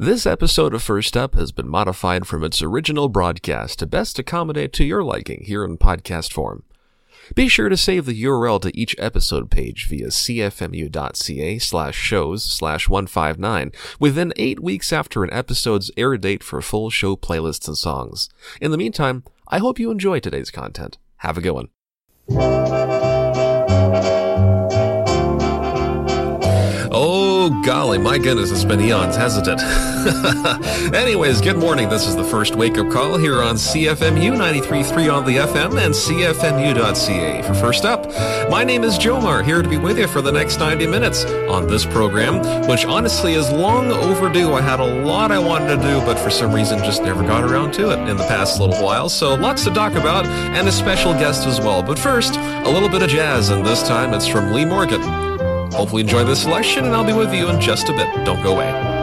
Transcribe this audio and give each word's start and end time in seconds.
This 0.00 0.24
episode 0.24 0.72
of 0.72 0.82
First 0.82 1.14
Up 1.14 1.34
has 1.34 1.52
been 1.52 1.68
modified 1.68 2.26
from 2.26 2.42
its 2.42 2.62
original 2.62 3.10
broadcast 3.10 3.80
to 3.80 3.86
best 3.86 4.18
accommodate 4.18 4.72
to 4.72 4.84
your 4.84 5.04
liking 5.04 5.42
here 5.44 5.62
in 5.62 5.76
podcast 5.76 6.32
form. 6.32 6.62
Be 7.34 7.48
sure 7.48 7.68
to 7.68 7.76
save 7.76 8.06
the 8.06 8.24
URL 8.24 8.62
to 8.62 8.74
each 8.74 8.96
episode 8.98 9.50
page 9.50 9.86
via 9.86 10.06
cfmu.ca 10.06 11.58
slash 11.58 11.96
shows 11.96 12.42
slash 12.44 12.88
159 12.88 13.72
within 13.98 14.32
eight 14.36 14.60
weeks 14.60 14.90
after 14.90 15.22
an 15.22 15.34
episode's 15.34 15.90
air 15.98 16.16
date 16.16 16.42
for 16.42 16.62
full 16.62 16.88
show 16.88 17.14
playlists 17.14 17.68
and 17.68 17.76
songs. 17.76 18.30
In 18.58 18.70
the 18.70 18.78
meantime, 18.78 19.22
I 19.48 19.58
hope 19.58 19.78
you 19.78 19.90
enjoy 19.90 20.20
today's 20.20 20.50
content. 20.50 20.96
Have 21.18 21.36
a 21.36 21.42
good 21.42 21.68
one. 22.30 23.09
Oh, 27.52 27.62
golly, 27.62 27.98
my 27.98 28.16
goodness, 28.16 28.52
it's 28.52 28.64
been 28.64 28.80
eons, 28.80 29.16
hasn't 29.16 29.48
it? 29.48 29.60
Anyways, 30.94 31.40
good 31.40 31.56
morning. 31.56 31.88
This 31.88 32.06
is 32.06 32.14
the 32.14 32.22
first 32.22 32.54
wake 32.54 32.78
up 32.78 32.88
call 32.90 33.18
here 33.18 33.42
on 33.42 33.56
CFMU 33.56 34.36
93.3 34.36 35.12
on 35.12 35.24
the 35.24 35.38
FM 35.38 35.84
and 35.84 35.92
CFMU.ca. 35.92 37.42
For 37.42 37.54
first 37.54 37.84
up, 37.84 38.06
my 38.50 38.62
name 38.62 38.84
is 38.84 38.96
Jomar, 38.96 39.44
here 39.44 39.62
to 39.62 39.68
be 39.68 39.78
with 39.78 39.98
you 39.98 40.06
for 40.06 40.22
the 40.22 40.30
next 40.30 40.60
90 40.60 40.86
minutes 40.86 41.24
on 41.24 41.66
this 41.66 41.84
program, 41.84 42.68
which 42.68 42.84
honestly 42.84 43.34
is 43.34 43.50
long 43.50 43.90
overdue. 43.90 44.52
I 44.52 44.60
had 44.60 44.78
a 44.78 45.02
lot 45.04 45.32
I 45.32 45.40
wanted 45.40 45.74
to 45.74 45.82
do, 45.82 45.98
but 46.06 46.20
for 46.20 46.30
some 46.30 46.52
reason 46.52 46.78
just 46.84 47.02
never 47.02 47.24
got 47.24 47.42
around 47.42 47.72
to 47.74 47.90
it 47.90 47.98
in 48.08 48.16
the 48.16 48.26
past 48.28 48.60
little 48.60 48.80
while. 48.80 49.08
So 49.08 49.34
lots 49.34 49.64
to 49.64 49.70
talk 49.70 49.94
about 49.94 50.24
and 50.26 50.68
a 50.68 50.72
special 50.72 51.14
guest 51.14 51.48
as 51.48 51.58
well. 51.58 51.82
But 51.82 51.98
first, 51.98 52.36
a 52.36 52.70
little 52.70 52.88
bit 52.88 53.02
of 53.02 53.10
jazz, 53.10 53.48
and 53.48 53.66
this 53.66 53.82
time 53.82 54.14
it's 54.14 54.28
from 54.28 54.52
Lee 54.52 54.64
Morgan. 54.64 55.00
Hopefully, 55.72 56.02
enjoy 56.02 56.24
this 56.24 56.42
selection, 56.42 56.84
and 56.84 56.94
I'll 56.94 57.04
be 57.04 57.12
with 57.12 57.32
you 57.32 57.48
in 57.48 57.60
just 57.60 57.88
a 57.88 57.92
bit. 57.92 58.08
Don't 58.24 58.42
go 58.42 58.54
away. 58.54 58.99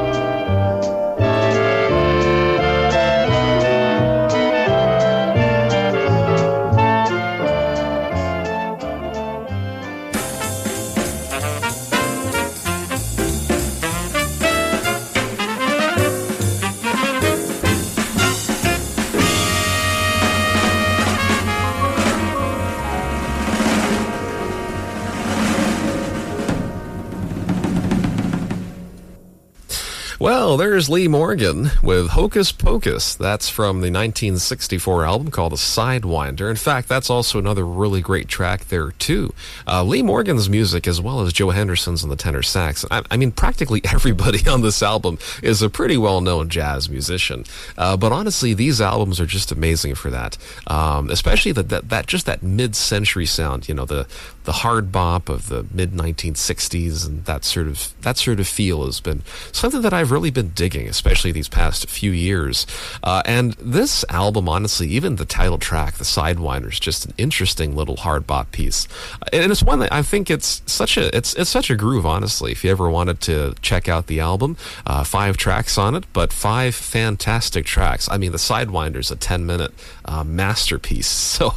Well, 30.28 30.58
there's 30.58 30.90
Lee 30.90 31.08
Morgan 31.08 31.72
with 31.82 32.10
Hocus 32.10 32.52
Pocus. 32.52 33.16
That's 33.16 33.48
from 33.48 33.78
the 33.78 33.90
1964 33.90 35.06
album 35.06 35.32
called 35.32 35.54
The 35.54 35.56
Sidewinder. 35.56 36.50
In 36.50 36.58
fact, 36.58 36.90
that's 36.90 37.10
also 37.10 37.40
another 37.40 37.66
really 37.66 38.02
great 38.02 38.28
track 38.28 38.66
there, 38.66 38.92
too. 38.92 39.34
Uh, 39.66 39.86
Lee 39.86 40.02
Morgan's 40.02 40.50
music, 40.50 40.86
as 40.86 41.00
well 41.00 41.22
as 41.22 41.32
Joe 41.32 41.52
Henderson's 41.52 42.04
on 42.04 42.10
the 42.10 42.18
tenor 42.18 42.44
sax. 42.44 42.84
I, 42.92 43.04
I, 43.10 43.16
mean, 43.16 43.32
practically 43.32 43.80
everybody 43.86 44.46
on 44.50 44.60
this 44.60 44.84
album 44.84 45.18
is 45.42 45.62
a 45.62 45.70
pretty 45.70 45.96
well 45.96 46.20
known 46.20 46.50
jazz 46.50 46.90
musician. 46.90 47.46
Uh, 47.78 47.96
but 47.96 48.12
honestly, 48.12 48.54
these 48.54 48.82
albums 48.82 49.22
are 49.22 49.26
just 49.26 49.54
amazing 49.54 49.96
for 49.96 50.10
that. 50.10 50.38
Um, 50.68 51.10
especially 51.10 51.54
that, 51.54 51.70
that, 51.70 51.88
that 51.88 52.08
just 52.08 52.26
that 52.26 52.44
mid 52.44 52.76
century 52.76 53.28
sound, 53.28 53.70
you 53.70 53.76
know, 53.76 53.86
the, 53.86 54.06
the 54.48 54.54
hard 54.54 54.94
bop 54.94 55.28
of 55.28 55.50
the 55.50 55.66
mid 55.74 55.92
1960s 55.92 57.06
and 57.06 57.26
that 57.26 57.44
sort 57.44 57.68
of 57.68 57.94
that 58.02 58.18
sort 58.18 58.40
of 58.40 58.48
feel 58.48 58.86
has 58.86 59.02
been 59.02 59.22
something 59.52 59.82
that 59.82 59.94
I've 59.94 60.10
really 60.10 60.32
been 60.32 60.52
digging, 60.56 60.88
especially 60.88 61.34
these 61.34 61.50
past 61.50 61.90
few 61.90 62.12
years. 62.12 62.66
Uh, 63.04 63.22
and 63.26 63.52
this 63.56 64.06
album, 64.08 64.48
honestly, 64.48 64.88
even 64.88 65.18
the 65.18 65.26
title 65.26 65.58
track, 65.58 65.96
the 65.96 66.06
Sidewinder, 66.06 66.72
is 66.72 66.80
just 66.80 67.06
an 67.06 67.14
interesting 67.18 67.76
little 67.76 67.98
hard 67.98 68.26
bop 68.26 68.54
piece, 68.54 68.88
and 69.34 69.52
it's 69.52 69.62
one 69.62 69.80
that 69.80 69.92
I 69.92 70.02
think 70.02 70.32
it's 70.32 70.62
such 70.66 70.96
a 70.96 71.14
it's 71.16 71.34
it's 71.34 71.50
such 71.50 71.70
a 71.70 71.76
groove. 71.76 72.06
Honestly, 72.06 72.54
if 72.54 72.64
you 72.64 72.72
ever 72.72 72.90
wanted 72.90 73.20
to 73.24 73.54
check 73.62 73.90
out 73.90 74.08
the 74.08 74.22
album, 74.22 74.56
uh, 74.86 75.04
five 75.04 75.36
tracks 75.36 75.78
on 75.78 75.94
it, 75.94 76.06
but 76.14 76.32
five 76.32 76.74
fantastic 76.74 77.66
tracks. 77.66 78.08
I 78.10 78.18
mean, 78.18 78.32
the 78.32 78.38
Sidewinder 78.38 79.00
is 79.00 79.12
a 79.12 79.18
ten 79.18 79.46
minute 79.46 79.74
uh, 80.06 80.24
masterpiece, 80.24 81.08
so 81.36 81.52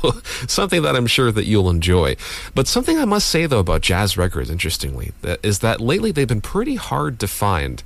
something 0.49 0.83
that 0.83 0.97
I'm 0.97 1.07
sure 1.07 1.31
that 1.31 1.45
you'll 1.45 1.71
enjoy. 1.71 2.17
But 2.57 2.67
some 2.67 2.80
Something 2.81 2.99
I 2.99 3.05
must 3.05 3.29
say 3.29 3.45
though 3.45 3.59
about 3.59 3.83
jazz 3.83 4.17
records, 4.17 4.49
interestingly, 4.49 5.13
is 5.43 5.59
that 5.59 5.83
lately 5.83 6.13
they've 6.13 6.27
been 6.27 6.41
pretty 6.41 6.77
hard 6.77 7.21
to 7.21 7.29
find 7.29 7.83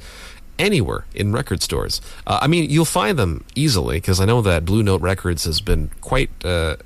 anywhere 0.57 1.05
in 1.13 1.33
record 1.33 1.63
stores. 1.63 2.01
Uh, 2.29 2.39
I 2.41 2.47
mean, 2.47 2.71
you'll 2.71 2.85
find 2.85 3.19
them 3.19 3.45
easily 3.57 3.97
because 3.97 4.21
I 4.21 4.25
know 4.25 4.41
that 4.43 4.65
Blue 4.65 4.85
Note 4.85 5.01
Records 5.01 5.47
has 5.47 5.61
been 5.61 5.91
quite 6.01 6.31
uh, 6.45 6.77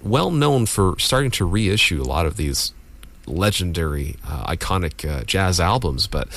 well 0.00 0.30
known 0.30 0.66
for 0.66 0.96
starting 1.00 1.32
to 1.32 1.44
reissue 1.44 2.00
a 2.00 2.04
lot 2.04 2.26
of 2.26 2.36
these 2.36 2.74
legendary, 3.26 4.14
uh, 4.24 4.46
iconic 4.46 5.04
uh, 5.04 5.24
jazz 5.24 5.58
albums, 5.58 6.06
but 6.06 6.28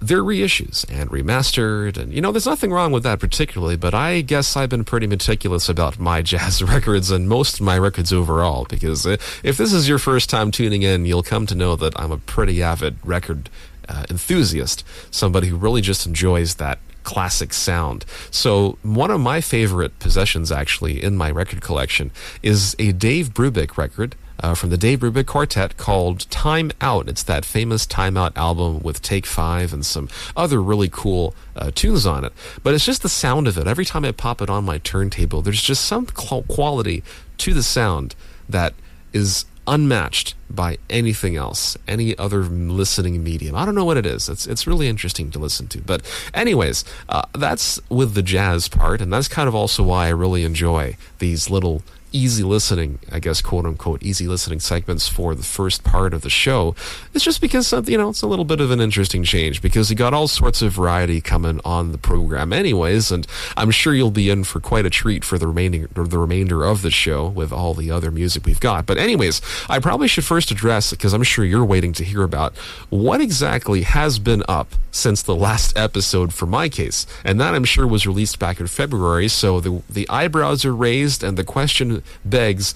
they're 0.00 0.22
reissues 0.22 0.86
and 0.90 1.10
remastered 1.10 1.96
and 1.98 2.12
you 2.12 2.20
know 2.20 2.32
there's 2.32 2.46
nothing 2.46 2.72
wrong 2.72 2.90
with 2.90 3.02
that 3.02 3.20
particularly 3.20 3.76
but 3.76 3.92
i 3.92 4.22
guess 4.22 4.56
i've 4.56 4.70
been 4.70 4.84
pretty 4.84 5.06
meticulous 5.06 5.68
about 5.68 5.98
my 5.98 6.22
jazz 6.30 6.62
records 6.62 7.10
and 7.10 7.28
most 7.28 7.54
of 7.54 7.60
my 7.60 7.78
records 7.78 8.12
overall 8.12 8.66
because 8.68 9.06
uh, 9.06 9.16
if 9.42 9.56
this 9.56 9.72
is 9.72 9.88
your 9.88 9.98
first 9.98 10.30
time 10.30 10.50
tuning 10.50 10.82
in 10.82 11.04
you'll 11.04 11.22
come 11.22 11.46
to 11.46 11.54
know 11.54 11.76
that 11.76 11.98
i'm 12.00 12.10
a 12.10 12.18
pretty 12.18 12.62
avid 12.62 12.96
record 13.04 13.50
uh, 13.88 14.04
enthusiast 14.08 14.84
somebody 15.10 15.48
who 15.48 15.56
really 15.56 15.82
just 15.82 16.06
enjoys 16.06 16.56
that 16.56 16.78
classic 17.02 17.52
sound. 17.52 18.04
So, 18.30 18.78
one 18.82 19.10
of 19.10 19.20
my 19.20 19.40
favorite 19.40 19.98
possessions 19.98 20.52
actually 20.52 21.02
in 21.02 21.16
my 21.16 21.30
record 21.30 21.60
collection 21.60 22.10
is 22.42 22.76
a 22.78 22.92
Dave 22.92 23.30
Brubeck 23.30 23.76
record 23.76 24.16
uh, 24.42 24.54
from 24.54 24.70
the 24.70 24.76
Dave 24.76 25.00
Brubeck 25.00 25.26
Quartet 25.26 25.76
called 25.76 26.30
Time 26.30 26.70
Out. 26.80 27.08
It's 27.08 27.22
that 27.22 27.44
famous 27.44 27.86
Time 27.86 28.16
Out 28.16 28.36
album 28.36 28.80
with 28.80 29.02
Take 29.02 29.26
Five 29.26 29.72
and 29.72 29.84
some 29.84 30.08
other 30.36 30.62
really 30.62 30.88
cool 30.88 31.34
uh, 31.56 31.70
tunes 31.74 32.06
on 32.06 32.24
it. 32.24 32.32
But 32.62 32.74
it's 32.74 32.84
just 32.84 33.02
the 33.02 33.08
sound 33.08 33.46
of 33.46 33.58
it. 33.58 33.66
Every 33.66 33.84
time 33.84 34.04
I 34.04 34.12
pop 34.12 34.42
it 34.42 34.50
on 34.50 34.64
my 34.64 34.78
turntable, 34.78 35.42
there's 35.42 35.62
just 35.62 35.84
some 35.84 36.06
quality 36.06 37.02
to 37.38 37.54
the 37.54 37.62
sound 37.62 38.14
that 38.48 38.74
is 39.12 39.44
unmatched 39.66 40.34
by 40.48 40.78
anything 40.88 41.36
else, 41.36 41.76
any 41.86 42.16
other 42.18 42.42
listening 42.42 43.22
medium. 43.22 43.54
I 43.54 43.64
don't 43.64 43.74
know 43.74 43.84
what 43.84 43.96
it 43.96 44.06
is. 44.06 44.28
It's 44.28 44.46
it's 44.46 44.66
really 44.66 44.88
interesting 44.88 45.30
to 45.30 45.38
listen 45.38 45.68
to. 45.68 45.80
But 45.80 46.02
anyways, 46.34 46.84
uh, 47.08 47.22
that's 47.32 47.80
with 47.88 48.14
the 48.14 48.22
jazz 48.22 48.68
part, 48.68 49.00
and 49.00 49.12
that's 49.12 49.28
kind 49.28 49.48
of 49.48 49.54
also 49.54 49.82
why 49.82 50.06
I 50.06 50.10
really 50.10 50.44
enjoy 50.44 50.96
these 51.18 51.50
little 51.50 51.82
easy 52.12 52.42
listening, 52.42 52.98
I 53.10 53.18
guess, 53.18 53.40
quote 53.40 53.66
unquote, 53.66 54.02
easy 54.02 54.26
listening 54.26 54.60
segments 54.60 55.08
for 55.08 55.34
the 55.34 55.42
first 55.42 55.84
part 55.84 56.14
of 56.14 56.22
the 56.22 56.30
show. 56.30 56.74
It's 57.14 57.24
just 57.24 57.40
because, 57.40 57.72
you 57.88 57.98
know, 57.98 58.10
it's 58.10 58.22
a 58.22 58.26
little 58.26 58.44
bit 58.44 58.60
of 58.60 58.70
an 58.70 58.80
interesting 58.80 59.24
change 59.24 59.62
because 59.62 59.90
you 59.90 59.96
got 59.96 60.14
all 60.14 60.28
sorts 60.28 60.62
of 60.62 60.72
variety 60.72 61.20
coming 61.20 61.60
on 61.64 61.92
the 61.92 61.98
program 61.98 62.52
anyways, 62.52 63.10
and 63.10 63.26
I'm 63.56 63.70
sure 63.70 63.94
you'll 63.94 64.10
be 64.10 64.30
in 64.30 64.44
for 64.44 64.60
quite 64.60 64.86
a 64.86 64.90
treat 64.90 65.24
for 65.24 65.38
the 65.38 65.46
remaining, 65.46 65.88
the 65.92 66.18
remainder 66.18 66.64
of 66.64 66.82
the 66.82 66.90
show 66.90 67.28
with 67.28 67.52
all 67.52 67.74
the 67.74 67.90
other 67.90 68.10
music 68.10 68.46
we've 68.46 68.60
got. 68.60 68.86
But 68.86 68.98
anyways, 68.98 69.40
I 69.68 69.78
probably 69.78 70.08
should 70.08 70.24
first 70.24 70.50
address, 70.50 70.90
because 70.90 71.12
I'm 71.12 71.22
sure 71.22 71.44
you're 71.44 71.64
waiting 71.64 71.92
to 71.94 72.04
hear 72.04 72.22
about 72.22 72.56
what 72.88 73.20
exactly 73.20 73.82
has 73.82 74.18
been 74.18 74.42
up 74.48 74.74
since 74.90 75.22
the 75.22 75.36
last 75.36 75.76
episode 75.76 76.34
for 76.34 76.46
my 76.46 76.68
case. 76.68 77.06
And 77.24 77.40
that 77.40 77.54
I'm 77.54 77.64
sure 77.64 77.86
was 77.86 78.06
released 78.06 78.38
back 78.38 78.60
in 78.60 78.66
February, 78.66 79.28
so 79.28 79.60
the, 79.60 79.82
the 79.88 80.08
eyebrows 80.08 80.64
are 80.64 80.74
raised 80.74 81.22
and 81.22 81.36
the 81.36 81.44
question 81.44 81.99
begs, 82.24 82.74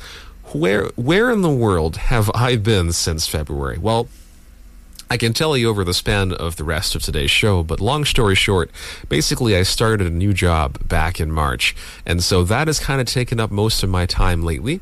where 0.53 0.87
where 0.97 1.31
in 1.31 1.43
the 1.43 1.51
world 1.51 1.97
have 1.97 2.31
I 2.35 2.57
been 2.57 2.93
since 2.93 3.27
February? 3.27 3.79
Well, 3.79 4.09
I 5.11 5.17
can 5.17 5.33
tell 5.33 5.57
you 5.57 5.69
over 5.69 5.85
the 5.85 5.95
span 5.95 6.33
of 6.33 6.57
the 6.57 6.65
rest 6.65 6.95
of 6.95 7.03
today's 7.03 7.31
show, 7.31 7.63
but 7.63 7.81
long 7.81 8.05
story 8.05 8.35
short, 8.35 8.71
basically 9.09 9.57
I 9.57 9.63
started 9.63 10.07
a 10.07 10.11
new 10.11 10.33
job 10.33 10.89
back 10.89 11.21
in 11.21 11.31
March, 11.31 11.77
and 12.07 12.23
so 12.23 12.43
that 12.45 12.69
has 12.69 12.81
kind 12.81 13.01
of 13.01 13.07
taken 13.07 13.39
up 13.39 13.51
most 13.51 13.83
of 13.83 13.91
my 13.91 14.07
time 14.07 14.43
lately. 14.43 14.81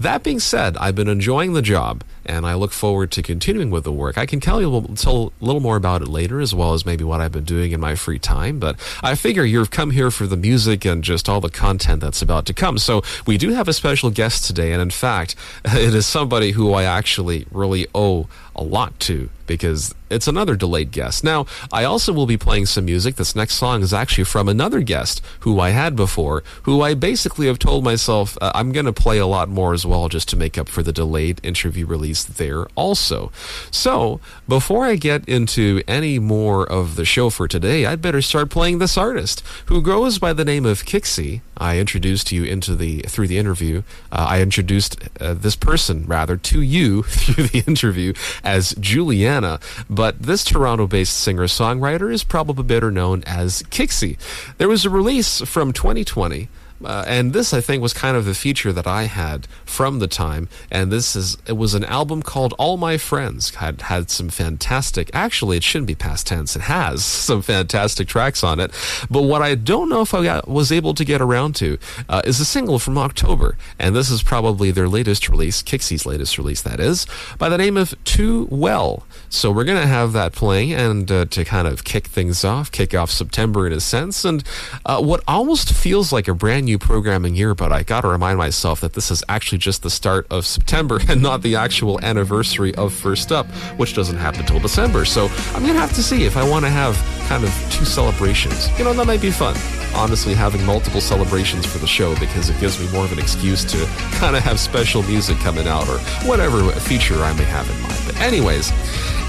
That 0.00 0.22
being 0.22 0.40
said, 0.40 0.76
I've 0.76 0.94
been 0.94 1.08
enjoying 1.08 1.52
the 1.52 1.62
job 1.62 2.04
and 2.28 2.46
I 2.46 2.54
look 2.54 2.72
forward 2.72 3.10
to 3.12 3.22
continuing 3.22 3.70
with 3.70 3.84
the 3.84 3.92
work. 3.92 4.18
I 4.18 4.26
can 4.26 4.38
tell 4.38 4.60
you 4.60 4.68
a 4.68 4.70
little, 4.76 5.32
a 5.40 5.44
little 5.44 5.62
more 5.62 5.76
about 5.76 6.02
it 6.02 6.08
later, 6.08 6.40
as 6.40 6.54
well 6.54 6.74
as 6.74 6.84
maybe 6.84 7.02
what 7.02 7.20
I've 7.20 7.32
been 7.32 7.44
doing 7.44 7.72
in 7.72 7.80
my 7.80 7.94
free 7.94 8.18
time. 8.18 8.58
But 8.58 8.76
I 9.02 9.14
figure 9.14 9.44
you've 9.44 9.70
come 9.70 9.90
here 9.90 10.10
for 10.10 10.26
the 10.26 10.36
music 10.36 10.84
and 10.84 11.02
just 11.02 11.28
all 11.28 11.40
the 11.40 11.48
content 11.48 12.02
that's 12.02 12.20
about 12.20 12.44
to 12.46 12.54
come. 12.54 12.76
So 12.76 13.02
we 13.26 13.38
do 13.38 13.50
have 13.54 13.66
a 13.66 13.72
special 13.72 14.10
guest 14.10 14.44
today, 14.44 14.72
and 14.72 14.82
in 14.82 14.90
fact, 14.90 15.34
it 15.64 15.94
is 15.94 16.06
somebody 16.06 16.52
who 16.52 16.74
I 16.74 16.84
actually 16.84 17.46
really 17.50 17.86
owe 17.94 18.28
a 18.54 18.62
lot 18.62 18.98
to 19.00 19.30
because 19.46 19.94
it's 20.10 20.28
another 20.28 20.56
delayed 20.56 20.90
guest. 20.90 21.24
Now, 21.24 21.46
I 21.72 21.84
also 21.84 22.12
will 22.12 22.26
be 22.26 22.36
playing 22.36 22.66
some 22.66 22.84
music. 22.84 23.16
This 23.16 23.34
next 23.34 23.54
song 23.54 23.82
is 23.82 23.94
actually 23.94 24.24
from 24.24 24.48
another 24.48 24.80
guest 24.80 25.22
who 25.40 25.60
I 25.60 25.70
had 25.70 25.96
before, 25.96 26.42
who 26.62 26.82
I 26.82 26.94
basically 26.94 27.46
have 27.46 27.58
told 27.58 27.84
myself 27.84 28.36
uh, 28.40 28.52
I'm 28.54 28.72
going 28.72 28.86
to 28.86 28.92
play 28.92 29.18
a 29.18 29.26
lot 29.26 29.48
more 29.48 29.74
as 29.74 29.86
well 29.86 30.08
just 30.08 30.28
to 30.30 30.36
make 30.36 30.58
up 30.58 30.68
for 30.68 30.82
the 30.82 30.92
delayed 30.92 31.40
interview 31.42 31.86
release 31.86 32.17
there 32.24 32.66
also. 32.74 33.30
So, 33.70 34.20
before 34.46 34.84
I 34.84 34.96
get 34.96 35.28
into 35.28 35.82
any 35.86 36.18
more 36.18 36.64
of 36.70 36.96
the 36.96 37.04
show 37.04 37.30
for 37.30 37.48
today, 37.48 37.86
I'd 37.86 38.02
better 38.02 38.22
start 38.22 38.50
playing 38.50 38.78
this 38.78 38.96
artist 38.96 39.42
who 39.66 39.82
goes 39.82 40.18
by 40.18 40.32
the 40.32 40.44
name 40.44 40.66
of 40.66 40.84
Kixie. 40.84 41.40
I 41.56 41.78
introduced 41.78 42.30
you 42.30 42.44
into 42.44 42.76
the 42.76 43.00
through 43.02 43.28
the 43.28 43.38
interview. 43.38 43.82
Uh, 44.12 44.26
I 44.28 44.42
introduced 44.42 44.96
uh, 45.20 45.34
this 45.34 45.56
person 45.56 46.04
rather 46.06 46.36
to 46.36 46.62
you 46.62 47.02
through 47.04 47.44
the 47.48 47.64
interview 47.66 48.12
as 48.44 48.74
Juliana, 48.80 49.60
but 49.90 50.22
this 50.22 50.44
Toronto-based 50.44 51.16
singer-songwriter 51.16 52.12
is 52.12 52.24
probably 52.24 52.64
better 52.64 52.90
known 52.90 53.22
as 53.26 53.62
Kixie. 53.64 54.18
There 54.58 54.68
was 54.68 54.84
a 54.84 54.90
release 54.90 55.40
from 55.42 55.72
2020 55.72 56.48
uh, 56.84 57.04
and 57.06 57.32
this, 57.32 57.52
I 57.52 57.60
think, 57.60 57.82
was 57.82 57.92
kind 57.92 58.16
of 58.16 58.24
the 58.24 58.34
feature 58.34 58.72
that 58.72 58.86
I 58.86 59.04
had 59.04 59.46
from 59.64 59.98
the 59.98 60.06
time. 60.06 60.48
And 60.70 60.92
this 60.92 61.16
is 61.16 61.36
it 61.46 61.56
was 61.56 61.74
an 61.74 61.84
album 61.84 62.22
called 62.22 62.54
All 62.58 62.76
My 62.76 62.96
Friends. 62.96 63.54
had 63.56 63.82
had 63.82 64.10
some 64.10 64.28
fantastic. 64.28 65.10
Actually, 65.12 65.56
it 65.56 65.64
shouldn't 65.64 65.86
be 65.86 65.94
past 65.94 66.26
tense. 66.26 66.56
It 66.56 66.62
has 66.62 67.04
some 67.28 67.42
fantastic 67.42 68.08
tracks 68.08 68.44
on 68.44 68.60
it. 68.60 68.72
But 69.10 69.22
what 69.22 69.42
I 69.42 69.54
don't 69.54 69.88
know 69.88 70.02
if 70.02 70.14
I 70.14 70.24
got, 70.24 70.48
was 70.48 70.70
able 70.70 70.94
to 70.94 71.04
get 71.04 71.20
around 71.20 71.56
to 71.56 71.78
uh, 72.08 72.22
is 72.24 72.40
a 72.40 72.44
single 72.44 72.78
from 72.78 72.98
October, 72.98 73.56
and 73.78 73.94
this 73.94 74.10
is 74.10 74.22
probably 74.22 74.70
their 74.70 74.88
latest 74.88 75.28
release, 75.28 75.62
Kixie's 75.62 76.06
latest 76.06 76.38
release, 76.38 76.62
that 76.62 76.80
is, 76.80 77.06
by 77.38 77.48
the 77.48 77.58
name 77.58 77.76
of 77.76 77.94
Too 78.04 78.46
Well. 78.50 79.04
So 79.30 79.50
we're 79.50 79.64
gonna 79.64 79.86
have 79.86 80.12
that 80.14 80.32
playing, 80.32 80.72
and 80.72 81.10
uh, 81.10 81.26
to 81.26 81.44
kind 81.44 81.68
of 81.68 81.84
kick 81.84 82.06
things 82.06 82.44
off, 82.44 82.72
kick 82.72 82.94
off 82.94 83.10
September 83.10 83.66
in 83.66 83.72
a 83.72 83.80
sense, 83.80 84.24
and 84.24 84.42
uh, 84.86 85.02
what 85.02 85.22
almost 85.28 85.72
feels 85.74 86.12
like 86.12 86.28
a 86.28 86.34
brand 86.34 86.64
new 86.64 86.78
programming 86.78 87.34
year, 87.34 87.54
but 87.54 87.72
I 87.72 87.82
got 87.82 88.02
to 88.02 88.08
remind 88.08 88.38
myself 88.38 88.80
that 88.80 88.94
this 88.94 89.10
is 89.10 89.22
actually 89.28 89.58
just 89.58 89.82
the 89.82 89.90
start 89.90 90.26
of 90.30 90.46
September 90.46 90.98
and 91.08 91.20
not 91.22 91.42
the 91.42 91.56
actual 91.56 92.00
anniversary 92.00 92.74
of 92.76 92.92
First 92.92 93.30
Up, 93.30 93.46
which 93.76 93.94
doesn't 93.94 94.16
happen 94.16 94.40
until 94.40 94.60
December. 94.60 95.04
So 95.04 95.28
I'm 95.54 95.62
going 95.62 95.74
to 95.74 95.80
have 95.80 95.94
to 95.94 96.02
see 96.02 96.24
if 96.24 96.36
I 96.36 96.48
want 96.48 96.64
to 96.64 96.70
have 96.70 96.96
kind 97.28 97.44
of 97.44 97.50
two 97.70 97.84
celebrations. 97.84 98.68
You 98.78 98.84
know, 98.84 98.94
that 98.94 99.06
might 99.06 99.20
be 99.20 99.30
fun. 99.30 99.56
Honestly, 99.94 100.34
having 100.34 100.64
multiple 100.64 101.00
celebrations 101.00 101.66
for 101.66 101.78
the 101.78 101.86
show 101.86 102.18
because 102.18 102.50
it 102.50 102.58
gives 102.60 102.78
me 102.80 102.90
more 102.92 103.04
of 103.04 103.12
an 103.12 103.18
excuse 103.18 103.64
to 103.66 103.86
kind 104.18 104.36
of 104.36 104.42
have 104.42 104.58
special 104.58 105.02
music 105.02 105.38
coming 105.38 105.66
out 105.66 105.88
or 105.88 105.98
whatever 106.26 106.70
feature 106.80 107.22
I 107.22 107.32
may 107.34 107.44
have 107.44 107.68
in 107.70 107.80
mind. 107.82 108.00
But, 108.06 108.16
anyways, 108.20 108.70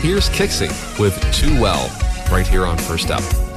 here's 0.02 0.30
Kixie 0.30 0.70
with 0.98 1.20
Too 1.34 1.60
Well 1.60 1.90
right 2.32 2.48
here 2.48 2.66
on 2.66 2.78
First 2.78 3.12
Up. 3.12 3.49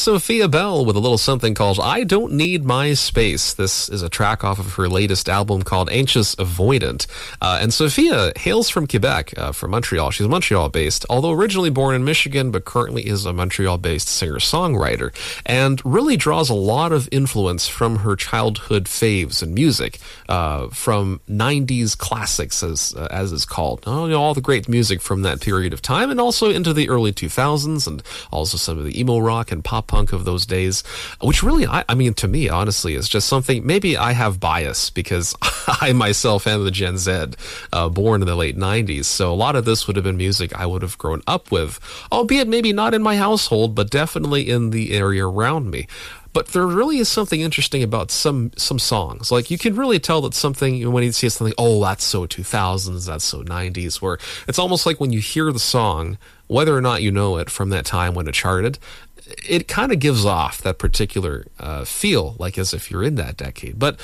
That's 0.00 0.06
Sophia 0.06 0.48
Bel 0.48 0.86
with 0.86 0.96
a 0.96 0.98
little 0.98 1.18
something 1.18 1.52
called 1.52 1.78
I 1.78 2.04
Don't 2.04 2.32
Need 2.32 2.64
My 2.64 2.94
Space. 2.94 3.52
This 3.52 3.86
is 3.90 4.00
a 4.00 4.08
track 4.08 4.42
off 4.42 4.58
of 4.58 4.76
her 4.76 4.88
latest 4.88 5.28
album 5.28 5.60
called 5.60 5.90
Anxious 5.90 6.34
Avoidant. 6.36 7.06
Uh, 7.42 7.58
and 7.60 7.70
Sophia 7.70 8.32
hails 8.34 8.70
from 8.70 8.86
Quebec, 8.86 9.34
uh, 9.36 9.52
from 9.52 9.72
Montreal. 9.72 10.10
She's 10.10 10.26
Montreal 10.26 10.70
based, 10.70 11.04
although 11.10 11.32
originally 11.32 11.68
born 11.68 11.94
in 11.94 12.02
Michigan, 12.02 12.50
but 12.50 12.64
currently 12.64 13.06
is 13.06 13.26
a 13.26 13.34
Montreal 13.34 13.76
based 13.76 14.08
singer 14.08 14.38
songwriter, 14.38 15.12
and 15.44 15.82
really 15.84 16.16
draws 16.16 16.48
a 16.48 16.54
lot 16.54 16.92
of 16.92 17.06
influence 17.12 17.68
from 17.68 17.96
her 17.96 18.16
childhood 18.16 18.86
faves 18.86 19.42
and 19.42 19.54
music, 19.54 19.98
uh, 20.30 20.68
from 20.68 21.20
90s 21.28 21.94
classics, 21.98 22.62
as, 22.62 22.94
uh, 22.96 23.06
as 23.10 23.32
is 23.32 23.44
called. 23.44 23.82
Oh, 23.86 24.06
you 24.06 24.12
know, 24.12 24.22
all 24.22 24.32
the 24.32 24.40
great 24.40 24.66
music 24.66 25.02
from 25.02 25.20
that 25.22 25.42
period 25.42 25.74
of 25.74 25.82
time, 25.82 26.10
and 26.10 26.18
also 26.18 26.48
into 26.48 26.72
the 26.72 26.88
early 26.88 27.12
2000s, 27.12 27.86
and 27.86 28.02
also 28.30 28.56
some 28.56 28.78
of 28.78 28.84
the 28.84 28.98
emo 28.98 29.18
rock 29.18 29.52
and 29.52 29.62
pop 29.62 29.80
pop 29.80 29.89
punk 29.90 30.12
of 30.12 30.24
those 30.24 30.46
days, 30.46 30.82
which 31.20 31.42
really, 31.42 31.66
I, 31.66 31.84
I 31.88 31.94
mean, 31.94 32.14
to 32.14 32.28
me, 32.28 32.48
honestly, 32.48 32.94
is 32.94 33.08
just 33.08 33.28
something. 33.28 33.66
Maybe 33.66 33.96
I 33.96 34.12
have 34.12 34.40
bias 34.40 34.88
because 34.88 35.34
I 35.66 35.92
myself 35.92 36.46
am 36.46 36.64
the 36.64 36.70
Gen 36.70 36.96
Z, 36.96 37.26
uh, 37.72 37.88
born 37.88 38.22
in 38.22 38.28
the 38.28 38.36
late 38.36 38.56
'90s. 38.56 39.04
So 39.04 39.32
a 39.32 39.34
lot 39.34 39.56
of 39.56 39.64
this 39.64 39.86
would 39.86 39.96
have 39.96 40.04
been 40.04 40.16
music 40.16 40.54
I 40.58 40.66
would 40.66 40.82
have 40.82 40.96
grown 40.96 41.22
up 41.26 41.50
with, 41.50 41.80
albeit 42.10 42.48
maybe 42.48 42.72
not 42.72 42.94
in 42.94 43.02
my 43.02 43.16
household, 43.16 43.74
but 43.74 43.90
definitely 43.90 44.48
in 44.48 44.70
the 44.70 44.92
area 44.92 45.26
around 45.26 45.70
me 45.70 45.86
but 46.32 46.48
there 46.48 46.66
really 46.66 46.98
is 46.98 47.08
something 47.08 47.40
interesting 47.40 47.82
about 47.82 48.10
some 48.10 48.52
some 48.56 48.78
songs. 48.78 49.32
Like 49.32 49.50
you 49.50 49.58
can 49.58 49.74
really 49.74 49.98
tell 49.98 50.20
that 50.22 50.34
something 50.34 50.90
when 50.92 51.02
you 51.02 51.12
see 51.12 51.28
something, 51.28 51.54
oh, 51.58 51.82
that's 51.82 52.04
so 52.04 52.26
2000s, 52.26 53.06
that's 53.06 53.24
so 53.24 53.42
90s, 53.42 54.00
where 54.00 54.18
it's 54.46 54.58
almost 54.58 54.86
like 54.86 55.00
when 55.00 55.12
you 55.12 55.20
hear 55.20 55.52
the 55.52 55.58
song, 55.58 56.18
whether 56.46 56.76
or 56.76 56.80
not 56.80 57.02
you 57.02 57.10
know 57.10 57.36
it 57.36 57.50
from 57.50 57.70
that 57.70 57.84
time 57.84 58.14
when 58.14 58.28
it 58.28 58.34
charted, 58.34 58.78
it 59.26 59.68
kind 59.68 59.92
of 59.92 59.98
gives 59.98 60.24
off 60.24 60.60
that 60.62 60.78
particular 60.78 61.46
uh, 61.58 61.84
feel, 61.84 62.36
like 62.38 62.58
as 62.58 62.72
if 62.74 62.90
you're 62.90 63.02
in 63.02 63.16
that 63.16 63.36
decade. 63.36 63.78
But 63.78 63.98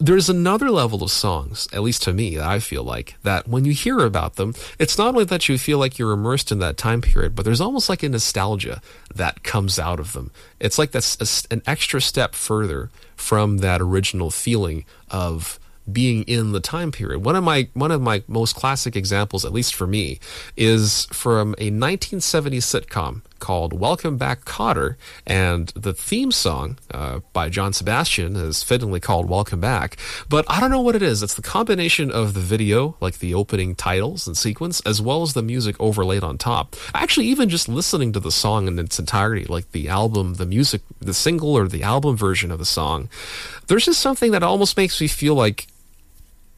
there's 0.00 0.28
another 0.28 0.70
level 0.70 1.02
of 1.02 1.10
songs, 1.10 1.68
at 1.72 1.82
least 1.82 2.02
to 2.04 2.12
me, 2.12 2.38
I 2.38 2.60
feel 2.60 2.84
like, 2.84 3.16
that 3.24 3.48
when 3.48 3.64
you 3.64 3.72
hear 3.72 3.98
about 3.98 4.36
them, 4.36 4.54
it's 4.78 4.96
not 4.96 5.08
only 5.08 5.24
that 5.24 5.48
you 5.48 5.58
feel 5.58 5.78
like 5.78 5.98
you're 5.98 6.12
immersed 6.12 6.52
in 6.52 6.60
that 6.60 6.76
time 6.76 7.00
period, 7.00 7.34
but 7.34 7.44
there's 7.44 7.60
almost 7.60 7.88
like 7.88 8.02
a 8.04 8.08
nostalgia 8.08 8.80
that 9.14 9.42
comes 9.42 9.78
out 9.78 9.98
of 9.98 10.12
them. 10.12 10.30
It's 10.60 10.78
like 10.78 10.92
that's 10.92 11.16
a, 11.50 11.52
an 11.52 11.62
extra 11.66 12.00
step 12.00 12.34
further 12.34 12.90
from 13.16 13.58
that 13.58 13.80
original 13.80 14.30
feeling 14.30 14.84
of 15.10 15.58
being 15.90 16.22
in 16.24 16.52
the 16.52 16.60
time 16.60 16.92
period. 16.92 17.24
One 17.24 17.34
of 17.34 17.42
my 17.42 17.68
one 17.74 17.90
of 17.90 18.00
my 18.00 18.22
most 18.28 18.54
classic 18.54 18.94
examples, 18.94 19.44
at 19.44 19.52
least 19.52 19.74
for 19.74 19.86
me, 19.86 20.20
is 20.56 21.06
from 21.06 21.54
a 21.58 21.70
1970s 21.70 22.84
sitcom 22.86 23.22
called 23.38 23.72
Welcome 23.72 24.16
Back 24.16 24.44
Kotter. 24.44 24.96
and 25.26 25.68
the 25.68 25.92
theme 25.92 26.32
song 26.32 26.78
uh, 26.92 27.20
by 27.32 27.48
John 27.48 27.72
Sebastian 27.72 28.36
is 28.36 28.62
fittingly 28.62 29.00
called 29.00 29.28
Welcome 29.28 29.60
Back. 29.60 29.96
But 30.28 30.44
I 30.48 30.60
don't 30.60 30.70
know 30.70 30.80
what 30.80 30.96
it 30.96 31.02
is. 31.02 31.22
It's 31.22 31.34
the 31.34 31.42
combination 31.42 32.10
of 32.10 32.34
the 32.34 32.40
video, 32.40 32.96
like 33.00 33.18
the 33.18 33.34
opening 33.34 33.74
titles 33.74 34.26
and 34.26 34.36
sequence, 34.36 34.80
as 34.80 35.00
well 35.00 35.22
as 35.22 35.32
the 35.32 35.42
music 35.42 35.76
overlaid 35.78 36.22
on 36.22 36.38
top. 36.38 36.76
Actually, 36.94 37.26
even 37.26 37.48
just 37.48 37.68
listening 37.68 38.12
to 38.12 38.20
the 38.20 38.32
song 38.32 38.66
in 38.68 38.78
its 38.78 38.98
entirety, 38.98 39.44
like 39.44 39.72
the 39.72 39.88
album, 39.88 40.34
the 40.34 40.46
music, 40.46 40.82
the 41.00 41.14
single 41.14 41.56
or 41.56 41.68
the 41.68 41.82
album 41.82 42.16
version 42.16 42.50
of 42.50 42.58
the 42.58 42.64
song, 42.64 43.08
there's 43.66 43.84
just 43.84 44.00
something 44.00 44.32
that 44.32 44.42
almost 44.42 44.76
makes 44.76 45.00
me 45.00 45.08
feel 45.08 45.34
like 45.34 45.66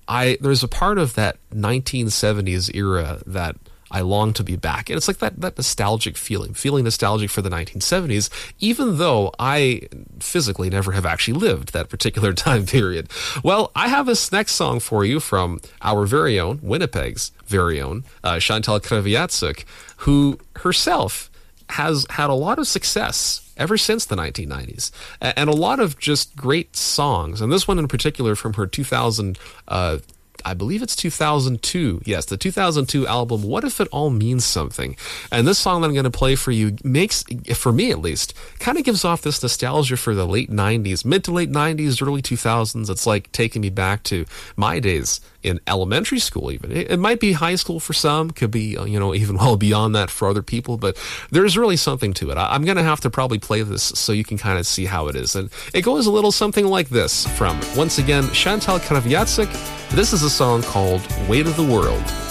I 0.09 0.39
there's 0.41 0.65
a 0.65 0.69
part 0.69 0.99
of 0.99 1.15
that 1.15 1.37
1970s 1.55 2.75
era 2.75 3.23
that 3.27 3.57
I 3.91 4.01
long 4.03 4.33
to 4.35 4.45
be 4.45 4.57
back. 4.57 4.89
And 4.89 4.97
it's 4.97 5.09
like 5.09 5.19
that, 5.19 5.41
that 5.41 5.57
nostalgic 5.57 6.17
feeling, 6.17 6.55
feeling 6.55 6.85
nostalgic 6.85 7.31
for 7.31 7.43
the 7.43 7.51
1970s, 7.51 8.31
even 8.59 8.99
though 8.99 9.33
I 9.39 9.83
physically 10.21 10.71
never 10.71 10.93
have 10.93 11.07
actually 11.07 11.39
lived 11.39 11.73
that 11.73 11.89
particular 11.89 12.33
time 12.47 12.67
period. 12.67 13.11
Well, 13.43 13.73
I 13.75 13.89
have 13.89 14.07
this 14.07 14.31
next 14.31 14.53
song 14.53 14.81
for 14.81 15.05
you 15.05 15.21
from 15.21 15.61
our 15.83 16.07
very 16.07 16.39
own, 16.39 16.59
Winnipeg's 16.59 17.33
very 17.47 17.81
own, 17.81 18.05
uh, 18.23 18.39
Chantal 18.39 18.79
Kreviazuk, 18.81 19.65
who 19.99 20.39
herself 20.57 21.31
has 21.71 22.07
had 22.11 22.31
a 22.31 22.35
lot 22.35 22.59
of 22.59 22.67
success 22.67 23.53
ever 23.57 23.77
since 23.77 24.05
the 24.07 24.17
1990s, 24.17 24.91
and 25.21 25.51
a 25.51 25.55
lot 25.55 25.79
of 25.79 25.99
just 25.99 26.35
great 26.37 26.75
songs. 26.75 27.41
And 27.41 27.53
this 27.53 27.69
one 27.69 27.79
in 27.79 27.89
particular 27.89 28.35
from 28.35 28.55
her 28.55 28.67
2000. 28.67 29.39
Uh, 29.69 29.99
I 30.45 30.55
believe 30.55 30.83
it's 30.83 30.97
2002. 30.97 32.03
Yes, 32.05 32.27
the 32.27 32.37
2002 32.37 33.07
album, 33.07 33.43
What 33.43 33.65
If 33.65 33.81
It 33.81 33.89
All 33.93 34.11
Means 34.11 34.45
Something? 34.45 34.97
And 35.31 35.47
this 35.47 35.59
song 35.59 35.81
that 35.81 35.89
I'm 35.89 35.95
going 35.95 36.05
to 36.05 36.11
play 36.11 36.35
for 36.35 36.51
you 36.51 36.77
makes, 36.85 37.25
for 37.55 37.73
me 37.73 37.91
at 37.91 38.01
least, 38.01 38.35
kind 38.59 38.79
of 38.79 38.85
gives 38.85 39.05
off 39.05 39.23
this 39.23 39.43
nostalgia 39.43 39.97
for 39.97 40.15
the 40.15 40.27
late 40.27 40.51
90s, 40.51 41.05
mid 41.05 41.25
to 41.25 41.33
late 41.33 41.51
90s, 41.51 42.07
early 42.07 42.23
2000s. 42.23 42.91
It's 42.91 43.07
like 43.07 43.31
taking 43.33 43.63
me 43.63 43.71
back 43.71 44.03
to 44.05 44.25
my 44.57 44.81
days 44.81 45.21
in 45.43 45.59
elementary 45.67 46.19
school 46.19 46.53
even 46.53 46.71
it, 46.71 46.99
might 46.99 47.19
be 47.19 47.33
high 47.33 47.55
school 47.55 47.81
for 47.81 47.95
some 47.95 48.31
could 48.31 48.51
be 48.51 48.77
uh, 48.77 48.85
you 48.85 48.99
know 48.99 49.15
even 49.21 49.37
well 49.37 49.57
beyond 49.57 49.95
that 49.95 50.11
for 50.11 50.29
other 50.29 50.43
people 50.43 50.77
but 50.77 50.97
there's 51.31 51.57
really 51.57 51.77
something 51.77 52.13
to 52.13 52.31
it 52.31 52.37
I, 52.37 52.55
am 52.55 52.65
gonna 52.65 52.83
have 52.83 53.01
to 53.01 53.11
probably 53.11 53.39
play 53.39 53.63
this 53.63 53.83
so 53.83 54.13
you 54.13 54.25
can 54.25 54.37
kind 54.37 54.59
of 54.59 54.67
see 54.67 54.85
how 54.85 55.09
it 55.09 55.17
is 55.17 55.35
and 55.35 55.51
it 55.73 55.83
goes 55.83 56.07
a 56.07 56.11
little 56.11 56.33
something 56.33 56.67
like 56.67 56.89
this 56.89 57.27
from 57.39 57.59
once 57.77 57.99
again 57.99 58.31
chantal 58.33 58.79
Kreviazuk 58.79 59.51
this 59.91 60.13
is 60.13 60.23
a 60.23 60.30
song 60.31 60.63
called 60.63 61.03
weight 61.29 61.47
of 61.47 61.57
the 61.57 61.63
world 61.63 62.30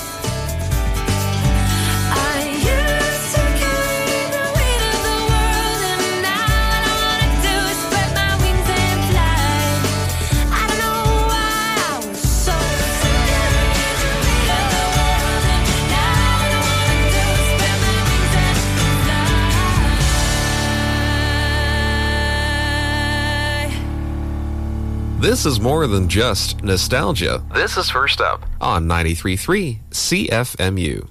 This 25.30 25.46
is 25.46 25.60
more 25.60 25.86
than 25.86 26.10
just 26.10 26.64
nostalgia. 26.64 27.46
This 27.54 27.78
is 27.78 27.92
First 27.92 28.20
Up 28.20 28.44
on 28.60 28.88
93.3 28.88 29.78
CFMU. 29.92 31.08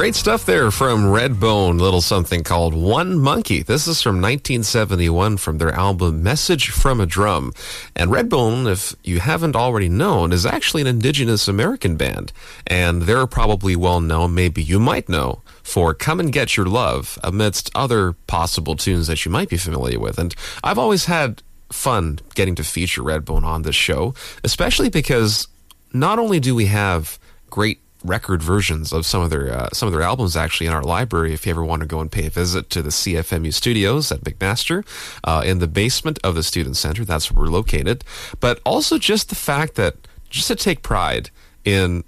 Great 0.00 0.14
stuff 0.14 0.46
there 0.46 0.70
from 0.70 1.04
Redbone, 1.04 1.78
little 1.78 2.00
something 2.00 2.42
called 2.42 2.72
One 2.72 3.18
Monkey. 3.18 3.62
This 3.62 3.86
is 3.86 4.00
from 4.00 4.14
1971 4.14 5.36
from 5.36 5.58
their 5.58 5.72
album 5.72 6.22
Message 6.22 6.70
from 6.70 7.02
a 7.02 7.06
Drum. 7.06 7.52
And 7.94 8.10
Redbone, 8.10 8.66
if 8.66 8.96
you 9.04 9.20
haven't 9.20 9.54
already 9.54 9.90
known, 9.90 10.32
is 10.32 10.46
actually 10.46 10.80
an 10.80 10.88
indigenous 10.88 11.48
American 11.48 11.96
band. 11.96 12.32
And 12.66 13.02
they're 13.02 13.26
probably 13.26 13.76
well 13.76 14.00
known, 14.00 14.34
maybe 14.34 14.62
you 14.62 14.80
might 14.80 15.06
know, 15.10 15.42
for 15.62 15.92
Come 15.92 16.18
and 16.18 16.32
Get 16.32 16.56
Your 16.56 16.64
Love, 16.64 17.18
amidst 17.22 17.70
other 17.74 18.14
possible 18.26 18.76
tunes 18.76 19.06
that 19.06 19.26
you 19.26 19.30
might 19.30 19.50
be 19.50 19.58
familiar 19.58 20.00
with. 20.00 20.18
And 20.18 20.34
I've 20.64 20.78
always 20.78 21.04
had 21.04 21.42
fun 21.70 22.20
getting 22.34 22.54
to 22.54 22.64
feature 22.64 23.02
Redbone 23.02 23.44
on 23.44 23.62
this 23.62 23.76
show, 23.76 24.14
especially 24.44 24.88
because 24.88 25.46
not 25.92 26.18
only 26.18 26.40
do 26.40 26.54
we 26.54 26.66
have 26.66 27.18
great 27.50 27.82
record 28.04 28.42
versions 28.42 28.92
of 28.92 29.04
some 29.04 29.22
of 29.22 29.30
their 29.30 29.52
uh, 29.52 29.68
some 29.72 29.86
of 29.86 29.92
their 29.92 30.02
albums 30.02 30.36
actually 30.36 30.66
in 30.66 30.72
our 30.72 30.82
library. 30.82 31.32
If 31.32 31.46
you 31.46 31.50
ever 31.50 31.64
want 31.64 31.80
to 31.80 31.86
go 31.86 32.00
and 32.00 32.10
pay 32.10 32.26
a 32.26 32.30
visit 32.30 32.70
to 32.70 32.82
the 32.82 32.90
CFMU 32.90 33.52
studios 33.52 34.10
at 34.10 34.22
McMaster 34.22 34.86
uh, 35.24 35.42
in 35.44 35.58
the 35.58 35.66
basement 35.66 36.18
of 36.24 36.34
the 36.34 36.42
Student 36.42 36.76
Center, 36.76 37.04
that's 37.04 37.30
where 37.30 37.44
we're 37.44 37.50
located. 37.50 38.04
But 38.40 38.60
also 38.64 38.98
just 38.98 39.28
the 39.28 39.34
fact 39.34 39.74
that 39.74 39.96
just 40.28 40.48
to 40.48 40.56
take 40.56 40.82
pride 40.82 41.30
in 41.64 42.04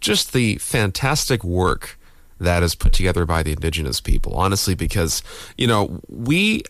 just 0.00 0.32
the 0.32 0.56
fantastic 0.56 1.42
work 1.42 1.98
that 2.38 2.62
is 2.62 2.74
put 2.74 2.92
together 2.92 3.24
by 3.24 3.42
the 3.42 3.52
indigenous 3.52 4.00
people. 4.00 4.34
Honestly, 4.34 4.74
because 4.74 5.22
you 5.56 5.66
know 5.66 6.00
we. 6.08 6.62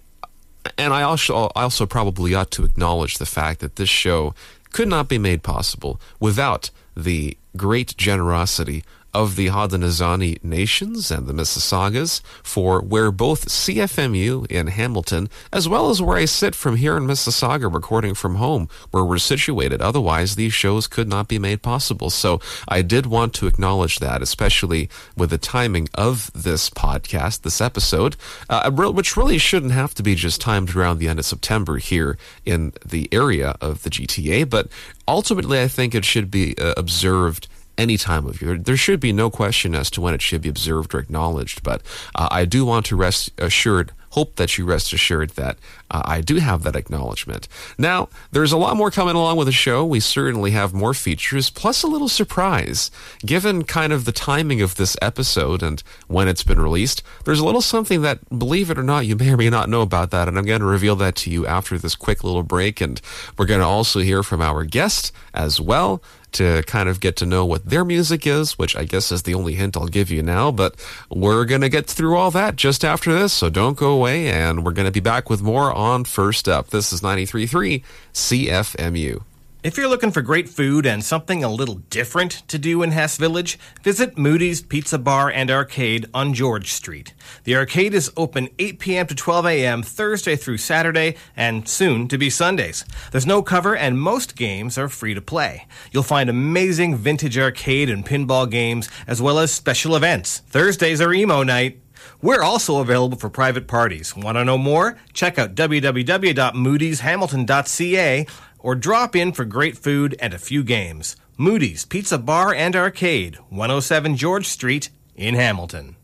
And 0.78 0.94
I 0.94 1.02
also, 1.02 1.52
I 1.54 1.64
also 1.64 1.84
probably 1.84 2.34
ought 2.34 2.50
to 2.52 2.64
acknowledge 2.64 3.18
the 3.18 3.26
fact 3.26 3.60
that 3.60 3.76
this 3.76 3.90
show 3.90 4.34
could 4.72 4.88
not 4.88 5.10
be 5.10 5.18
made 5.18 5.42
possible 5.42 6.00
without 6.20 6.70
the 6.96 7.36
great 7.56 7.96
generosity 7.96 8.84
of 9.14 9.36
the 9.36 9.46
Haudenosaunee 9.46 10.42
nations 10.42 11.10
and 11.10 11.26
the 11.26 11.32
Mississaugas 11.32 12.20
for 12.42 12.80
where 12.80 13.10
both 13.10 13.48
CFMU 13.48 14.50
in 14.50 14.66
Hamilton, 14.66 15.28
as 15.52 15.68
well 15.68 15.90
as 15.90 16.02
where 16.02 16.18
I 16.18 16.24
sit 16.24 16.54
from 16.54 16.76
here 16.76 16.96
in 16.96 17.04
Mississauga 17.04 17.72
recording 17.72 18.14
from 18.14 18.36
home, 18.36 18.68
where 18.90 19.04
we're 19.04 19.18
situated. 19.18 19.80
Otherwise, 19.80 20.34
these 20.34 20.52
shows 20.52 20.86
could 20.86 21.08
not 21.08 21.28
be 21.28 21.38
made 21.38 21.62
possible. 21.62 22.10
So 22.10 22.40
I 22.66 22.82
did 22.82 23.06
want 23.06 23.32
to 23.34 23.46
acknowledge 23.46 24.00
that, 24.00 24.20
especially 24.20 24.88
with 25.16 25.30
the 25.30 25.38
timing 25.38 25.88
of 25.94 26.30
this 26.34 26.68
podcast, 26.68 27.42
this 27.42 27.60
episode, 27.60 28.16
uh, 28.50 28.70
which 28.70 29.16
really 29.16 29.38
shouldn't 29.38 29.72
have 29.72 29.94
to 29.94 30.02
be 30.02 30.14
just 30.14 30.40
timed 30.40 30.74
around 30.74 30.98
the 30.98 31.08
end 31.08 31.18
of 31.18 31.24
September 31.24 31.78
here 31.78 32.18
in 32.44 32.72
the 32.84 33.08
area 33.12 33.56
of 33.60 33.82
the 33.82 33.90
GTA, 33.90 34.48
but 34.48 34.68
ultimately 35.06 35.60
I 35.60 35.68
think 35.68 35.94
it 35.94 36.04
should 36.04 36.30
be 36.30 36.56
uh, 36.58 36.74
observed 36.76 37.48
any 37.78 37.96
time 37.96 38.26
of 38.26 38.40
year. 38.40 38.56
There 38.56 38.76
should 38.76 39.00
be 39.00 39.12
no 39.12 39.30
question 39.30 39.74
as 39.74 39.90
to 39.90 40.00
when 40.00 40.14
it 40.14 40.22
should 40.22 40.42
be 40.42 40.48
observed 40.48 40.94
or 40.94 40.98
acknowledged, 40.98 41.62
but 41.62 41.82
uh, 42.14 42.28
I 42.30 42.44
do 42.44 42.64
want 42.64 42.86
to 42.86 42.96
rest 42.96 43.30
assured, 43.38 43.92
hope 44.10 44.36
that 44.36 44.56
you 44.56 44.64
rest 44.64 44.92
assured 44.92 45.30
that 45.30 45.58
uh, 45.90 46.02
I 46.04 46.20
do 46.20 46.36
have 46.36 46.62
that 46.62 46.76
acknowledgement. 46.76 47.48
Now, 47.76 48.08
there's 48.30 48.52
a 48.52 48.56
lot 48.56 48.76
more 48.76 48.90
coming 48.90 49.16
along 49.16 49.36
with 49.36 49.46
the 49.46 49.52
show. 49.52 49.84
We 49.84 50.00
certainly 50.00 50.52
have 50.52 50.72
more 50.72 50.94
features, 50.94 51.50
plus 51.50 51.82
a 51.82 51.88
little 51.88 52.08
surprise. 52.08 52.90
Given 53.26 53.64
kind 53.64 53.92
of 53.92 54.04
the 54.04 54.12
timing 54.12 54.62
of 54.62 54.76
this 54.76 54.96
episode 55.02 55.62
and 55.62 55.82
when 56.06 56.28
it's 56.28 56.44
been 56.44 56.60
released, 56.60 57.02
there's 57.24 57.40
a 57.40 57.44
little 57.44 57.60
something 57.60 58.02
that, 58.02 58.20
believe 58.28 58.70
it 58.70 58.78
or 58.78 58.84
not, 58.84 59.06
you 59.06 59.16
may 59.16 59.32
or 59.32 59.36
may 59.36 59.50
not 59.50 59.68
know 59.68 59.82
about 59.82 60.10
that, 60.12 60.28
and 60.28 60.38
I'm 60.38 60.44
going 60.46 60.60
to 60.60 60.66
reveal 60.66 60.96
that 60.96 61.16
to 61.16 61.30
you 61.30 61.46
after 61.46 61.76
this 61.76 61.96
quick 61.96 62.22
little 62.22 62.44
break, 62.44 62.80
and 62.80 63.00
we're 63.36 63.46
going 63.46 63.60
to 63.60 63.66
also 63.66 64.00
hear 64.00 64.22
from 64.22 64.40
our 64.40 64.64
guest 64.64 65.12
as 65.32 65.60
well 65.60 66.02
to 66.34 66.62
kind 66.64 66.88
of 66.88 67.00
get 67.00 67.16
to 67.16 67.26
know 67.26 67.44
what 67.44 67.64
their 67.66 67.84
music 67.84 68.26
is, 68.26 68.58
which 68.58 68.76
I 68.76 68.84
guess 68.84 69.10
is 69.10 69.22
the 69.22 69.34
only 69.34 69.54
hint 69.54 69.76
I'll 69.76 69.86
give 69.86 70.10
you 70.10 70.22
now. 70.22 70.50
But 70.50 70.74
we're 71.08 71.44
going 71.44 71.62
to 71.62 71.68
get 71.68 71.86
through 71.86 72.16
all 72.16 72.30
that 72.32 72.56
just 72.56 72.84
after 72.84 73.12
this, 73.12 73.32
so 73.32 73.50
don't 73.50 73.76
go 73.76 73.92
away. 73.92 74.28
And 74.28 74.64
we're 74.64 74.72
going 74.72 74.86
to 74.86 74.92
be 74.92 75.00
back 75.00 75.28
with 75.30 75.42
more 75.42 75.72
on 75.72 76.04
First 76.04 76.48
Up. 76.48 76.70
This 76.70 76.92
is 76.92 77.00
93.3 77.00 77.82
CFMU. 78.12 79.22
If 79.64 79.78
you're 79.78 79.88
looking 79.88 80.10
for 80.10 80.20
great 80.20 80.50
food 80.50 80.84
and 80.84 81.02
something 81.02 81.42
a 81.42 81.48
little 81.48 81.76
different 81.88 82.42
to 82.48 82.58
do 82.58 82.82
in 82.82 82.90
Hess 82.90 83.16
Village, 83.16 83.58
visit 83.82 84.18
Moody's 84.18 84.60
Pizza 84.60 84.98
Bar 84.98 85.30
and 85.30 85.50
Arcade 85.50 86.04
on 86.12 86.34
George 86.34 86.70
Street. 86.70 87.14
The 87.44 87.56
arcade 87.56 87.94
is 87.94 88.12
open 88.14 88.50
8 88.58 88.78
p.m. 88.78 89.06
to 89.06 89.14
12 89.14 89.46
a.m. 89.46 89.82
Thursday 89.82 90.36
through 90.36 90.58
Saturday 90.58 91.16
and 91.34 91.66
soon 91.66 92.08
to 92.08 92.18
be 92.18 92.28
Sundays. 92.28 92.84
There's 93.10 93.24
no 93.24 93.40
cover 93.40 93.74
and 93.74 93.98
most 93.98 94.36
games 94.36 94.76
are 94.76 94.90
free 94.90 95.14
to 95.14 95.22
play. 95.22 95.66
You'll 95.92 96.02
find 96.02 96.28
amazing 96.28 96.96
vintage 96.96 97.38
arcade 97.38 97.88
and 97.88 98.04
pinball 98.04 98.50
games 98.50 98.90
as 99.06 99.22
well 99.22 99.38
as 99.38 99.50
special 99.50 99.96
events. 99.96 100.40
Thursdays 100.40 101.00
are 101.00 101.14
emo 101.14 101.42
night. 101.42 101.80
We're 102.20 102.42
also 102.42 102.80
available 102.80 103.16
for 103.16 103.30
private 103.30 103.66
parties. 103.66 104.14
Want 104.14 104.36
to 104.36 104.44
know 104.44 104.58
more? 104.58 104.98
Check 105.14 105.38
out 105.38 105.54
www.moodyshamilton.ca 105.54 108.26
or 108.64 108.74
drop 108.74 109.14
in 109.14 109.30
for 109.30 109.44
great 109.44 109.76
food 109.76 110.16
and 110.18 110.32
a 110.32 110.38
few 110.38 110.64
games. 110.64 111.16
Moody's 111.36 111.84
Pizza 111.84 112.16
Bar 112.16 112.54
and 112.54 112.74
Arcade, 112.74 113.36
107 113.50 114.16
George 114.16 114.46
Street 114.46 114.88
in 115.14 115.34
Hamilton. 115.34 115.96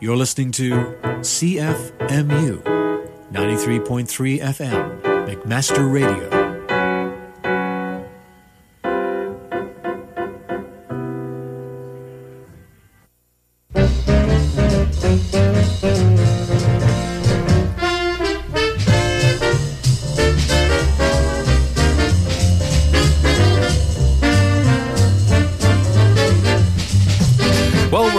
You're 0.00 0.16
listening 0.16 0.50
to 0.52 0.72
CFMU 1.20 2.62
93.3 3.32 4.40
FM, 4.40 5.02
McMaster 5.26 5.90
Radio. 5.90 6.43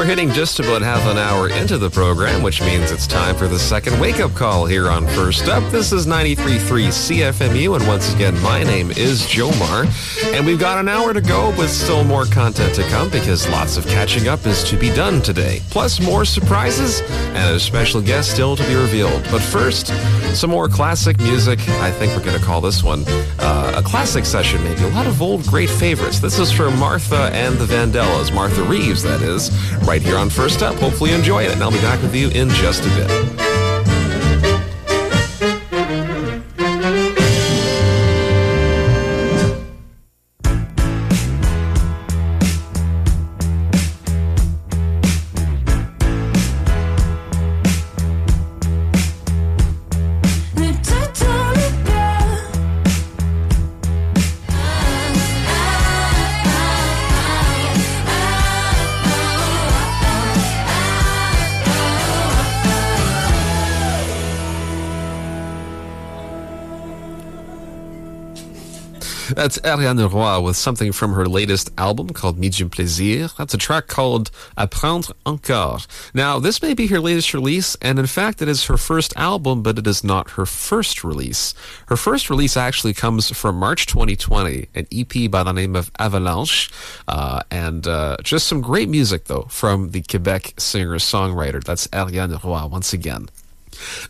We're 0.06 0.10
hitting 0.10 0.30
just 0.32 0.60
about 0.60 0.84
half 0.84 1.04
an 1.08 1.18
hour 1.18 1.50
into 1.50 1.80
the 1.80 1.90
program, 1.90 2.44
which 2.44 2.62
means 2.62 2.92
it's 2.92 3.08
time 3.08 3.36
for 3.36 3.48
the 3.48 3.58
second 3.58 4.00
wake 4.00 4.20
up 4.20 4.32
call 4.36 4.68
here 4.68 4.88
on 4.88 5.08
First 5.08 5.48
Up. 5.48 5.64
This 5.72 5.92
is 5.92 6.06
93.3 6.06 6.60
CFMU, 6.60 7.76
and 7.76 7.88
once 7.88 8.14
again, 8.14 8.40
my 8.42 8.62
name 8.62 8.92
is 8.92 9.24
Jomar. 9.24 9.88
And 10.32 10.46
we've 10.46 10.60
got 10.60 10.78
an 10.78 10.88
hour 10.88 11.12
to 11.12 11.22
go 11.22 11.50
with 11.58 11.72
still 11.72 12.04
more 12.04 12.26
content 12.26 12.76
to 12.76 12.84
come 12.90 13.10
because 13.10 13.48
lots 13.50 13.78
of 13.78 13.88
catching 13.88 14.28
up 14.28 14.46
is 14.46 14.64
to 14.66 14.78
be 14.78 14.90
done 14.90 15.24
today. 15.24 15.62
Plus, 15.72 16.00
more 16.00 16.24
surprises 16.24 17.02
and 17.34 17.56
a 17.56 17.60
special 17.60 18.00
guest 18.00 18.32
still 18.32 18.56
to 18.56 18.68
be 18.68 18.76
revealed. 18.76 19.24
But 19.32 19.42
first, 19.42 19.88
some 20.36 20.52
more 20.52 20.68
classic 20.68 21.18
music. 21.20 21.60
I 21.80 21.90
think 21.90 22.16
we're 22.16 22.24
going 22.24 22.38
to 22.38 22.46
call 22.46 22.62
this 22.62 22.84
one 22.84 23.06
uh, 23.40 23.74
a 23.76 23.82
classic 23.82 24.26
session, 24.26 24.64
maybe. 24.64 24.84
A 24.84 24.90
lot 24.90 25.08
of 25.08 25.22
old 25.22 25.48
great 25.48 25.70
favorites. 25.70 26.20
This 26.20 26.38
is 26.38 26.52
from 26.52 26.78
Martha 26.78 27.30
and 27.34 27.58
the 27.58 27.66
Vandellas, 27.66 28.34
Martha 28.34 28.62
Reeves, 28.64 29.02
that 29.04 29.22
is, 29.22 29.52
right 29.88 29.95
here 30.02 30.18
on 30.18 30.30
First 30.30 30.62
Up. 30.64 30.75
Hopefully 30.75 31.12
you 31.12 31.16
enjoy 31.16 31.44
it, 31.44 31.52
and 31.52 31.64
I'll 31.64 31.72
be 31.72 31.78
back 31.78 32.02
with 32.02 32.16
you 32.16 32.30
in 32.30 32.50
just 32.50 32.84
a 32.86 32.90
bit. 32.90 33.45
That's 69.46 69.64
Ariane 69.64 70.00
Roy 70.00 70.40
with 70.40 70.58
something 70.58 70.92
from 70.92 71.14
her 71.14 71.28
latest 71.28 71.70
album 71.78 72.10
called 72.10 72.40
Medium 72.40 72.68
Plaisir. 72.68 73.30
That's 73.38 73.54
a 73.54 73.60
track 73.60 73.86
called 73.86 74.32
Apprendre 74.58 75.14
Encore. 75.24 75.82
Now, 76.16 76.40
this 76.40 76.64
may 76.64 76.74
be 76.74 76.88
her 76.88 77.00
latest 77.00 77.32
release, 77.32 77.75
and 77.80 78.00
in 78.00 78.08
fact, 78.08 78.42
it 78.42 78.48
is 78.48 78.66
her 78.66 78.75
first 78.75 79.16
album, 79.16 79.62
but 79.62 79.78
it 79.78 79.86
is 79.86 80.04
not 80.04 80.32
her 80.32 80.48
first 80.48 81.04
release. 81.04 81.54
Her 81.90 81.96
first 81.96 82.28
release 82.32 82.58
actually 82.58 82.96
comes 82.96 83.30
from 83.38 83.58
March 83.58 83.86
2020, 83.86 84.70
an 84.74 84.88
EP 84.92 85.30
by 85.30 85.44
the 85.44 85.52
name 85.52 85.75
of 85.75 85.92
Avalanche, 86.00 86.72
uh, 87.08 87.44
and 87.52 87.86
uh, 87.86 88.18
just 88.24 88.48
some 88.48 88.62
great 88.62 88.90
music, 88.90 89.25
though, 89.25 89.46
from 89.52 89.92
the 89.92 90.02
Quebec 90.02 90.56
singer-songwriter. 90.58 91.64
That's 91.64 91.88
Ariane 91.94 92.36
Roy 92.44 92.66
once 92.66 92.94
again. 92.94 93.30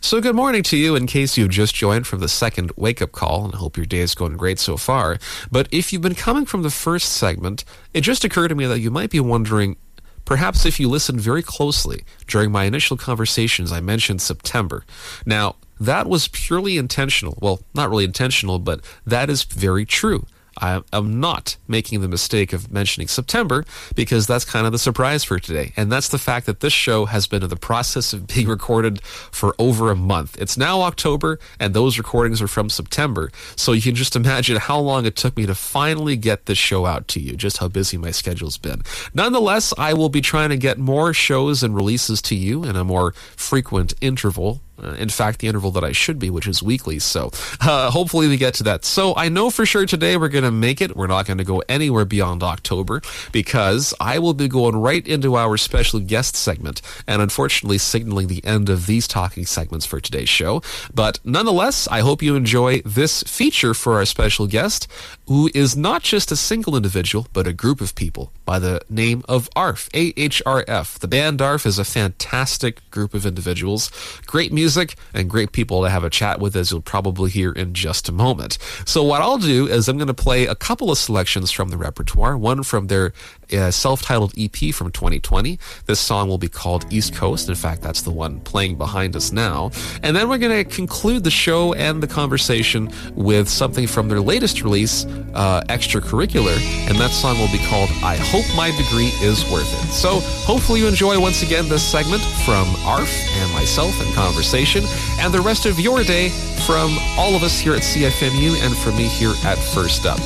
So, 0.00 0.20
good 0.20 0.36
morning 0.36 0.62
to 0.64 0.76
you 0.76 0.96
in 0.96 1.06
case 1.06 1.36
you've 1.36 1.50
just 1.50 1.74
joined 1.74 2.06
from 2.06 2.20
the 2.20 2.28
second 2.28 2.72
wake 2.76 3.02
up 3.02 3.12
call, 3.12 3.44
and 3.44 3.54
I 3.54 3.58
hope 3.58 3.76
your 3.76 3.86
day 3.86 4.00
is 4.00 4.14
going 4.14 4.36
great 4.36 4.58
so 4.58 4.76
far. 4.76 5.18
But 5.50 5.68
if 5.70 5.92
you've 5.92 6.02
been 6.02 6.14
coming 6.14 6.46
from 6.46 6.62
the 6.62 6.70
first 6.70 7.12
segment, 7.12 7.64
it 7.92 8.02
just 8.02 8.24
occurred 8.24 8.48
to 8.48 8.54
me 8.54 8.66
that 8.66 8.80
you 8.80 8.90
might 8.90 9.10
be 9.10 9.20
wondering 9.20 9.76
perhaps 10.24 10.66
if 10.66 10.78
you 10.78 10.88
listened 10.88 11.20
very 11.20 11.42
closely 11.42 12.04
during 12.26 12.50
my 12.50 12.64
initial 12.64 12.96
conversations, 12.96 13.72
I 13.72 13.80
mentioned 13.80 14.20
September. 14.20 14.84
Now, 15.24 15.56
that 15.80 16.06
was 16.06 16.28
purely 16.28 16.76
intentional. 16.76 17.38
Well, 17.40 17.60
not 17.74 17.90
really 17.90 18.04
intentional, 18.04 18.58
but 18.58 18.80
that 19.06 19.30
is 19.30 19.44
very 19.44 19.86
true. 19.86 20.26
I 20.58 20.82
am 20.92 21.20
not 21.20 21.56
making 21.68 22.00
the 22.00 22.08
mistake 22.08 22.52
of 22.52 22.70
mentioning 22.70 23.08
September 23.08 23.64
because 23.94 24.26
that's 24.26 24.44
kind 24.44 24.66
of 24.66 24.72
the 24.72 24.78
surprise 24.78 25.24
for 25.24 25.38
today. 25.38 25.72
And 25.76 25.90
that's 25.90 26.08
the 26.08 26.18
fact 26.18 26.46
that 26.46 26.60
this 26.60 26.72
show 26.72 27.06
has 27.06 27.26
been 27.26 27.42
in 27.42 27.48
the 27.48 27.56
process 27.56 28.12
of 28.12 28.26
being 28.26 28.48
recorded 28.56 29.02
for 29.02 29.54
over 29.58 29.90
a 29.90 29.96
month. 29.96 30.40
It's 30.40 30.56
now 30.56 30.82
October 30.82 31.38
and 31.60 31.74
those 31.74 31.98
recordings 31.98 32.40
are 32.40 32.48
from 32.48 32.70
September. 32.70 33.30
So 33.56 33.72
you 33.72 33.82
can 33.82 33.94
just 33.94 34.16
imagine 34.16 34.56
how 34.56 34.78
long 34.78 35.06
it 35.06 35.16
took 35.16 35.36
me 35.36 35.46
to 35.46 35.54
finally 35.54 36.16
get 36.16 36.46
this 36.46 36.58
show 36.58 36.86
out 36.86 37.08
to 37.08 37.20
you, 37.20 37.36
just 37.36 37.58
how 37.58 37.68
busy 37.68 37.96
my 37.96 38.10
schedule's 38.10 38.58
been. 38.58 38.82
Nonetheless, 39.14 39.72
I 39.78 39.94
will 39.94 40.08
be 40.08 40.20
trying 40.20 40.50
to 40.50 40.56
get 40.56 40.78
more 40.78 41.12
shows 41.12 41.62
and 41.62 41.74
releases 41.74 42.22
to 42.22 42.34
you 42.34 42.64
in 42.64 42.76
a 42.76 42.84
more 42.84 43.12
frequent 43.36 43.94
interval 44.00 44.60
uh, 44.82 44.90
in 44.92 45.08
fact, 45.08 45.40
the 45.40 45.48
interval 45.48 45.70
that 45.72 45.84
I 45.84 45.92
should 45.92 46.18
be, 46.18 46.30
which 46.30 46.46
is 46.46 46.62
weekly. 46.62 46.98
So 46.98 47.30
uh, 47.60 47.90
hopefully 47.90 48.28
we 48.28 48.36
get 48.36 48.54
to 48.54 48.62
that. 48.64 48.84
So 48.84 49.14
I 49.16 49.28
know 49.28 49.50
for 49.50 49.64
sure 49.64 49.86
today 49.86 50.16
we're 50.16 50.28
going 50.28 50.44
to 50.44 50.50
make 50.50 50.80
it. 50.80 50.96
We're 50.96 51.06
not 51.06 51.26
going 51.26 51.38
to 51.38 51.44
go 51.44 51.62
anywhere 51.68 52.04
beyond 52.04 52.42
October 52.42 53.00
because 53.32 53.94
I 54.00 54.18
will 54.18 54.34
be 54.34 54.48
going 54.48 54.76
right 54.76 55.06
into 55.06 55.36
our 55.36 55.56
special 55.56 56.00
guest 56.00 56.36
segment 56.36 56.82
and 57.06 57.22
unfortunately 57.22 57.78
signaling 57.78 58.28
the 58.28 58.44
end 58.44 58.68
of 58.68 58.86
these 58.86 59.08
talking 59.08 59.46
segments 59.46 59.86
for 59.86 60.00
today's 60.00 60.28
show. 60.28 60.62
But 60.94 61.18
nonetheless, 61.24 61.88
I 61.88 62.00
hope 62.00 62.22
you 62.22 62.36
enjoy 62.36 62.82
this 62.82 63.22
feature 63.22 63.74
for 63.74 63.94
our 63.94 64.04
special 64.04 64.46
guest 64.46 64.88
who 65.26 65.50
is 65.54 65.76
not 65.76 66.02
just 66.02 66.30
a 66.30 66.36
single 66.36 66.76
individual, 66.76 67.26
but 67.32 67.46
a 67.46 67.52
group 67.52 67.80
of 67.80 67.94
people 67.94 68.30
by 68.44 68.58
the 68.58 68.80
name 68.88 69.24
of 69.28 69.48
AHRF, 69.56 69.88
A-H-R-F. 69.94 70.98
The 70.98 71.08
band 71.08 71.40
AHRF 71.40 71.66
is 71.66 71.78
a 71.78 71.84
fantastic 71.84 72.88
group 72.90 73.14
of 73.14 73.26
individuals. 73.26 73.90
Great 74.26 74.52
music 74.52 74.65
music 74.66 74.96
and 75.14 75.30
great 75.30 75.52
people 75.52 75.84
to 75.84 75.88
have 75.88 76.02
a 76.02 76.10
chat 76.10 76.40
with, 76.40 76.56
as 76.56 76.72
you'll 76.72 76.80
probably 76.80 77.30
hear 77.30 77.52
in 77.52 77.72
just 77.72 78.08
a 78.08 78.12
moment. 78.12 78.58
So, 78.84 79.00
what 79.04 79.22
I'll 79.22 79.38
do 79.38 79.68
is 79.68 79.88
I'm 79.88 79.96
going 79.96 80.08
to 80.08 80.14
play 80.14 80.46
a 80.46 80.56
couple 80.56 80.90
of 80.90 80.98
selections 80.98 81.52
from 81.52 81.68
the 81.68 81.76
repertoire, 81.76 82.36
one 82.36 82.64
from 82.64 82.88
their 82.88 83.12
uh, 83.52 83.70
self 83.70 84.02
titled 84.02 84.32
EP 84.36 84.74
from 84.74 84.90
2020. 84.90 85.58
This 85.86 86.00
song 86.00 86.28
will 86.28 86.38
be 86.38 86.48
called 86.48 86.86
East 86.92 87.14
Coast. 87.14 87.48
In 87.48 87.54
fact, 87.54 87.82
that's 87.82 88.02
the 88.02 88.10
one 88.10 88.40
playing 88.40 88.76
behind 88.76 89.16
us 89.16 89.32
now. 89.32 89.70
And 90.02 90.16
then 90.16 90.28
we're 90.28 90.38
going 90.38 90.64
to 90.64 90.70
conclude 90.70 91.24
the 91.24 91.30
show 91.30 91.72
and 91.74 92.02
the 92.02 92.06
conversation 92.06 92.90
with 93.14 93.48
something 93.48 93.86
from 93.86 94.08
their 94.08 94.20
latest 94.20 94.62
release, 94.62 95.04
uh, 95.34 95.62
Extracurricular. 95.68 96.56
And 96.88 96.98
that 96.98 97.10
song 97.10 97.38
will 97.38 97.52
be 97.52 97.64
called 97.66 97.90
I 98.02 98.16
Hope 98.16 98.46
My 98.56 98.70
Degree 98.70 99.12
Is 99.20 99.42
Worth 99.50 99.72
It. 99.84 99.92
So, 99.92 100.20
hopefully, 100.44 100.80
you 100.80 100.88
enjoy 100.88 101.18
once 101.20 101.42
again 101.42 101.68
this 101.68 101.82
segment 101.82 102.22
from 102.44 102.66
AHRF 102.84 103.42
and 103.42 103.52
myself 103.52 104.00
and 104.00 104.14
conversation 104.14 104.84
and 105.18 105.32
the 105.32 105.40
rest 105.40 105.66
of 105.66 105.78
your 105.78 106.02
day 106.02 106.30
from 106.66 106.96
all 107.16 107.34
of 107.34 107.42
us 107.42 107.58
here 107.58 107.74
at 107.74 107.82
CFMU 107.82 108.64
and 108.64 108.76
from 108.76 108.96
me 108.96 109.04
here 109.04 109.34
at 109.44 109.58
First 109.58 110.06
Up. 110.06 110.18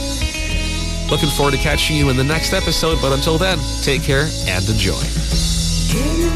Looking 1.10 1.28
forward 1.28 1.52
to 1.52 1.58
catching 1.58 1.96
you 1.96 2.08
in 2.08 2.16
the 2.16 2.22
next 2.24 2.52
episode, 2.52 3.00
but 3.02 3.12
until 3.12 3.36
then, 3.36 3.58
take 3.82 4.02
care 4.02 4.28
and 4.46 4.68
enjoy. 4.68 5.02
Can 5.90 6.16
you 6.18 6.30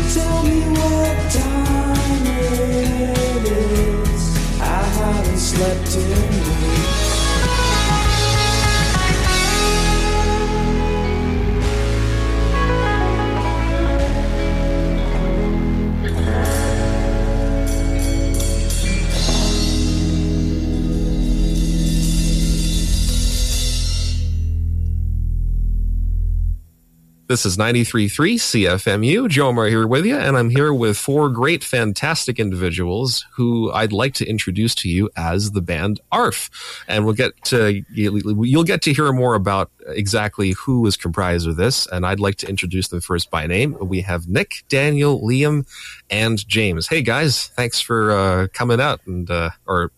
This 27.35 27.47
is 27.47 27.57
93.3 27.57 28.37
CFMU. 28.37 29.29
Jomar 29.29 29.69
here 29.69 29.89
with 29.89 30.07
you, 30.07 30.17
and 30.17 30.37
I'm 30.37 30.51
here 30.51 30.73
with 30.73 30.97
four 30.97 31.29
great, 31.29 31.65
fantastic 31.65 32.39
individuals 32.39 33.27
who 33.35 33.73
I'd 33.73 33.93
like 33.93 34.15
to 34.15 34.25
introduce 34.25 34.73
to 34.77 34.89
you 34.89 35.11
as 35.17 35.51
the 35.51 35.61
band 35.61 36.01
AHRF. 36.13 36.49
And 36.87 37.05
we'll 37.05 37.17
get 37.17 37.33
to, 37.47 37.83
you'll 37.91 38.63
get 38.63 38.83
to 38.83 38.93
hear 38.93 39.13
more 39.13 39.35
about 39.35 39.73
exactly 39.89 40.53
who 40.53 40.87
is 40.87 40.97
comprised 40.97 41.49
of 41.49 41.57
this, 41.57 41.89
and 41.89 42.07
I'd 42.07 42.21
like 42.21 42.37
to 42.37 42.49
introduce 42.49 42.87
them 42.87 43.01
first 43.01 43.33
by 43.33 43.49
name. 43.49 43.77
We 43.81 44.03
have 44.03 44.29
Nick, 44.29 44.63
Daniel, 44.69 45.21
Liam, 45.21 45.67
and 46.11 46.47
James. 46.47 46.87
Hey 46.87 47.03
guys, 47.03 47.49
thanks 47.49 47.81
for 47.81 48.13
uh, 48.13 48.47
coming 48.53 48.81
out 48.81 49.01
and, 49.09 49.29
uh, 49.29 49.51
or 49.67 49.91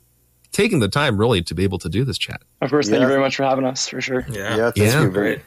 taking 0.53 0.81
the 0.81 0.89
time 0.89 1.19
really 1.19 1.43
to 1.43 1.55
be 1.55 1.65
able 1.65 1.81
to 1.81 1.91
do 1.91 2.03
this 2.03 2.17
chat. 2.17 2.41
Of 2.63 2.71
course, 2.71 2.89
thank 2.89 3.01
yeah. 3.01 3.03
you 3.03 3.09
very 3.09 3.21
much 3.21 3.37
for 3.37 3.43
having 3.43 3.67
us, 3.67 3.87
for 3.89 4.01
sure. 4.01 4.25
Yeah, 4.27 4.57
yeah, 4.57 4.71
thank 4.71 4.77
yeah. 4.79 5.07
great. 5.09 5.43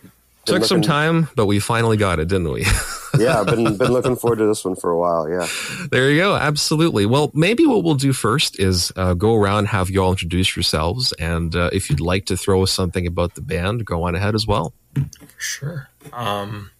Took 0.45 0.53
looking, 0.53 0.67
some 0.67 0.81
time, 0.81 1.29
but 1.35 1.45
we 1.45 1.59
finally 1.59 1.97
got 1.97 2.19
it, 2.19 2.27
didn't 2.27 2.51
we? 2.51 2.65
yeah, 3.19 3.41
I've 3.41 3.45
been 3.45 3.63
been 3.77 3.91
looking 3.91 4.15
forward 4.15 4.37
to 4.37 4.47
this 4.47 4.63
one 4.65 4.75
for 4.75 4.89
a 4.89 4.97
while. 4.97 5.29
Yeah. 5.29 5.47
There 5.91 6.09
you 6.09 6.17
go. 6.17 6.35
Absolutely. 6.35 7.05
Well, 7.05 7.29
maybe 7.33 7.65
what 7.65 7.83
we'll 7.83 7.95
do 7.95 8.13
first 8.13 8.59
is 8.59 8.91
uh, 8.95 9.13
go 9.13 9.35
around, 9.35 9.67
have 9.67 9.89
you 9.89 10.01
all 10.01 10.11
introduce 10.11 10.55
yourselves, 10.55 11.11
and 11.13 11.55
uh, 11.55 11.69
if 11.73 11.89
you'd 11.89 11.99
like 11.99 12.25
to 12.27 12.37
throw 12.37 12.63
us 12.63 12.71
something 12.71 13.05
about 13.05 13.35
the 13.35 13.41
band, 13.41 13.85
go 13.85 14.03
on 14.03 14.15
ahead 14.15 14.33
as 14.33 14.47
well. 14.47 14.73
Sure. 15.37 15.89
Um, 16.13 16.71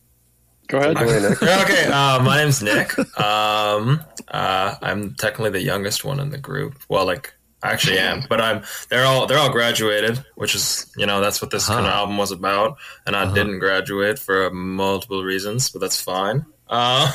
Go 0.70 0.78
ahead. 0.78 0.98
okay, 1.42 1.86
uh, 1.86 2.22
my 2.22 2.38
name's 2.38 2.62
Nick. 2.62 2.98
Um, 3.20 4.02
uh, 4.28 4.76
I'm 4.84 5.16
technically 5.16 5.50
the 5.50 5.64
youngest 5.64 6.06
one 6.06 6.20
in 6.20 6.30
the 6.30 6.38
group. 6.38 6.80
Well, 6.88 7.08
like 7.08 7.34
I 7.62 7.72
actually 7.72 8.00
am, 8.00 8.24
but 8.30 8.40
I'm. 8.40 8.64
They're 8.90 9.06
all 9.06 9.28
they're 9.28 9.38
all 9.38 9.52
graduated, 9.52 10.24
which 10.36 10.56
is 10.56 10.92
you 10.96 11.06
know 11.06 11.20
that's 11.20 11.42
what 11.42 11.52
this 11.52 11.68
uh-huh. 11.68 11.80
kind 11.80 11.88
of 11.88 11.94
album 11.94 12.18
was 12.18 12.32
about. 12.32 12.78
And 13.06 13.16
I 13.16 13.24
uh-huh. 13.24 13.34
didn't 13.34 13.60
graduate 13.60 14.18
for 14.18 14.50
multiple 14.52 15.24
reasons, 15.24 15.70
but 15.70 15.80
that's 15.80 16.02
fine. 16.02 16.46
Um, 16.70 17.10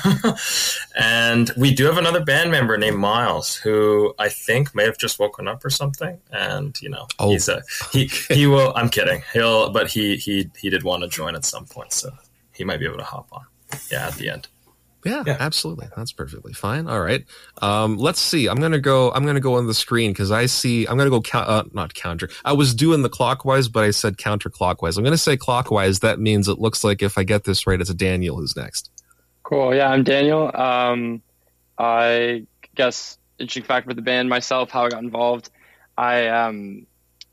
and 0.99 1.51
we 1.57 1.73
do 1.73 1.87
have 1.87 1.97
another 1.97 2.23
band 2.23 2.51
member 2.51 2.77
named 2.77 2.99
Miles, 2.99 3.55
who 3.55 4.15
I 4.19 4.29
think 4.29 4.75
may 4.75 4.85
have 4.85 4.99
just 4.99 5.19
woken 5.19 5.49
up 5.49 5.65
or 5.65 5.71
something. 5.71 6.21
And 6.31 6.81
you 6.83 6.91
know, 6.91 7.07
Oh. 7.19 7.31
he's 7.31 7.49
a 7.49 7.63
he 7.93 8.07
he 8.29 8.47
will. 8.47 8.73
I'm 8.77 8.91
kidding. 8.91 9.23
He'll, 9.33 9.71
but 9.71 9.91
he 9.91 10.17
he 10.17 10.51
he 10.61 10.69
did 10.69 10.83
want 10.83 11.03
to 11.05 11.09
join 11.09 11.35
at 11.35 11.45
some 11.45 11.65
point, 11.65 11.93
so 11.93 12.11
he 12.53 12.65
might 12.65 12.81
be 12.81 12.87
able 12.87 12.99
to 12.99 13.05
hop 13.05 13.29
on. 13.33 13.47
Yeah, 13.91 14.09
at 14.09 14.15
the 14.15 14.29
end. 14.29 14.49
Yeah, 15.05 15.23
Yeah. 15.27 15.37
absolutely. 15.39 15.89
That's 15.97 16.13
perfectly 16.13 16.53
fine. 16.53 16.87
All 16.89 17.01
right. 17.01 17.25
Um, 17.61 17.97
let's 17.99 18.21
see. 18.21 18.47
I'm 18.49 18.59
gonna 18.59 18.79
go. 18.81 19.11
I'm 19.13 19.27
gonna 19.27 19.41
go 19.41 19.57
on 19.57 19.67
the 19.67 19.75
screen 19.75 20.13
because 20.13 20.31
I 20.31 20.47
see. 20.47 20.87
I'm 20.87 20.97
gonna 20.97 21.11
go. 21.11 21.21
Count, 21.21 21.49
uh, 21.49 21.65
not 21.73 21.95
counter. 21.95 22.29
I 22.45 22.53
was 22.55 22.75
doing 22.75 23.03
the 23.03 23.09
clockwise, 23.11 23.69
but 23.69 23.85
I 23.85 23.91
said 23.91 24.17
counterclockwise. 24.17 24.97
I'm 24.97 25.05
gonna 25.05 25.19
say 25.19 25.37
clockwise. 25.37 26.01
That 26.01 26.19
means 26.21 26.49
it 26.49 26.59
looks 26.59 26.85
like 26.85 27.03
if 27.03 27.19
I 27.19 27.25
get 27.25 27.45
this 27.45 27.67
right, 27.67 27.81
it's 27.81 27.93
Daniel 27.95 28.37
who's 28.37 28.57
next. 28.57 28.91
Cool. 29.43 29.75
Yeah, 29.75 29.91
I'm 29.91 30.05
Daniel. 30.05 30.51
Um, 30.55 31.23
I 31.79 32.47
guess 32.75 33.19
interesting 33.39 33.65
fact 33.65 33.87
about 33.87 33.97
the 33.97 34.03
band 34.03 34.29
myself, 34.29 34.71
how 34.71 34.85
I 34.87 34.89
got 34.89 35.03
involved. 35.03 35.51
I 35.99 36.29
um, 36.29 36.87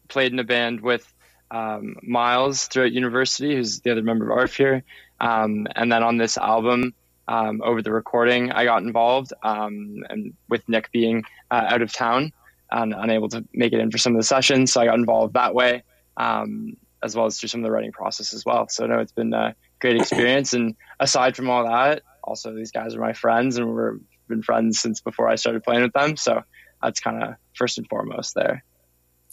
played 0.08 0.34
in 0.34 0.40
a 0.40 0.44
band 0.44 0.82
with 0.82 1.12
um, 1.52 1.96
Miles 2.04 2.66
throughout 2.68 2.92
university, 2.92 3.56
who's 3.56 3.80
the 3.82 3.92
other 3.92 4.02
member 4.04 4.30
of 4.32 4.38
AHRF 4.50 4.56
here. 4.56 4.84
Um, 5.20 5.68
and 5.76 5.92
then 5.92 6.04
on 6.04 6.18
this 6.18 6.38
album, 6.38 6.94
um, 7.28 7.62
over 7.64 7.82
the 7.82 7.92
recording, 7.92 8.52
I 8.52 8.66
got 8.66 8.84
involved. 8.84 9.34
Um, 9.44 10.04
and 10.10 10.34
with 10.50 10.68
Nick 10.68 10.92
being 10.92 11.24
uh, 11.50 11.66
out 11.68 11.82
of 11.82 11.92
town 11.94 12.32
and 12.72 12.94
unable 12.94 13.30
to 13.30 13.46
make 13.54 13.74
it 13.74 13.80
in 13.80 13.92
for 13.92 13.98
some 13.98 14.14
of 14.16 14.20
the 14.20 14.26
sessions, 14.26 14.72
so 14.72 14.82
I 14.82 14.86
got 14.86 14.96
involved 14.96 15.34
that 15.34 15.54
way, 15.54 15.84
um, 16.18 16.78
as 17.04 17.16
well 17.16 17.26
as 17.26 17.40
through 17.40 17.50
some 17.50 17.62
of 17.62 17.66
the 17.66 17.72
writing 17.72 17.92
process 17.92 18.34
as 18.34 18.46
well. 18.46 18.68
So 18.70 18.86
no, 18.86 19.00
it's 19.00 19.12
been 19.12 19.34
a 19.34 19.56
great 19.80 19.98
experience. 19.98 20.54
And 20.54 20.76
aside 21.00 21.36
from 21.36 21.50
all 21.50 21.66
that, 21.66 22.04
also 22.24 22.54
these 22.54 22.72
guys 22.72 22.96
are 22.96 23.02
my 23.02 23.14
friends, 23.14 23.58
and 23.58 23.76
we've 23.76 24.00
been 24.28 24.44
friends 24.44 24.80
since 24.80 25.02
before 25.02 25.28
I 25.28 25.36
started 25.36 25.64
playing 25.64 25.84
with 25.84 25.94
them. 25.94 26.16
So 26.16 26.44
that's 26.82 27.00
kind 27.00 27.24
of 27.24 27.36
first 27.56 27.78
and 27.78 27.88
foremost 27.88 28.36
there. 28.36 28.64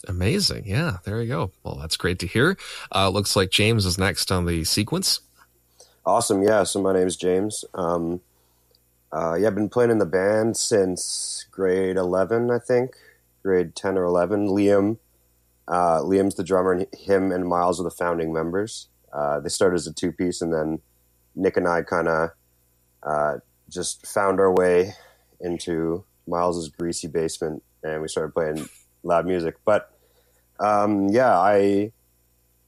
Amazing. 0.07 0.63
Yeah, 0.65 0.97
there 1.03 1.21
you 1.21 1.27
go. 1.27 1.51
Well, 1.63 1.75
that's 1.75 1.97
great 1.97 2.19
to 2.19 2.27
hear. 2.27 2.57
Uh, 2.93 3.09
looks 3.09 3.35
like 3.35 3.51
James 3.51 3.85
is 3.85 3.97
next 3.97 4.31
on 4.31 4.45
the 4.45 4.63
sequence. 4.63 5.19
Awesome. 6.05 6.41
Yeah. 6.41 6.63
So 6.63 6.81
my 6.81 6.93
name 6.93 7.07
is 7.07 7.15
James. 7.15 7.65
Um, 7.73 8.21
uh, 9.11 9.35
yeah, 9.35 9.47
I've 9.47 9.55
been 9.55 9.69
playing 9.69 9.91
in 9.91 9.99
the 9.99 10.05
band 10.05 10.57
since 10.57 11.45
grade 11.51 11.97
11, 11.97 12.51
I 12.51 12.59
think, 12.59 12.95
grade 13.43 13.75
10 13.75 13.97
or 13.97 14.03
11. 14.03 14.47
Liam, 14.47 14.97
uh, 15.67 15.99
Liam's 15.99 16.35
the 16.35 16.43
drummer, 16.43 16.73
and 16.73 16.87
him 16.93 17.31
and 17.31 17.47
Miles 17.47 17.79
are 17.79 17.83
the 17.83 17.91
founding 17.91 18.33
members. 18.33 18.87
Uh, 19.13 19.39
they 19.39 19.49
started 19.49 19.75
as 19.75 19.87
a 19.87 19.93
two 19.93 20.11
piece, 20.11 20.41
and 20.41 20.53
then 20.53 20.79
Nick 21.35 21.57
and 21.57 21.67
I 21.67 21.81
kind 21.81 22.07
of 22.07 22.29
uh, 23.03 23.37
just 23.69 24.05
found 24.05 24.39
our 24.39 24.51
way 24.51 24.93
into 25.39 26.03
Miles's 26.27 26.69
greasy 26.69 27.07
basement, 27.07 27.63
and 27.83 28.01
we 28.01 28.07
started 28.07 28.33
playing 28.33 28.67
loud 29.03 29.25
music. 29.25 29.55
But 29.65 29.91
um, 30.59 31.09
yeah, 31.09 31.37
I 31.37 31.91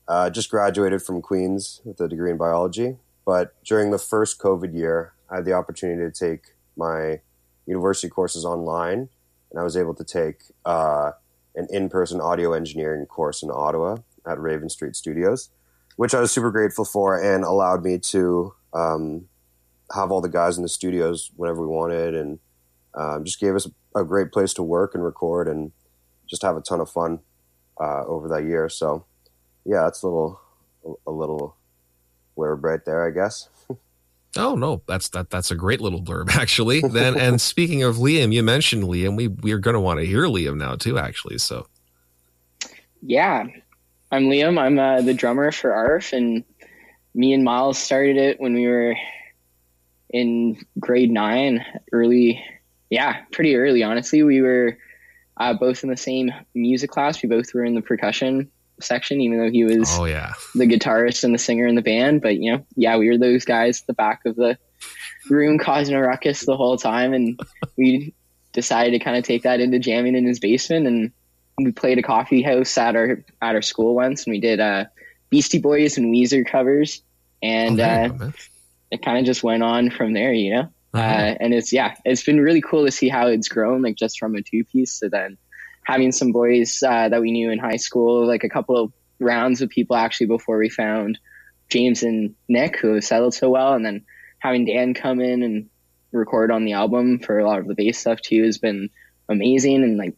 uh, 0.08 0.30
just 0.30 0.50
graduated 0.50 1.02
from 1.02 1.22
Queens 1.22 1.82
with 1.86 2.00
a 2.02 2.08
degree 2.08 2.32
in 2.32 2.38
biology. 2.38 2.98
But 3.26 3.64
during 3.64 3.92
the 3.92 4.00
first 4.00 4.40
COVID 4.40 4.74
year, 4.74 5.14
I 5.30 5.36
had 5.36 5.46
the 5.46 5.54
opportunity 5.54 6.02
to 6.02 6.12
take 6.12 6.56
my 6.76 7.22
university 7.66 8.10
courses 8.10 8.46
online, 8.46 9.10
and 9.50 9.60
I 9.60 9.64
was 9.64 9.78
able 9.78 9.94
to 9.96 10.04
take 10.04 10.44
uh, 10.66 11.12
an 11.56 11.68
in-person 11.70 12.20
audio 12.20 12.54
engineering 12.54 13.06
course 13.06 13.44
in 13.44 13.52
Ottawa 13.52 13.98
at 14.26 14.40
Raven 14.40 14.70
Street 14.70 14.96
Studios, 14.96 15.50
which 15.96 16.14
I 16.14 16.20
was 16.20 16.32
super 16.32 16.52
grateful 16.52 16.86
for, 16.86 17.18
and 17.18 17.44
allowed 17.44 17.84
me 17.84 17.98
to 18.00 18.54
um, 18.74 19.28
have 19.94 20.12
all 20.12 20.22
the 20.22 20.30
guys 20.30 20.58
in 20.58 20.64
the 20.64 20.70
studios 20.70 21.32
whenever 21.36 21.62
we 21.62 21.68
wanted, 21.68 22.16
and 22.16 22.40
um, 22.96 23.24
just 23.24 23.40
gave 23.40 23.56
us 23.56 23.70
a 23.96 24.04
great 24.04 24.32
place 24.32 24.54
to 24.54 24.64
work 24.64 24.96
and 24.96 25.04
record, 25.04 25.48
and 25.48 25.72
just 26.28 26.42
have 26.42 26.58
a 26.58 26.62
ton 26.62 26.80
of 26.80 26.90
fun 26.90 27.20
uh, 27.80 28.04
over 28.06 28.28
that 28.30 28.44
year. 28.44 28.70
So, 28.70 29.06
yeah, 29.66 29.84
that's 29.84 30.02
a 30.02 30.08
little 30.08 30.40
a 31.06 31.12
little 31.12 31.56
blurb 32.42 32.64
right 32.64 32.84
there, 32.86 33.06
I 33.06 33.12
guess. 33.12 33.50
Oh 34.38 34.56
no, 34.56 34.82
that's 34.88 35.10
that 35.10 35.30
that's 35.30 35.52
a 35.52 35.56
great 35.56 35.82
little 35.82 36.02
blurb 36.02 36.30
actually. 36.36 36.82
Then 36.82 37.20
and 37.20 37.40
speaking 37.42 37.84
of 37.84 37.98
Liam, 37.98 38.34
you 38.34 38.44
mentioned 38.44 38.84
Liam. 38.84 39.16
We 39.16 39.28
we're 39.28 39.60
going 39.60 39.74
to 39.74 39.80
want 39.80 40.00
to 40.00 40.06
hear 40.06 40.26
Liam 40.26 40.58
now 40.58 40.76
too 40.76 40.98
actually. 40.98 41.38
So 41.38 41.68
Yeah, 43.02 43.46
I'm 44.12 44.26
Liam. 44.26 44.58
I'm 44.58 44.80
uh, 44.80 45.02
the 45.02 45.14
drummer 45.14 45.52
for 45.52 45.72
AHRF, 45.72 46.14
and 46.14 46.44
me 47.14 47.34
and 47.34 47.44
Miles 47.44 47.78
started 47.78 48.18
it 48.18 48.40
when 48.40 48.54
we 48.54 48.68
were 48.68 48.96
in 50.10 50.58
grade 50.80 51.12
nine, 51.12 51.66
early. 51.92 52.44
Yeah, 52.90 53.22
pretty 53.32 53.56
early, 53.56 53.84
honestly. 53.84 54.24
We 54.24 54.42
were 54.42 54.78
uh, 55.38 55.54
both 55.54 55.84
in 55.84 55.90
the 55.90 55.98
same 55.98 56.32
music 56.54 56.90
class. 56.90 57.22
We 57.22 57.30
both 57.30 57.54
were 57.54 57.64
in 57.64 57.76
the 57.76 57.82
percussion 57.82 58.52
section, 58.84 59.22
even 59.22 59.38
though 59.38 59.50
he 59.50 59.63
was 59.63 59.88
oh 59.91 60.06
yeah. 60.06 60.34
the 60.56 60.65
guitarist 60.65 61.24
and 61.24 61.34
the 61.34 61.39
singer 61.39 61.65
in 61.65 61.76
the 61.76 61.82
band. 61.82 62.22
But 62.22 62.38
you 62.38 62.54
know, 62.54 62.65
yeah, 62.76 62.98
we 62.98 63.10
were 63.10 63.17
those 63.17 63.46
guys 63.46 63.82
at 63.82 63.88
the 63.88 63.94
back 63.94 64.26
of 64.26 64.36
the 64.36 64.58
room 65.30 65.58
causing 65.58 65.96
a 65.96 66.02
ruckus 66.02 66.46
the 66.46 66.58
whole 66.58 66.78
time, 66.78 67.13
and 67.13 67.39
we 67.78 68.13
decided 68.54 68.91
to 68.91 69.04
kind 69.04 69.17
of 69.17 69.24
take 69.24 69.44
that 69.44 69.60
into 69.60 69.80
jamming 69.80 70.15
in 70.15 70.26
his 70.26 70.39
basement. 70.39 70.88
And 70.88 71.12
we 71.58 71.72
played 71.72 71.98
a 71.98 72.04
coffee 72.04 72.41
house 72.41 72.78
at 72.78 72.96
our 72.96 73.24
at 73.41 73.56
our 73.56 73.62
school 73.62 73.96
once, 73.96 74.26
and 74.26 74.32
we 74.32 74.39
did 74.39 74.60
uh, 74.60 74.86
Beastie 75.30 75.60
Boys 75.60 75.98
and 75.98 76.13
Weezer 76.13 76.46
covers, 76.46 77.02
and 77.41 77.80
Oh, 77.80 77.84
uh, 77.84 78.32
it 78.91 79.02
kind 79.02 79.17
of 79.17 79.26
just 79.26 79.44
went 79.44 79.63
on 79.63 79.89
from 79.89 80.13
there, 80.13 80.34
you 80.34 80.54
know. 80.54 80.70
Uh, 80.94 81.36
and 81.39 81.54
it's 81.54 81.72
yeah, 81.72 81.96
it's 82.04 82.24
been 82.24 82.41
really 82.41 82.62
cool 82.62 82.86
to 82.86 82.91
see 82.91 83.08
how 83.08 83.28
it's 83.28 83.48
grown, 83.48 83.82
like 83.82 83.96
just 83.96 84.20
from 84.20 84.36
a 84.36 84.41
two 84.41 84.65
piece 84.65 85.00
to 85.00 85.08
then 85.08 85.38
having 85.84 86.12
some 86.12 86.32
boys 86.32 86.84
uh, 86.84 87.10
that 87.10 87.22
we 87.22 87.32
knew 87.32 87.50
in 87.52 87.60
high 87.60 87.78
school, 87.78 88.28
like 88.28 88.44
a 88.44 88.50
couple 88.50 88.78
of 88.78 88.91
rounds 89.20 89.62
of 89.62 89.70
people 89.70 89.96
actually 89.96 90.28
before 90.28 90.58
we 90.58 90.70
found 90.70 91.17
James 91.70 92.04
and 92.04 92.36
Nick, 92.48 92.78
who 92.78 92.94
have 92.96 93.04
settled 93.04 93.34
so 93.34 93.50
well, 93.50 93.74
and 93.74 93.86
then 93.86 94.04
having 94.39 94.65
Dan 94.65 94.94
come 94.94 95.20
in 95.22 95.44
and 95.44 95.70
record 96.12 96.52
on 96.52 96.65
the 96.65 96.74
album 96.74 97.20
for 97.20 97.39
a 97.39 97.48
lot 97.48 97.60
of 97.60 97.67
the 97.67 97.76
bass 97.76 97.98
stuff 97.98 98.20
too 98.22 98.44
has 98.44 98.58
been 98.58 98.89
amazing. 99.30 99.84
And 99.84 99.98
like, 99.98 100.15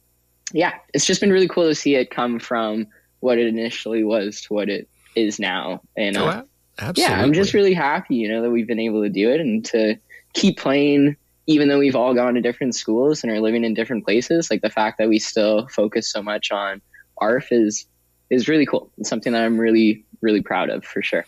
yeah, 0.52 0.74
it's 0.94 1.06
just 1.06 1.22
been 1.22 1.32
really 1.32 1.48
cool 1.48 1.68
to 1.68 1.76
see 1.76 1.96
it 1.96 2.10
come 2.10 2.40
from 2.40 2.88
what 3.20 3.38
it 3.38 3.48
initially 3.48 4.04
was 4.04 4.42
to 4.42 4.54
what 4.54 4.70
it 4.70 4.88
is 5.16 5.40
now. 5.40 5.82
And 5.96 6.18
Oh, 6.18 6.26
uh, 6.26 6.44
absolutely. 6.80 7.04
yeah, 7.04 7.22
I'm 7.22 7.34
just 7.34 7.54
really 7.54 7.74
happy, 7.74 8.16
you 8.16 8.30
know, 8.30 8.42
that 8.42 8.50
we've 8.50 8.68
been 8.68 8.80
able 8.80 9.04
to 9.04 9.10
do 9.10 9.30
it 9.30 9.40
and 9.40 9.64
to 9.66 9.96
keep 10.34 10.58
playing, 10.58 11.16
even 11.48 11.68
though 11.68 11.80
we've 11.80 11.96
all 11.96 12.14
gone 12.14 12.36
to 12.36 12.42
different 12.42 12.76
schools 12.76 13.24
and 13.24 13.32
are 13.32 13.40
living 13.42 13.64
in 13.64 13.74
different 13.74 14.06
places. 14.06 14.50
Like 14.50 14.62
the 14.62 14.70
fact 14.70 14.98
that 14.98 15.10
we 15.10 15.20
still 15.20 15.68
focus 15.68 16.10
so 16.10 16.22
much 16.22 16.52
on 16.52 16.82
AHRF 17.22 17.48
is 17.52 17.86
is 18.30 18.48
really 18.48 18.66
cool. 18.66 18.92
It's 18.98 19.10
something 19.10 19.34
that 19.34 19.44
I'm 19.44 19.58
really 19.60 20.06
really 20.22 20.42
proud 20.42 20.70
of 20.70 20.86
for 20.86 21.02
sure. 21.02 21.26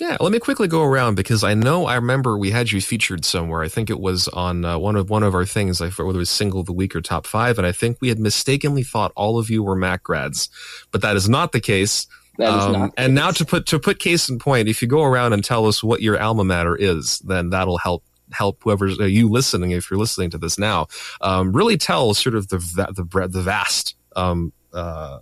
Yeah, 0.00 0.16
let 0.20 0.30
me 0.30 0.38
quickly 0.38 0.68
go 0.68 0.84
around 0.84 1.16
because 1.16 1.42
I 1.42 1.54
know 1.54 1.86
I 1.86 1.96
remember 1.96 2.38
we 2.38 2.52
had 2.52 2.70
you 2.70 2.80
featured 2.80 3.24
somewhere. 3.24 3.62
I 3.62 3.68
think 3.68 3.90
it 3.90 3.98
was 3.98 4.28
on 4.28 4.64
uh, 4.64 4.78
one 4.78 4.94
of 4.94 5.10
one 5.10 5.24
of 5.24 5.34
our 5.34 5.44
things, 5.44 5.80
I 5.80 5.90
forget 5.90 6.06
whether 6.06 6.18
it 6.18 6.20
was 6.20 6.30
single 6.30 6.60
of 6.60 6.66
the 6.66 6.72
week 6.72 6.94
or 6.94 7.00
top 7.00 7.26
five, 7.26 7.58
and 7.58 7.66
I 7.66 7.72
think 7.72 7.98
we 8.00 8.08
had 8.08 8.20
mistakenly 8.20 8.84
thought 8.84 9.12
all 9.16 9.38
of 9.40 9.50
you 9.50 9.62
were 9.64 9.74
Mac 9.74 10.04
grads, 10.04 10.50
but 10.92 11.02
that 11.02 11.16
is 11.16 11.28
not 11.28 11.50
the 11.50 11.60
case. 11.60 12.06
That 12.38 12.56
is 12.56 12.64
Um, 12.66 12.72
not. 12.72 12.90
and 12.96 13.12
now 13.16 13.32
to 13.32 13.44
put 13.44 13.66
to 13.66 13.80
put 13.80 13.98
case 13.98 14.28
in 14.28 14.38
point, 14.38 14.68
if 14.68 14.80
you 14.80 14.86
go 14.86 15.02
around 15.02 15.32
and 15.32 15.42
tell 15.44 15.66
us 15.66 15.82
what 15.82 16.00
your 16.00 16.20
alma 16.20 16.44
mater 16.44 16.76
is, 16.76 17.18
then 17.18 17.50
that'll 17.50 17.78
help 17.78 18.04
help 18.32 18.62
whoever's 18.62 18.98
uh, 19.00 19.04
you 19.04 19.28
listening 19.28 19.70
if 19.70 19.90
you're 19.90 19.98
listening 19.98 20.30
to 20.30 20.38
this 20.38 20.58
now 20.58 20.86
um, 21.20 21.52
really 21.52 21.76
tell 21.76 22.12
sort 22.14 22.34
of 22.34 22.48
the 22.48 22.58
va- 22.58 22.92
the 22.94 23.04
bre- 23.04 23.26
the 23.26 23.42
vast 23.42 23.94
um, 24.16 24.52
uh, 24.72 25.18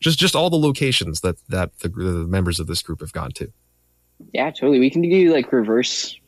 just 0.00 0.18
just 0.18 0.34
all 0.36 0.50
the 0.50 0.56
locations 0.58 1.20
that 1.20 1.36
that 1.48 1.76
the, 1.80 1.88
the 1.88 2.26
members 2.26 2.58
of 2.60 2.66
this 2.66 2.82
group 2.82 3.00
have 3.00 3.12
gone 3.12 3.30
to. 3.32 3.50
yeah, 4.32 4.50
totally. 4.50 4.78
We 4.78 4.90
can 4.90 5.02
do 5.02 5.32
like 5.32 5.52
reverse 5.52 6.18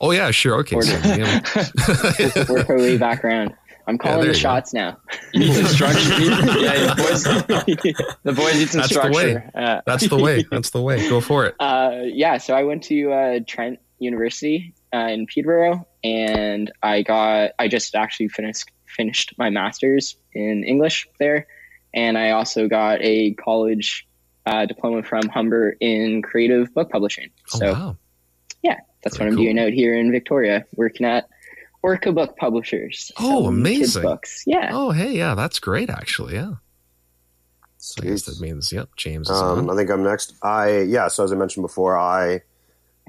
Oh 0.00 0.10
yeah, 0.10 0.30
sure, 0.30 0.56
okay. 0.56 0.78
So, 0.82 0.94
Order. 0.94 1.08
yeah. 1.18 2.44
work 2.50 2.68
our 2.68 2.76
way 2.76 2.98
back 2.98 3.24
around. 3.24 3.54
I'm 3.86 3.96
calling 3.96 4.16
there 4.18 4.26
the 4.32 4.36
you 4.36 4.42
go. 4.42 4.48
shots 4.50 4.74
now. 4.74 4.98
You 5.32 5.40
need 5.40 5.54
some 5.54 5.64
structure. 5.66 5.98
yeah, 6.20 6.92
the 6.92 6.94
boys, 6.98 7.22
the 8.24 8.32
boys 8.34 8.54
need 8.58 8.68
some 8.68 8.80
That's 8.82 8.92
the 8.92 9.00
way. 9.10 9.30
structure. 9.30 9.50
Uh, 9.54 9.80
That's 9.86 10.06
the 10.08 10.16
way. 10.18 10.44
That's 10.50 10.70
the 10.70 10.82
way. 10.82 11.08
Go 11.08 11.22
for 11.22 11.46
it. 11.46 11.54
Uh, 11.60 12.00
yeah, 12.04 12.36
so 12.36 12.54
I 12.54 12.64
went 12.64 12.82
to 12.84 13.10
uh, 13.12 13.40
Trent 13.46 13.78
University 13.98 14.74
uh, 14.94 15.08
in 15.10 15.26
Peterborough, 15.26 15.86
and 16.04 16.70
I 16.82 17.02
got 17.02 17.52
I 17.58 17.68
just 17.68 17.94
actually 17.94 18.28
finished 18.28 18.70
finished 18.86 19.34
my 19.38 19.50
master's 19.50 20.16
in 20.32 20.64
English 20.64 21.08
there, 21.18 21.46
and 21.94 22.16
I 22.16 22.30
also 22.30 22.68
got 22.68 23.00
a 23.02 23.34
college 23.34 24.06
uh, 24.46 24.64
diploma 24.66 25.02
from 25.02 25.28
Humber 25.28 25.76
in 25.80 26.22
creative 26.22 26.72
book 26.74 26.90
publishing. 26.90 27.30
Oh 27.54 27.58
So 27.58 27.72
wow. 27.72 27.96
that's 29.02 29.16
very 29.18 29.28
what 29.28 29.32
I'm 29.32 29.36
cool. 29.36 29.44
doing 29.44 29.58
out 29.58 29.72
here 29.72 29.94
in 29.94 30.10
Victoria, 30.10 30.64
working 30.74 31.06
at 31.06 31.28
Orca 31.82 32.10
Book 32.12 32.36
Publishers. 32.36 33.12
Oh, 33.18 33.46
amazing. 33.46 34.02
books. 34.02 34.42
Yeah. 34.46 34.70
Oh 34.72 34.90
hey, 34.90 35.12
yeah, 35.16 35.34
that's 35.36 35.58
great 35.60 35.90
actually. 35.90 36.34
Yeah. 36.34 36.54
So 37.78 38.02
I 38.02 38.06
guess 38.06 38.22
that 38.22 38.40
means 38.40 38.72
yep, 38.72 38.88
James 38.96 39.30
is 39.30 39.36
Um, 39.40 39.68
on. 39.68 39.70
I 39.70 39.76
think 39.76 39.90
I'm 39.90 40.02
next. 40.02 40.34
I 40.42 40.80
yeah. 40.80 41.06
So 41.08 41.22
as 41.22 41.30
I 41.32 41.36
mentioned 41.36 41.62
before, 41.62 41.96
I 41.96 42.40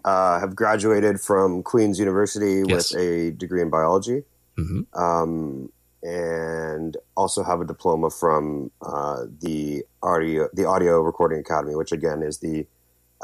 uh, 0.06 0.40
have 0.40 0.56
graduated 0.56 1.20
from 1.20 1.64
Queen's 1.64 2.00
University 2.00 2.64
Yes. 2.68 2.94
with 2.94 3.02
a 3.02 3.32
degree 3.32 3.62
in 3.62 3.70
biology, 3.70 4.24
hmm 4.58 4.82
um, 4.94 5.70
and 6.04 6.96
also 7.16 7.44
have 7.44 7.60
a 7.60 7.66
diploma 7.66 8.10
from 8.10 8.72
uh, 8.82 9.24
the 9.42 9.84
audio 10.04 10.48
the 10.54 10.66
Audio 10.66 11.02
Recording 11.02 11.40
Academy, 11.40 11.76
which 11.76 11.92
again 11.92 12.22
is 12.22 12.38
the 12.40 12.66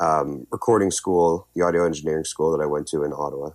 um, 0.01 0.47
recording 0.51 0.89
school, 0.91 1.47
the 1.55 1.61
audio 1.63 1.85
engineering 1.85 2.25
school 2.25 2.51
that 2.55 2.61
I 2.63 2.65
went 2.65 2.87
to 2.87 3.03
in 3.03 3.13
Ottawa. 3.13 3.51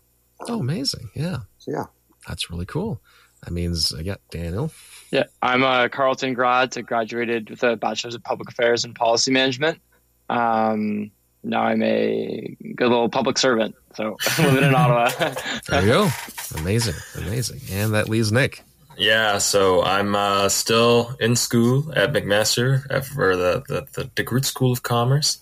Oh, 0.49 0.61
amazing. 0.61 1.11
Yeah. 1.15 1.39
So 1.59 1.73
yeah, 1.73 1.87
That's 2.29 2.49
really 2.51 2.67
cool. 2.67 3.01
That 3.45 3.51
means 3.53 3.93
I 3.93 4.03
got 4.03 4.21
Daniel. 4.31 4.71
Yeah, 5.11 5.25
I'm 5.43 5.63
a 5.63 5.89
Carleton 5.89 6.35
grad. 6.35 6.77
I 6.77 6.81
graduated 6.83 7.51
with 7.51 7.63
a 7.65 7.77
bachelor's 7.77 8.15
of 8.15 8.23
public 8.23 8.49
affairs 8.51 8.85
and 8.85 8.95
policy 8.95 9.31
management. 9.33 9.81
Um, 10.29 11.11
now 11.43 11.63
I'm 11.63 11.83
a 11.83 12.57
good 12.75 12.89
little 12.89 13.09
public 13.09 13.39
servant. 13.39 13.75
So 13.95 14.17
living 14.39 14.65
in 14.65 14.75
Ottawa. 14.75 15.11
There 15.69 15.83
you 15.83 15.89
go. 15.89 16.09
Amazing. 16.57 16.95
Amazing. 17.17 17.61
And 17.71 17.95
that 17.95 18.09
leaves 18.09 18.33
Nick. 18.33 18.63
Yeah, 18.97 19.39
so 19.39 19.83
I'm 19.85 20.17
uh, 20.17 20.49
still 20.49 21.17
in 21.21 21.37
school 21.37 21.93
at 21.95 22.13
McMaster 22.13 23.05
for 23.05 23.37
the, 23.37 23.63
the, 23.69 23.87
the 23.93 24.05
DeGroote 24.21 24.45
School 24.45 24.73
of 24.73 24.83
Commerce. 24.83 25.39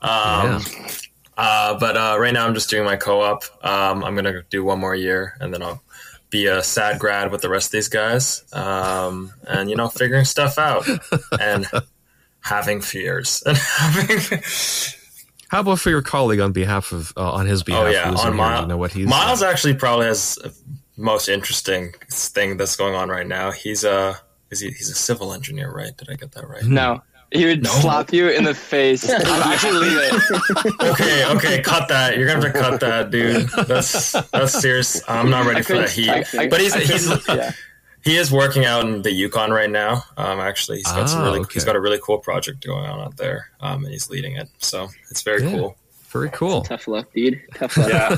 Um, 0.00 0.62
uh, 1.36 1.78
but 1.78 1.96
uh, 1.96 2.16
right 2.20 2.32
now 2.32 2.46
I'm 2.46 2.54
just 2.54 2.70
doing 2.70 2.84
my 2.84 2.96
co-op. 2.96 3.42
Um, 3.64 4.04
I'm 4.04 4.14
gonna 4.14 4.42
do 4.50 4.62
one 4.62 4.78
more 4.78 4.94
year, 4.94 5.36
and 5.40 5.52
then 5.52 5.62
I'll 5.62 5.82
be 6.30 6.46
a 6.46 6.62
sad 6.62 6.98
grad 6.98 7.32
with 7.32 7.42
the 7.42 7.48
rest 7.48 7.68
of 7.68 7.72
these 7.72 7.88
guys, 7.88 8.44
um, 8.52 9.32
and 9.48 9.68
you 9.68 9.76
know, 9.76 9.88
figuring 9.88 10.24
stuff 10.24 10.58
out 10.58 10.86
and 11.40 11.66
having 12.40 12.80
fears. 12.80 13.42
And 13.44 13.56
having, 13.56 14.40
How 15.50 15.60
about 15.60 15.80
for 15.80 15.90
your 15.90 16.02
colleague 16.02 16.40
on 16.40 16.52
behalf 16.52 16.92
of 16.92 17.12
uh, 17.16 17.32
on 17.32 17.46
his 17.46 17.62
behalf? 17.62 17.84
oh 17.84 17.88
yeah, 17.88 18.10
on? 18.12 18.36
Miles. 18.36 18.60
you 18.62 18.66
know 18.68 18.76
what 18.76 18.92
he's 18.92 19.06
Miles 19.08 19.42
actually 19.42 19.74
probably 19.74 20.06
has 20.06 20.36
the 20.36 20.54
most 20.96 21.28
interesting 21.28 21.92
thing 22.08 22.56
that's 22.56 22.76
going 22.76 22.94
on 22.94 23.08
right 23.08 23.26
now. 23.26 23.50
He's 23.50 23.82
a 23.84 24.16
is 24.50 24.60
he, 24.60 24.68
he's 24.68 24.90
a 24.90 24.94
civil 24.94 25.32
engineer, 25.32 25.70
right? 25.72 25.96
Did 25.96 26.08
I 26.10 26.14
get 26.14 26.32
that 26.32 26.48
right? 26.48 26.62
no, 26.64 27.02
he 27.32 27.46
would 27.46 27.64
No. 27.64 27.70
slap 27.70 28.12
you 28.12 28.28
in 28.28 28.44
the 28.44 28.54
face. 28.54 29.08
Actually, 29.10 29.88
leave 29.88 29.98
it. 30.00 30.82
okay, 30.82 31.24
okay, 31.34 31.60
cut 31.62 31.88
that. 31.88 32.16
You're 32.16 32.26
gonna 32.28 32.44
have 32.44 32.52
to 32.52 32.60
cut 32.60 32.80
that, 32.80 33.10
dude. 33.10 33.48
That's 33.66 34.12
that's 34.30 34.60
serious. 34.60 35.02
I'm 35.08 35.30
not 35.30 35.46
ready 35.46 35.60
I 35.60 35.62
for 35.62 35.72
that 35.78 35.88
couldn't- 35.88 36.24
heat. 36.24 36.38
I- 36.38 36.42
I- 36.44 36.48
but 36.48 36.60
he's 36.60 36.74
I 36.76 36.80
he's 36.80 37.08
yeah. 37.28 37.52
He 38.04 38.16
is 38.16 38.30
working 38.32 38.64
out 38.64 38.84
in 38.86 39.02
the 39.02 39.12
Yukon 39.12 39.50
right 39.50 39.70
now. 39.70 40.02
Um, 40.16 40.40
actually, 40.40 40.78
he's 40.78 40.86
got 40.86 41.08
some 41.08 41.20
Ah, 41.20 41.24
really 41.26 41.40
okay. 41.40 41.54
he's 41.54 41.64
got 41.64 41.76
a 41.76 41.80
really 41.80 41.98
cool 42.02 42.18
project 42.18 42.64
going 42.66 42.84
on 42.86 43.00
out 43.00 43.16
there. 43.16 43.50
Um, 43.60 43.84
and 43.84 43.92
he's 43.92 44.08
leading 44.10 44.36
it, 44.36 44.48
so 44.58 44.88
it's 45.10 45.22
very 45.22 45.42
Yeah. 45.44 45.50
cool. 45.50 45.76
very 46.10 46.30
cool. 46.30 46.62
Tough 46.62 46.88
luck, 46.88 47.06
dude. 47.14 47.40
Tough 47.54 47.76
luck. 47.76 47.88
Yeah, 47.88 48.16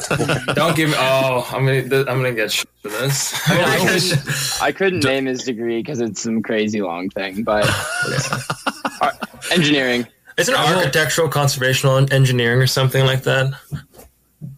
don't 0.54 0.74
give 0.74 0.88
me. 0.88 0.94
Oh, 0.98 1.46
I'm 1.52 1.66
gonna 1.66 1.82
th- 1.86 2.06
I'm 2.08 2.16
gonna 2.22 2.32
get 2.32 2.50
shit 2.50 2.68
for 2.80 2.88
this. 2.88 3.38
I'm 3.50 3.56
gonna 3.60 3.68
Well, 3.84 3.84
get 3.92 4.02
shit. 4.02 4.62
I 4.62 4.72
couldn't 4.72 5.04
name 5.04 5.26
his 5.26 5.44
degree 5.44 5.82
because 5.82 6.00
it's 6.00 6.22
some 6.22 6.42
crazy 6.42 6.80
long 6.80 7.10
thing, 7.10 7.42
but 7.44 7.68
Ar- 9.02 9.12
engineering. 9.50 10.06
Isn't 10.38 10.54
it 10.54 10.58
architectural 10.60 11.28
conservational 11.28 12.10
engineering 12.10 12.60
or 12.62 12.66
something 12.66 13.04
like 13.04 13.24
that? 13.24 13.52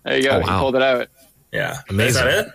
There 0.05 0.17
you 0.17 0.23
go. 0.23 0.31
Oh, 0.37 0.41
He 0.41 0.47
wow. 0.49 0.61
pulled 0.61 0.77
it 0.77 0.83
out. 0.83 1.09
Yeah, 1.53 1.79
Amazing. 1.89 2.09
Is 2.09 2.15
that 2.15 2.47
it? 2.47 2.53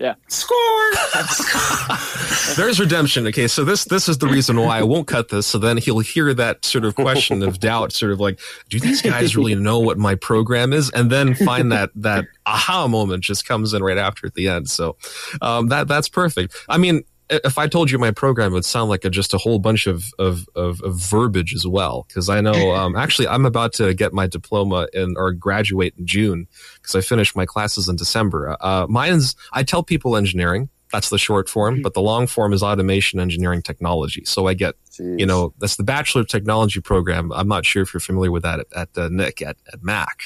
Yeah. 0.00 0.14
Score. 0.28 0.56
There's 2.56 2.80
redemption. 2.80 3.26
Okay, 3.28 3.46
so 3.46 3.64
this 3.64 3.84
this 3.84 4.08
is 4.08 4.18
the 4.18 4.26
reason 4.26 4.58
why 4.58 4.78
I 4.78 4.82
won't 4.82 5.06
cut 5.06 5.28
this. 5.28 5.46
So 5.46 5.58
then 5.58 5.76
he'll 5.76 6.00
hear 6.00 6.32
that 6.34 6.64
sort 6.64 6.84
of 6.84 6.94
question 6.94 7.42
of 7.42 7.60
doubt, 7.60 7.92
sort 7.92 8.12
of 8.12 8.20
like, 8.20 8.40
do 8.68 8.80
these 8.80 9.02
guys 9.02 9.36
really 9.36 9.54
know 9.54 9.78
what 9.78 9.98
my 9.98 10.14
program 10.14 10.72
is? 10.72 10.90
And 10.90 11.10
then 11.10 11.34
find 11.34 11.70
that 11.72 11.90
that 11.96 12.24
aha 12.46 12.88
moment 12.88 13.22
just 13.22 13.46
comes 13.46 13.74
in 13.74 13.82
right 13.82 13.98
after 13.98 14.26
at 14.26 14.34
the 14.34 14.48
end. 14.48 14.70
So 14.70 14.96
um, 15.40 15.68
that 15.68 15.88
that's 15.88 16.08
perfect. 16.08 16.56
I 16.68 16.78
mean. 16.78 17.02
If 17.32 17.58
I 17.58 17.66
told 17.66 17.90
you 17.90 17.98
my 17.98 18.10
program, 18.10 18.52
it 18.52 18.54
would 18.54 18.64
sound 18.64 18.90
like 18.90 19.04
a, 19.04 19.10
just 19.10 19.34
a 19.34 19.38
whole 19.38 19.58
bunch 19.58 19.86
of 19.86 20.12
of, 20.18 20.48
of, 20.54 20.80
of 20.82 20.96
verbiage 20.96 21.54
as 21.54 21.66
well. 21.66 22.04
Because 22.08 22.28
I 22.28 22.40
know, 22.40 22.72
um, 22.74 22.96
actually, 22.96 23.28
I'm 23.28 23.46
about 23.46 23.72
to 23.74 23.94
get 23.94 24.12
my 24.12 24.26
diploma 24.26 24.88
in 24.92 25.14
or 25.16 25.32
graduate 25.32 25.94
in 25.98 26.06
June 26.06 26.46
because 26.76 26.94
I 26.94 27.00
finished 27.00 27.36
my 27.36 27.46
classes 27.46 27.88
in 27.88 27.96
December. 27.96 28.56
Uh, 28.60 28.86
mine's 28.88 29.34
I 29.52 29.62
tell 29.62 29.82
people 29.82 30.16
engineering. 30.16 30.68
That's 30.92 31.08
the 31.08 31.18
short 31.18 31.48
form, 31.48 31.80
but 31.80 31.94
the 31.94 32.02
long 32.02 32.26
form 32.26 32.52
is 32.52 32.62
automation 32.62 33.18
engineering 33.18 33.62
technology. 33.62 34.24
So 34.26 34.46
I 34.46 34.52
get, 34.52 34.74
Jeez. 34.90 35.18
you 35.18 35.24
know, 35.24 35.54
that's 35.58 35.76
the 35.76 35.84
Bachelor 35.84 36.20
of 36.20 36.28
Technology 36.28 36.82
program. 36.82 37.32
I'm 37.32 37.48
not 37.48 37.64
sure 37.64 37.82
if 37.82 37.94
you're 37.94 38.00
familiar 38.02 38.30
with 38.30 38.42
that 38.42 38.60
at, 38.60 38.66
at 38.76 38.88
uh, 38.98 39.08
Nick 39.10 39.40
at, 39.40 39.56
at 39.72 39.82
Mac. 39.82 40.24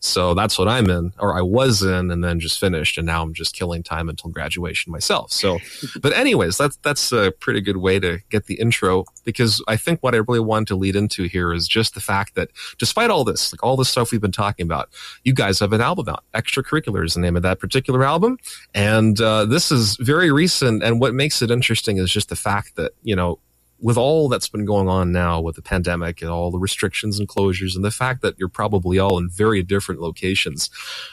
So 0.00 0.34
that's 0.34 0.58
what 0.58 0.68
I'm 0.68 0.88
in, 0.90 1.12
or 1.18 1.36
I 1.36 1.42
was 1.42 1.82
in, 1.82 2.10
and 2.10 2.22
then 2.22 2.40
just 2.40 2.58
finished, 2.58 2.98
and 2.98 3.06
now 3.06 3.22
I'm 3.22 3.34
just 3.34 3.54
killing 3.54 3.82
time 3.82 4.08
until 4.08 4.30
graduation 4.30 4.92
myself. 4.92 5.32
So, 5.32 5.58
but 6.00 6.12
anyways, 6.12 6.58
that's 6.58 6.76
that's 6.78 7.12
a 7.12 7.32
pretty 7.32 7.60
good 7.60 7.78
way 7.78 7.98
to 8.00 8.18
get 8.30 8.46
the 8.46 8.54
intro 8.54 9.04
because 9.24 9.62
I 9.68 9.76
think 9.76 10.02
what 10.02 10.14
I 10.14 10.18
really 10.18 10.40
wanted 10.40 10.68
to 10.68 10.76
lead 10.76 10.96
into 10.96 11.24
here 11.24 11.52
is 11.52 11.66
just 11.68 11.94
the 11.94 12.00
fact 12.00 12.34
that 12.34 12.50
despite 12.78 13.10
all 13.10 13.24
this, 13.24 13.52
like 13.52 13.62
all 13.62 13.76
the 13.76 13.84
stuff 13.84 14.12
we've 14.12 14.20
been 14.20 14.32
talking 14.32 14.64
about, 14.64 14.88
you 15.24 15.32
guys 15.32 15.60
have 15.60 15.72
an 15.72 15.80
album 15.80 16.08
out. 16.08 16.24
Extracurricular 16.34 17.04
is 17.04 17.14
the 17.14 17.20
name 17.20 17.36
of 17.36 17.42
that 17.42 17.58
particular 17.58 18.04
album, 18.04 18.38
and 18.74 19.20
uh, 19.20 19.44
this 19.44 19.72
is 19.72 19.96
very 19.96 20.30
recent. 20.30 20.82
And 20.82 21.00
what 21.00 21.14
makes 21.14 21.42
it 21.42 21.50
interesting 21.50 21.98
is 21.98 22.10
just 22.10 22.28
the 22.28 22.36
fact 22.36 22.76
that 22.76 22.92
you 23.02 23.16
know 23.16 23.38
with 23.80 23.98
all 23.98 24.28
that's 24.28 24.48
been 24.48 24.64
going 24.64 24.88
on 24.88 25.12
now 25.12 25.40
with 25.40 25.56
the 25.56 25.62
pandemic 25.62 26.22
and 26.22 26.30
all 26.30 26.50
the 26.50 26.58
restrictions 26.58 27.18
and 27.18 27.28
closures 27.28 27.76
and 27.76 27.84
the 27.84 27.90
fact 27.90 28.22
that 28.22 28.38
you're 28.38 28.48
probably 28.48 28.98
all 28.98 29.18
in 29.18 29.28
very 29.28 29.62
different 29.62 30.00
locations, 30.00 30.70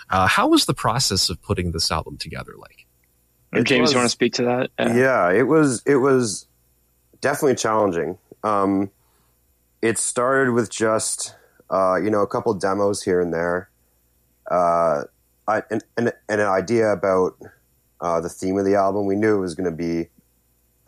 uh, 0.10 0.28
how 0.28 0.47
was 0.47 0.65
the 0.65 0.73
process 0.73 1.30
of 1.30 1.41
putting 1.41 1.71
this 1.71 1.91
album 1.91 2.17
together 2.17 2.54
like? 2.58 2.86
It 3.54 3.65
James, 3.65 3.82
was- 3.82 3.91
you 3.91 3.97
want 3.97 4.06
to 4.06 4.12
speak 4.12 4.34
to 4.34 4.43
that? 4.45 4.71
yeah 4.95 5.32
it 5.32 5.43
was 5.43 5.84
it 5.86 5.97
was 5.97 6.47
definitely 7.21 7.56
challenging 7.56 8.17
um 8.43 8.89
it 9.82 9.97
started 9.97 10.54
with 10.54 10.71
just 10.71 11.36
uh 11.69 11.95
you 11.95 12.10
know 12.10 12.21
a 12.21 12.28
couple 12.28 12.54
demos 12.56 13.04
here 13.04 13.21
and 13.21 13.32
there 13.34 13.69
uh 14.49 15.04
I, 15.47 15.62
and, 15.69 15.84
and, 15.97 16.12
and 16.28 16.41
an 16.41 16.47
idea 16.47 16.91
about 16.91 17.38
uh 18.02 18.19
the 18.21 18.30
theme 18.30 18.58
of 18.58 18.65
the 18.65 18.76
album 18.76 19.06
we 19.06 19.15
knew 19.15 19.38
it 19.38 19.39
was 19.39 19.54
going 19.56 19.69
to 19.69 19.76
be 19.76 20.10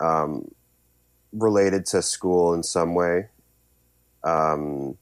um 0.00 0.50
related 1.36 1.86
to 1.86 2.02
school 2.02 2.54
in 2.54 2.62
some 2.62 2.94
way 2.94 3.28
um 4.24 4.96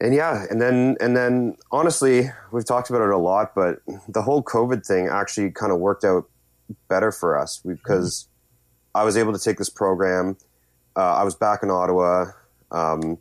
and 0.00 0.14
yeah 0.14 0.44
and 0.50 0.60
then 0.60 0.96
and 1.00 1.16
then 1.16 1.56
honestly 1.70 2.30
we've 2.52 2.66
talked 2.66 2.90
about 2.90 3.02
it 3.02 3.10
a 3.10 3.18
lot 3.18 3.54
but 3.54 3.80
the 4.08 4.22
whole 4.22 4.42
covid 4.42 4.84
thing 4.84 5.08
actually 5.08 5.50
kind 5.50 5.72
of 5.72 5.78
worked 5.78 6.04
out 6.04 6.28
better 6.88 7.12
for 7.12 7.38
us 7.38 7.60
because 7.64 8.28
I 8.94 9.04
was 9.04 9.16
able 9.16 9.32
to 9.32 9.38
take 9.38 9.58
this 9.58 9.68
program. 9.68 10.36
Uh, 10.96 11.14
I 11.14 11.22
was 11.22 11.34
back 11.34 11.62
in 11.62 11.70
Ottawa, 11.70 12.26
um, 12.70 13.18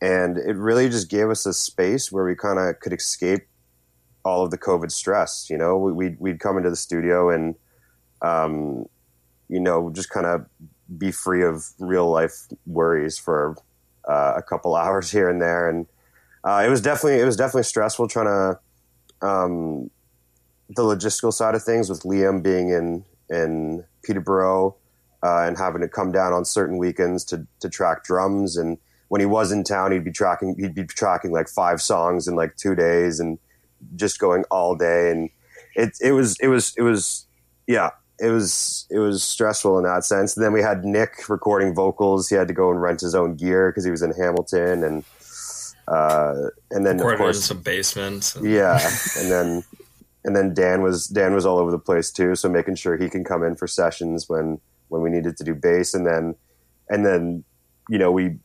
and 0.00 0.38
it 0.38 0.56
really 0.56 0.88
just 0.88 1.10
gave 1.10 1.28
us 1.30 1.46
a 1.46 1.52
space 1.52 2.10
where 2.10 2.24
we 2.24 2.34
kind 2.34 2.58
of 2.58 2.80
could 2.80 2.92
escape 2.92 3.46
all 4.24 4.42
of 4.42 4.50
the 4.50 4.58
COVID 4.58 4.90
stress. 4.90 5.48
You 5.50 5.58
know, 5.58 5.76
we, 5.76 5.92
we'd 5.92 6.20
we'd 6.20 6.40
come 6.40 6.56
into 6.56 6.70
the 6.70 6.76
studio 6.76 7.30
and, 7.30 7.54
um, 8.22 8.86
you 9.48 9.60
know, 9.60 9.90
just 9.90 10.10
kind 10.10 10.26
of 10.26 10.46
be 10.98 11.10
free 11.10 11.42
of 11.42 11.64
real 11.78 12.10
life 12.10 12.34
worries 12.66 13.18
for 13.18 13.56
uh, 14.08 14.34
a 14.36 14.42
couple 14.42 14.74
hours 14.76 15.10
here 15.10 15.28
and 15.28 15.40
there, 15.40 15.68
and 15.68 15.86
uh, 16.44 16.62
it 16.64 16.68
was 16.68 16.80
definitely 16.80 17.20
it 17.20 17.24
was 17.24 17.36
definitely 17.36 17.64
stressful 17.64 18.08
trying 18.08 18.26
to. 18.26 18.58
Um, 19.26 19.90
the 20.68 20.82
logistical 20.82 21.32
side 21.32 21.54
of 21.54 21.62
things 21.62 21.88
with 21.88 22.02
Liam 22.02 22.42
being 22.42 22.70
in 22.70 23.04
in 23.30 23.84
Peterborough 24.02 24.76
uh, 25.22 25.44
and 25.46 25.56
having 25.56 25.80
to 25.80 25.88
come 25.88 26.12
down 26.12 26.32
on 26.32 26.44
certain 26.44 26.78
weekends 26.78 27.24
to 27.24 27.46
to 27.60 27.68
track 27.68 28.04
drums 28.04 28.56
and 28.56 28.78
when 29.08 29.20
he 29.20 29.26
was 29.26 29.52
in 29.52 29.64
town 29.64 29.92
he'd 29.92 30.04
be 30.04 30.12
tracking 30.12 30.56
he'd 30.58 30.74
be 30.74 30.84
tracking 30.84 31.32
like 31.32 31.48
five 31.48 31.80
songs 31.80 32.26
in 32.26 32.34
like 32.34 32.56
two 32.56 32.74
days 32.74 33.20
and 33.20 33.38
just 33.96 34.18
going 34.18 34.44
all 34.50 34.74
day 34.74 35.10
and 35.10 35.30
it 35.74 35.96
it 36.00 36.12
was 36.12 36.36
it 36.40 36.48
was 36.48 36.74
it 36.76 36.82
was 36.82 37.26
yeah 37.66 37.90
it 38.20 38.28
was 38.28 38.86
it 38.90 38.98
was 38.98 39.24
stressful 39.24 39.76
in 39.76 39.84
that 39.84 40.04
sense 40.04 40.36
and 40.36 40.44
then 40.44 40.52
we 40.52 40.62
had 40.62 40.84
Nick 40.84 41.28
recording 41.28 41.74
vocals 41.74 42.28
he 42.28 42.36
had 42.36 42.48
to 42.48 42.54
go 42.54 42.70
and 42.70 42.80
rent 42.80 43.00
his 43.00 43.14
own 43.14 43.34
gear 43.34 43.70
because 43.70 43.84
he 43.84 43.90
was 43.90 44.02
in 44.02 44.12
Hamilton 44.12 44.84
and 44.84 45.04
uh, 45.88 46.48
and 46.70 46.86
then 46.86 46.96
of 46.96 47.00
Recorded 47.00 47.12
in 47.12 47.18
course 47.18 47.44
some 47.44 47.60
basements. 47.60 48.36
and- 48.36 48.50
yeah, 48.50 48.78
and 49.18 49.30
then 49.30 49.64
and 50.24 50.34
then 50.34 50.54
Dan 50.54 50.82
was 50.82 51.06
Dan 51.08 51.34
was 51.34 51.44
all 51.44 51.58
over 51.58 51.70
the 51.70 51.78
place 51.78 52.10
too, 52.10 52.34
so 52.34 52.48
making 52.48 52.76
sure 52.76 52.96
he 52.96 53.08
can 53.08 53.24
come 53.24 53.42
in 53.42 53.54
for 53.56 53.66
sessions 53.66 54.28
when 54.28 54.60
when 54.88 55.02
we 55.02 55.10
needed 55.10 55.36
to 55.36 55.44
do 55.44 55.54
bass, 55.54 55.94
and 55.94 56.06
then 56.06 56.34
and 56.88 57.04
then 57.04 57.44
you 57.88 57.98
know 57.98 58.10
we 58.10 58.36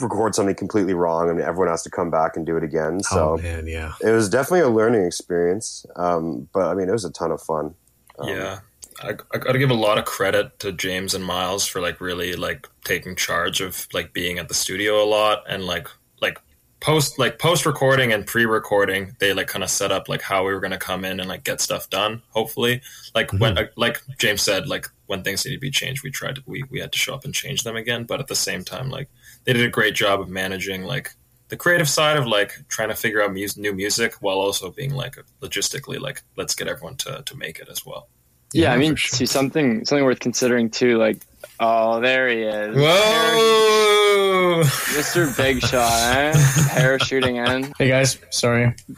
record 0.00 0.34
something 0.34 0.54
completely 0.54 0.94
wrong, 0.94 1.28
and 1.28 1.40
everyone 1.40 1.68
has 1.68 1.82
to 1.82 1.90
come 1.90 2.10
back 2.10 2.36
and 2.36 2.46
do 2.46 2.56
it 2.56 2.64
again. 2.64 3.02
So 3.02 3.36
oh 3.38 3.42
man, 3.42 3.66
yeah. 3.66 3.92
it 4.02 4.10
was 4.10 4.28
definitely 4.30 4.60
a 4.60 4.70
learning 4.70 5.04
experience, 5.04 5.84
um, 5.96 6.48
but 6.54 6.68
I 6.68 6.74
mean 6.74 6.88
it 6.88 6.92
was 6.92 7.04
a 7.04 7.12
ton 7.12 7.30
of 7.30 7.42
fun. 7.42 7.74
Um, 8.18 8.28
yeah. 8.28 8.60
I, 9.00 9.10
I 9.32 9.38
got 9.38 9.52
to 9.52 9.58
give 9.58 9.70
a 9.70 9.74
lot 9.74 9.98
of 9.98 10.04
credit 10.04 10.58
to 10.60 10.72
James 10.72 11.14
and 11.14 11.24
Miles 11.24 11.66
for 11.66 11.80
like 11.80 12.00
really 12.00 12.34
like 12.34 12.68
taking 12.84 13.16
charge 13.16 13.60
of 13.60 13.86
like 13.92 14.12
being 14.12 14.38
at 14.38 14.48
the 14.48 14.54
studio 14.54 15.02
a 15.02 15.04
lot 15.04 15.42
and 15.48 15.64
like 15.64 15.88
like 16.20 16.38
post 16.80 17.18
like 17.18 17.38
post 17.38 17.66
recording 17.66 18.12
and 18.12 18.26
pre 18.26 18.46
recording, 18.46 19.16
they 19.18 19.32
like 19.32 19.48
kind 19.48 19.64
of 19.64 19.70
set 19.70 19.92
up 19.92 20.08
like 20.08 20.22
how 20.22 20.46
we 20.46 20.52
were 20.52 20.60
gonna 20.60 20.78
come 20.78 21.04
in 21.04 21.20
and 21.20 21.28
like 21.28 21.44
get 21.44 21.60
stuff 21.60 21.90
done. 21.90 22.22
Hopefully, 22.30 22.80
like 23.14 23.28
mm-hmm. 23.28 23.38
when 23.38 23.58
uh, 23.58 23.66
like 23.76 24.00
James 24.18 24.42
said, 24.42 24.68
like 24.68 24.88
when 25.06 25.22
things 25.22 25.44
need 25.44 25.54
to 25.54 25.60
be 25.60 25.70
changed, 25.70 26.02
we 26.02 26.10
tried 26.10 26.36
to 26.36 26.42
we 26.46 26.64
we 26.70 26.80
had 26.80 26.92
to 26.92 26.98
show 26.98 27.14
up 27.14 27.24
and 27.24 27.34
change 27.34 27.64
them 27.64 27.76
again. 27.76 28.04
But 28.04 28.20
at 28.20 28.28
the 28.28 28.36
same 28.36 28.64
time, 28.64 28.90
like 28.90 29.08
they 29.44 29.52
did 29.52 29.66
a 29.66 29.70
great 29.70 29.94
job 29.94 30.20
of 30.20 30.28
managing 30.28 30.84
like 30.84 31.10
the 31.48 31.56
creative 31.56 31.88
side 31.88 32.16
of 32.16 32.26
like 32.26 32.52
trying 32.68 32.88
to 32.88 32.94
figure 32.94 33.22
out 33.22 33.32
mu- 33.32 33.46
new 33.56 33.72
music 33.72 34.14
while 34.20 34.38
also 34.38 34.70
being 34.70 34.94
like 34.94 35.16
logistically 35.40 36.00
like 36.00 36.22
let's 36.36 36.54
get 36.54 36.68
everyone 36.68 36.96
to 36.96 37.22
to 37.24 37.36
make 37.36 37.58
it 37.58 37.68
as 37.68 37.84
well. 37.84 38.08
Yeah, 38.52 38.64
yeah 38.64 38.72
I 38.74 38.78
mean, 38.78 38.96
sure. 38.96 39.16
see 39.16 39.26
something 39.26 39.84
something 39.84 40.04
worth 40.04 40.20
considering 40.20 40.70
too. 40.70 40.98
Like, 40.98 41.18
oh, 41.60 42.00
there 42.00 42.28
he 42.28 42.42
is. 42.42 42.76
Whoa, 42.76 44.62
Mr. 44.64 45.36
Big 45.36 45.60
Shot, 45.60 45.92
eh? 46.16 46.32
parachuting 46.70 47.46
in. 47.46 47.72
Hey 47.78 47.88
guys, 47.88 48.18
sorry. 48.30 48.74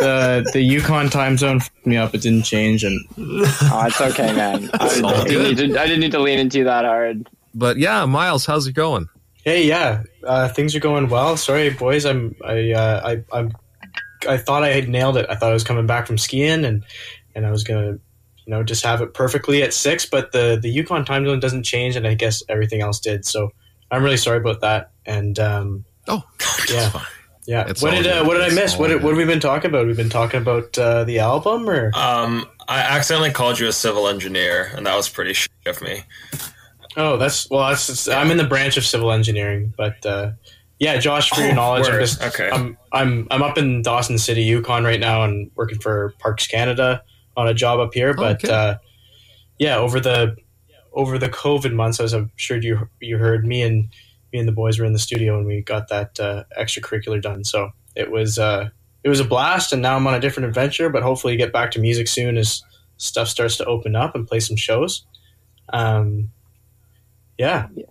the 0.00 0.48
the 0.52 0.62
Yukon 0.62 1.10
time 1.10 1.36
zone 1.36 1.60
fed 1.60 1.86
me 1.86 1.96
up. 1.96 2.14
It 2.14 2.22
didn't 2.22 2.44
change, 2.44 2.84
and 2.84 3.00
oh, 3.18 3.84
it's 3.86 4.00
okay, 4.00 4.32
man. 4.32 4.70
I, 4.74 4.86
I, 5.04 5.24
didn't 5.24 5.56
to, 5.56 5.80
I, 5.80 5.86
didn't 5.86 6.00
need 6.00 6.12
to 6.12 6.20
lean 6.20 6.38
into 6.38 6.64
that 6.64 6.84
hard. 6.84 7.28
But 7.54 7.78
yeah, 7.78 8.04
Miles, 8.06 8.46
how's 8.46 8.66
it 8.66 8.72
going? 8.72 9.08
Hey, 9.44 9.66
yeah, 9.66 10.04
uh, 10.24 10.48
things 10.48 10.74
are 10.74 10.80
going 10.80 11.08
well. 11.08 11.36
Sorry, 11.36 11.70
boys, 11.70 12.06
I'm 12.06 12.34
I 12.44 12.72
uh, 12.72 13.00
I 13.04 13.36
I'm 13.36 13.52
I 14.28 14.36
thought 14.36 14.62
I 14.62 14.70
had 14.70 14.88
nailed 14.88 15.16
it. 15.16 15.26
I 15.28 15.34
thought 15.34 15.50
I 15.50 15.54
was 15.54 15.64
coming 15.64 15.86
back 15.86 16.06
from 16.06 16.18
skiing 16.18 16.64
and 16.64 16.84
and 17.34 17.46
I 17.46 17.50
was 17.50 17.64
gonna 17.64 17.98
you 18.46 18.50
know 18.50 18.62
just 18.62 18.84
have 18.84 19.00
it 19.00 19.14
perfectly 19.14 19.62
at 19.62 19.72
six, 19.72 20.06
but 20.06 20.32
the 20.32 20.58
the 20.60 20.70
Yukon 20.70 21.04
time 21.04 21.26
zone 21.26 21.40
doesn't 21.40 21.64
change, 21.64 21.96
and 21.96 22.06
I 22.06 22.14
guess 22.14 22.42
everything 22.48 22.80
else 22.80 23.00
did. 23.00 23.24
So 23.24 23.50
I'm 23.90 24.02
really 24.02 24.16
sorry 24.16 24.38
about 24.38 24.60
that. 24.60 24.90
And 25.06 25.38
um, 25.38 25.84
oh, 26.08 26.22
yeah. 26.70 27.04
Yeah. 27.46 27.66
It's 27.68 27.82
what 27.82 27.90
did 27.92 28.06
uh, 28.06 28.24
what 28.24 28.34
did 28.34 28.42
I 28.42 28.54
miss? 28.54 28.76
What, 28.76 28.90
what 29.02 29.10
have 29.10 29.16
we 29.16 29.24
been 29.24 29.40
talking 29.40 29.70
about? 29.70 29.86
We've 29.86 29.96
been 29.96 30.08
talking 30.08 30.40
about 30.40 30.76
uh, 30.78 31.04
the 31.04 31.18
album, 31.18 31.68
or 31.68 31.90
um, 31.94 32.46
I 32.68 32.80
accidentally 32.80 33.32
called 33.32 33.58
you 33.58 33.68
a 33.68 33.72
civil 33.72 34.08
engineer, 34.08 34.72
and 34.74 34.86
that 34.86 34.96
was 34.96 35.08
pretty 35.08 35.34
shit 35.34 35.50
of 35.66 35.82
me. 35.82 36.04
Oh, 36.96 37.18
that's 37.18 37.50
well. 37.50 37.68
That's 37.68 38.08
I'm 38.08 38.30
in 38.30 38.38
the 38.38 38.44
branch 38.44 38.78
of 38.78 38.86
civil 38.86 39.12
engineering, 39.12 39.74
but 39.76 40.04
uh, 40.06 40.32
yeah, 40.78 40.96
Josh, 40.96 41.30
for 41.30 41.42
your 41.42 41.52
oh, 41.52 41.54
knowledge, 41.54 41.86
I'm 41.86 42.00
just 42.00 42.22
okay. 42.22 42.48
I'm 42.50 42.78
I'm 42.92 43.28
I'm 43.30 43.42
up 43.42 43.58
in 43.58 43.82
Dawson 43.82 44.16
City, 44.16 44.42
Yukon 44.42 44.84
right 44.84 45.00
now, 45.00 45.22
and 45.24 45.50
working 45.54 45.80
for 45.80 46.14
Parks 46.20 46.46
Canada 46.46 47.02
on 47.36 47.48
a 47.48 47.54
job 47.54 47.80
up 47.80 47.94
here. 47.94 48.10
Oh, 48.10 48.14
but 48.14 48.44
okay. 48.44 48.52
uh, 48.52 48.74
yeah, 49.58 49.76
over 49.76 50.00
the 50.00 50.36
over 50.92 51.18
the 51.18 51.28
COVID 51.28 51.72
months, 51.72 52.00
as 52.00 52.12
I'm 52.12 52.30
sure 52.36 52.56
you 52.56 52.88
you 53.00 53.18
heard, 53.18 53.46
me 53.46 53.62
and 53.62 53.88
me 54.32 54.38
and 54.38 54.48
the 54.48 54.52
boys 54.52 54.78
were 54.78 54.84
in 54.84 54.92
the 54.92 54.98
studio 54.98 55.38
and 55.38 55.46
we 55.46 55.62
got 55.62 55.88
that 55.88 56.18
uh, 56.18 56.44
extracurricular 56.58 57.22
done. 57.22 57.44
So 57.44 57.70
it 57.94 58.10
was 58.10 58.38
uh, 58.38 58.70
it 59.02 59.08
was 59.08 59.20
a 59.20 59.24
blast, 59.24 59.72
and 59.72 59.82
now 59.82 59.96
I'm 59.96 60.06
on 60.06 60.14
a 60.14 60.20
different 60.20 60.48
adventure. 60.48 60.88
But 60.88 61.02
hopefully, 61.02 61.36
get 61.36 61.52
back 61.52 61.70
to 61.72 61.80
music 61.80 62.08
soon 62.08 62.36
as 62.36 62.62
stuff 62.96 63.28
starts 63.28 63.56
to 63.58 63.64
open 63.66 63.96
up 63.96 64.14
and 64.14 64.26
play 64.26 64.40
some 64.40 64.56
shows. 64.56 65.04
Um, 65.72 66.30
yeah. 67.38 67.68
yeah. 67.74 67.84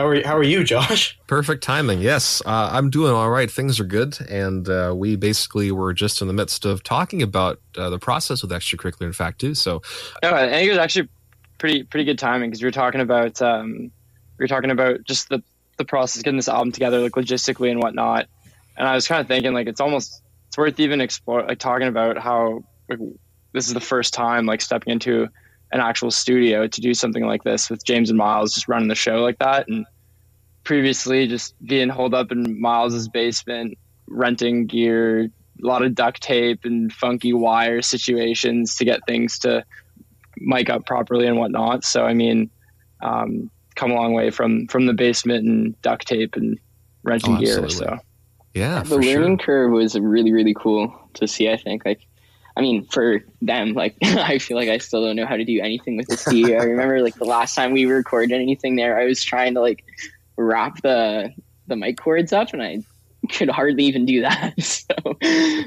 How 0.00 0.06
are 0.06 0.14
you, 0.14 0.24
how 0.24 0.34
are 0.34 0.42
you, 0.42 0.64
Josh? 0.64 1.18
Perfect 1.26 1.62
timing. 1.62 2.00
Yes, 2.00 2.40
uh, 2.46 2.70
I'm 2.72 2.88
doing 2.88 3.12
all 3.12 3.28
right. 3.28 3.50
Things 3.50 3.78
are 3.80 3.84
good, 3.84 4.18
and 4.30 4.66
uh, 4.66 4.94
we 4.96 5.14
basically 5.14 5.70
were 5.72 5.92
just 5.92 6.22
in 6.22 6.26
the 6.26 6.32
midst 6.32 6.64
of 6.64 6.82
talking 6.82 7.20
about 7.20 7.60
uh, 7.76 7.90
the 7.90 7.98
process 7.98 8.40
with 8.40 8.50
extracurricular, 8.50 9.02
in 9.02 9.12
fact, 9.12 9.42
too. 9.42 9.54
So, 9.54 9.82
yeah, 10.22 10.34
I 10.34 10.48
think 10.48 10.68
it 10.68 10.70
was 10.70 10.78
actually 10.78 11.10
pretty 11.58 11.82
pretty 11.82 12.06
good 12.06 12.18
timing 12.18 12.48
because 12.48 12.62
we 12.62 12.66
were 12.66 12.72
talking 12.72 13.02
about 13.02 13.42
um, 13.42 13.92
we 14.38 14.44
were 14.44 14.48
talking 14.48 14.70
about 14.70 15.04
just 15.04 15.28
the 15.28 15.42
the 15.76 15.84
process 15.84 16.22
getting 16.22 16.38
this 16.38 16.48
album 16.48 16.72
together, 16.72 17.00
like 17.00 17.12
logistically 17.12 17.70
and 17.70 17.82
whatnot. 17.82 18.26
And 18.78 18.88
I 18.88 18.94
was 18.94 19.06
kind 19.06 19.20
of 19.20 19.28
thinking, 19.28 19.52
like, 19.52 19.66
it's 19.66 19.82
almost 19.82 20.22
it's 20.48 20.56
worth 20.56 20.80
even 20.80 21.02
explore 21.02 21.42
like 21.42 21.58
talking 21.58 21.88
about 21.88 22.16
how 22.16 22.64
like, 22.88 23.00
this 23.52 23.68
is 23.68 23.74
the 23.74 23.80
first 23.80 24.14
time 24.14 24.46
like 24.46 24.62
stepping 24.62 24.94
into 24.94 25.28
an 25.72 25.80
actual 25.80 26.10
studio 26.10 26.66
to 26.66 26.80
do 26.80 26.94
something 26.94 27.26
like 27.26 27.44
this 27.44 27.70
with 27.70 27.84
James 27.84 28.10
and 28.10 28.18
Miles 28.18 28.54
just 28.54 28.68
running 28.68 28.88
the 28.88 28.94
show 28.94 29.22
like 29.22 29.38
that. 29.38 29.68
And 29.68 29.86
previously 30.64 31.26
just 31.26 31.54
being 31.64 31.88
holed 31.88 32.14
up 32.14 32.32
in 32.32 32.60
Miles's 32.60 33.08
basement, 33.08 33.78
renting 34.06 34.66
gear, 34.66 35.22
a 35.62 35.66
lot 35.66 35.82
of 35.82 35.94
duct 35.94 36.22
tape 36.22 36.64
and 36.64 36.92
funky 36.92 37.32
wire 37.32 37.82
situations 37.82 38.76
to 38.76 38.84
get 38.84 39.00
things 39.06 39.38
to 39.40 39.64
mic 40.38 40.70
up 40.70 40.86
properly 40.86 41.26
and 41.26 41.38
whatnot. 41.38 41.84
So, 41.84 42.04
I 42.04 42.14
mean, 42.14 42.50
um, 43.02 43.50
come 43.76 43.90
a 43.90 43.94
long 43.94 44.12
way 44.12 44.30
from, 44.30 44.66
from 44.68 44.86
the 44.86 44.94
basement 44.94 45.46
and 45.46 45.80
duct 45.82 46.06
tape 46.06 46.36
and 46.36 46.58
renting 47.02 47.36
oh, 47.36 47.40
gear. 47.40 47.68
So, 47.68 47.98
yeah, 48.54 48.82
the 48.82 48.96
learning 48.96 49.38
sure. 49.38 49.46
curve 49.46 49.72
was 49.72 49.98
really, 49.98 50.32
really 50.32 50.54
cool 50.54 50.92
to 51.14 51.28
see. 51.28 51.50
I 51.50 51.56
think 51.56 51.84
like 51.84 52.00
I 52.56 52.60
mean, 52.60 52.84
for 52.86 53.20
them, 53.42 53.72
like 53.72 53.96
I 54.02 54.38
feel 54.38 54.56
like 54.56 54.68
I 54.68 54.78
still 54.78 55.04
don't 55.04 55.16
know 55.16 55.26
how 55.26 55.36
to 55.36 55.44
do 55.44 55.60
anything 55.60 55.96
with 55.96 56.08
the 56.08 56.16
studio. 56.16 56.60
I 56.60 56.64
remember 56.64 57.02
like 57.02 57.14
the 57.14 57.24
last 57.24 57.54
time 57.54 57.72
we 57.72 57.86
recorded 57.86 58.34
anything 58.34 58.76
there, 58.76 58.98
I 58.98 59.04
was 59.04 59.22
trying 59.22 59.54
to 59.54 59.60
like 59.60 59.84
wrap 60.36 60.82
the 60.82 61.32
the 61.66 61.76
mic 61.76 61.98
cords 61.98 62.32
up, 62.32 62.52
and 62.52 62.62
I 62.62 62.82
could 63.32 63.48
hardly 63.48 63.84
even 63.84 64.06
do 64.06 64.22
that. 64.22 64.54
So, 64.90 65.16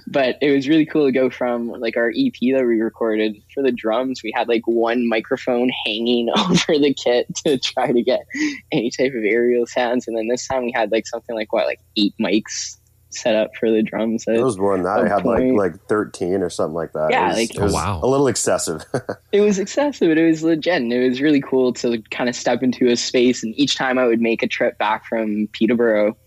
but 0.08 0.38
it 0.42 0.52
was 0.52 0.68
really 0.68 0.86
cool 0.86 1.06
to 1.06 1.12
go 1.12 1.30
from 1.30 1.70
like 1.70 1.96
our 1.96 2.10
EP 2.10 2.34
that 2.54 2.66
we 2.66 2.82
recorded 2.82 3.42
for 3.54 3.64
the 3.64 3.72
drums. 3.72 4.22
We 4.22 4.34
had 4.36 4.50
like 4.50 4.64
one 4.66 5.08
microphone 5.08 5.72
hanging 5.86 6.30
over 6.38 6.78
the 6.78 6.94
kit 6.94 7.34
to 7.46 7.58
try 7.58 7.92
to 7.92 8.02
get 8.02 8.26
any 8.72 8.92
type 8.92 9.14
of 9.14 9.24
aerial 9.24 9.66
sounds, 9.66 10.08
and 10.08 10.18
then 10.18 10.28
this 10.28 10.48
time 10.48 10.66
we 10.66 10.72
had 10.72 10.92
like 10.92 11.08
something 11.08 11.36
like 11.36 11.54
what, 11.54 11.66
like 11.66 11.80
eight 11.96 12.14
mics 12.20 12.78
set 13.14 13.36
up 13.36 13.56
for 13.60 13.72
the 13.72 13.82
drums. 13.82 14.26
It 14.28 14.44
was 14.44 14.58
more 14.58 14.76
than 14.76 14.84
that. 14.84 15.00
I 15.00 15.08
had 15.08 15.24
point. 15.24 15.56
like 15.56 15.74
like 15.74 15.88
thirteen 15.88 16.42
or 16.42 16.50
something 16.50 16.76
like 16.76 16.94
that. 16.94 17.10
Yeah, 17.12 17.26
it 17.26 17.28
was, 17.28 17.38
like 17.38 17.56
it 17.56 17.62
was 17.62 17.74
wow, 17.74 18.00
a 18.02 18.08
little 18.08 18.28
excessive. 18.28 18.84
it 19.32 19.42
was 19.42 19.60
excessive, 19.60 20.10
but 20.10 20.18
it 20.18 20.26
was 20.26 20.44
legit. 20.44 20.82
And 20.82 20.92
it 20.92 21.08
was 21.08 21.22
really 21.22 21.42
cool 21.42 21.74
to 21.74 22.02
kind 22.12 22.30
of 22.30 22.36
step 22.36 22.64
into 22.64 22.90
a 22.90 22.96
space. 22.96 23.44
And 23.44 23.54
each 23.58 23.76
time 23.76 23.98
I 23.98 24.06
would 24.06 24.22
make 24.22 24.44
a 24.44 24.48
trip 24.48 24.78
back 24.78 25.06
from 25.06 25.48
Peterborough 25.52 26.18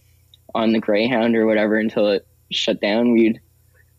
on 0.54 0.72
the 0.72 0.80
Greyhound 0.80 1.36
or 1.36 1.46
whatever 1.46 1.76
until 1.76 2.08
it 2.08 2.26
shut 2.50 2.80
down, 2.80 3.12
we'd 3.12 3.40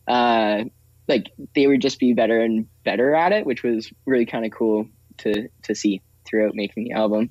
uh, 0.07 0.63
like 1.07 1.31
they 1.55 1.67
would 1.67 1.81
just 1.81 1.99
be 1.99 2.13
better 2.13 2.41
and 2.41 2.67
better 2.83 3.13
at 3.13 3.31
it, 3.31 3.45
which 3.45 3.63
was 3.63 3.91
really 4.05 4.25
kind 4.25 4.45
of 4.45 4.51
cool 4.51 4.87
to 5.19 5.47
to 5.63 5.75
see 5.75 6.01
throughout 6.25 6.55
making 6.55 6.85
the 6.85 6.91
album. 6.91 7.29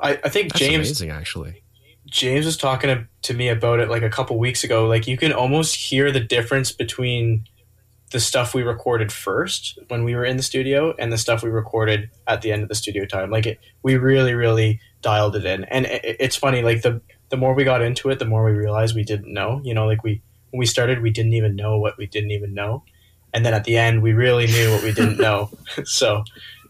I, 0.00 0.18
I 0.22 0.28
think 0.28 0.52
That's 0.52 0.60
James 0.60 0.88
amazing 0.88 1.10
actually 1.10 1.62
James 2.08 2.46
was 2.46 2.56
talking 2.56 2.88
to, 2.88 3.06
to 3.22 3.34
me 3.34 3.48
about 3.48 3.80
it 3.80 3.88
like 3.88 4.02
a 4.02 4.10
couple 4.10 4.38
weeks 4.38 4.64
ago. 4.64 4.86
Like 4.86 5.06
you 5.06 5.16
can 5.16 5.32
almost 5.32 5.74
hear 5.74 6.10
the 6.10 6.20
difference 6.20 6.72
between 6.72 7.46
the 8.10 8.20
stuff 8.20 8.54
we 8.54 8.62
recorded 8.62 9.12
first 9.12 9.78
when 9.88 10.04
we 10.04 10.14
were 10.14 10.24
in 10.24 10.38
the 10.38 10.42
studio 10.42 10.94
and 10.98 11.12
the 11.12 11.18
stuff 11.18 11.42
we 11.42 11.50
recorded 11.50 12.08
at 12.26 12.40
the 12.40 12.50
end 12.50 12.62
of 12.62 12.68
the 12.68 12.74
studio 12.74 13.04
time. 13.04 13.30
Like 13.30 13.46
it, 13.46 13.60
we 13.82 13.96
really, 13.96 14.34
really 14.34 14.80
dialed 15.02 15.36
it 15.36 15.44
in. 15.44 15.64
And 15.64 15.86
it, 15.86 16.16
it's 16.18 16.36
funny, 16.36 16.62
like 16.62 16.82
the 16.82 17.00
the 17.30 17.36
more 17.36 17.52
we 17.52 17.62
got 17.62 17.82
into 17.82 18.08
it, 18.08 18.18
the 18.18 18.24
more 18.24 18.42
we 18.42 18.52
realized 18.52 18.96
we 18.96 19.04
didn't 19.04 19.32
know. 19.32 19.60
You 19.62 19.74
know, 19.74 19.86
like 19.86 20.02
we 20.02 20.22
when 20.50 20.58
we 20.58 20.66
started, 20.66 21.02
we 21.02 21.10
didn't 21.10 21.34
even 21.34 21.56
know 21.56 21.78
what 21.78 21.98
we 21.98 22.06
didn't 22.06 22.30
even 22.30 22.54
know, 22.54 22.84
and 23.34 23.44
then 23.44 23.52
at 23.52 23.64
the 23.64 23.76
end, 23.76 24.02
we 24.02 24.14
really 24.14 24.46
knew 24.46 24.72
what 24.72 24.82
we 24.82 24.92
didn't 24.92 25.18
know. 25.18 25.50
so 25.84 26.24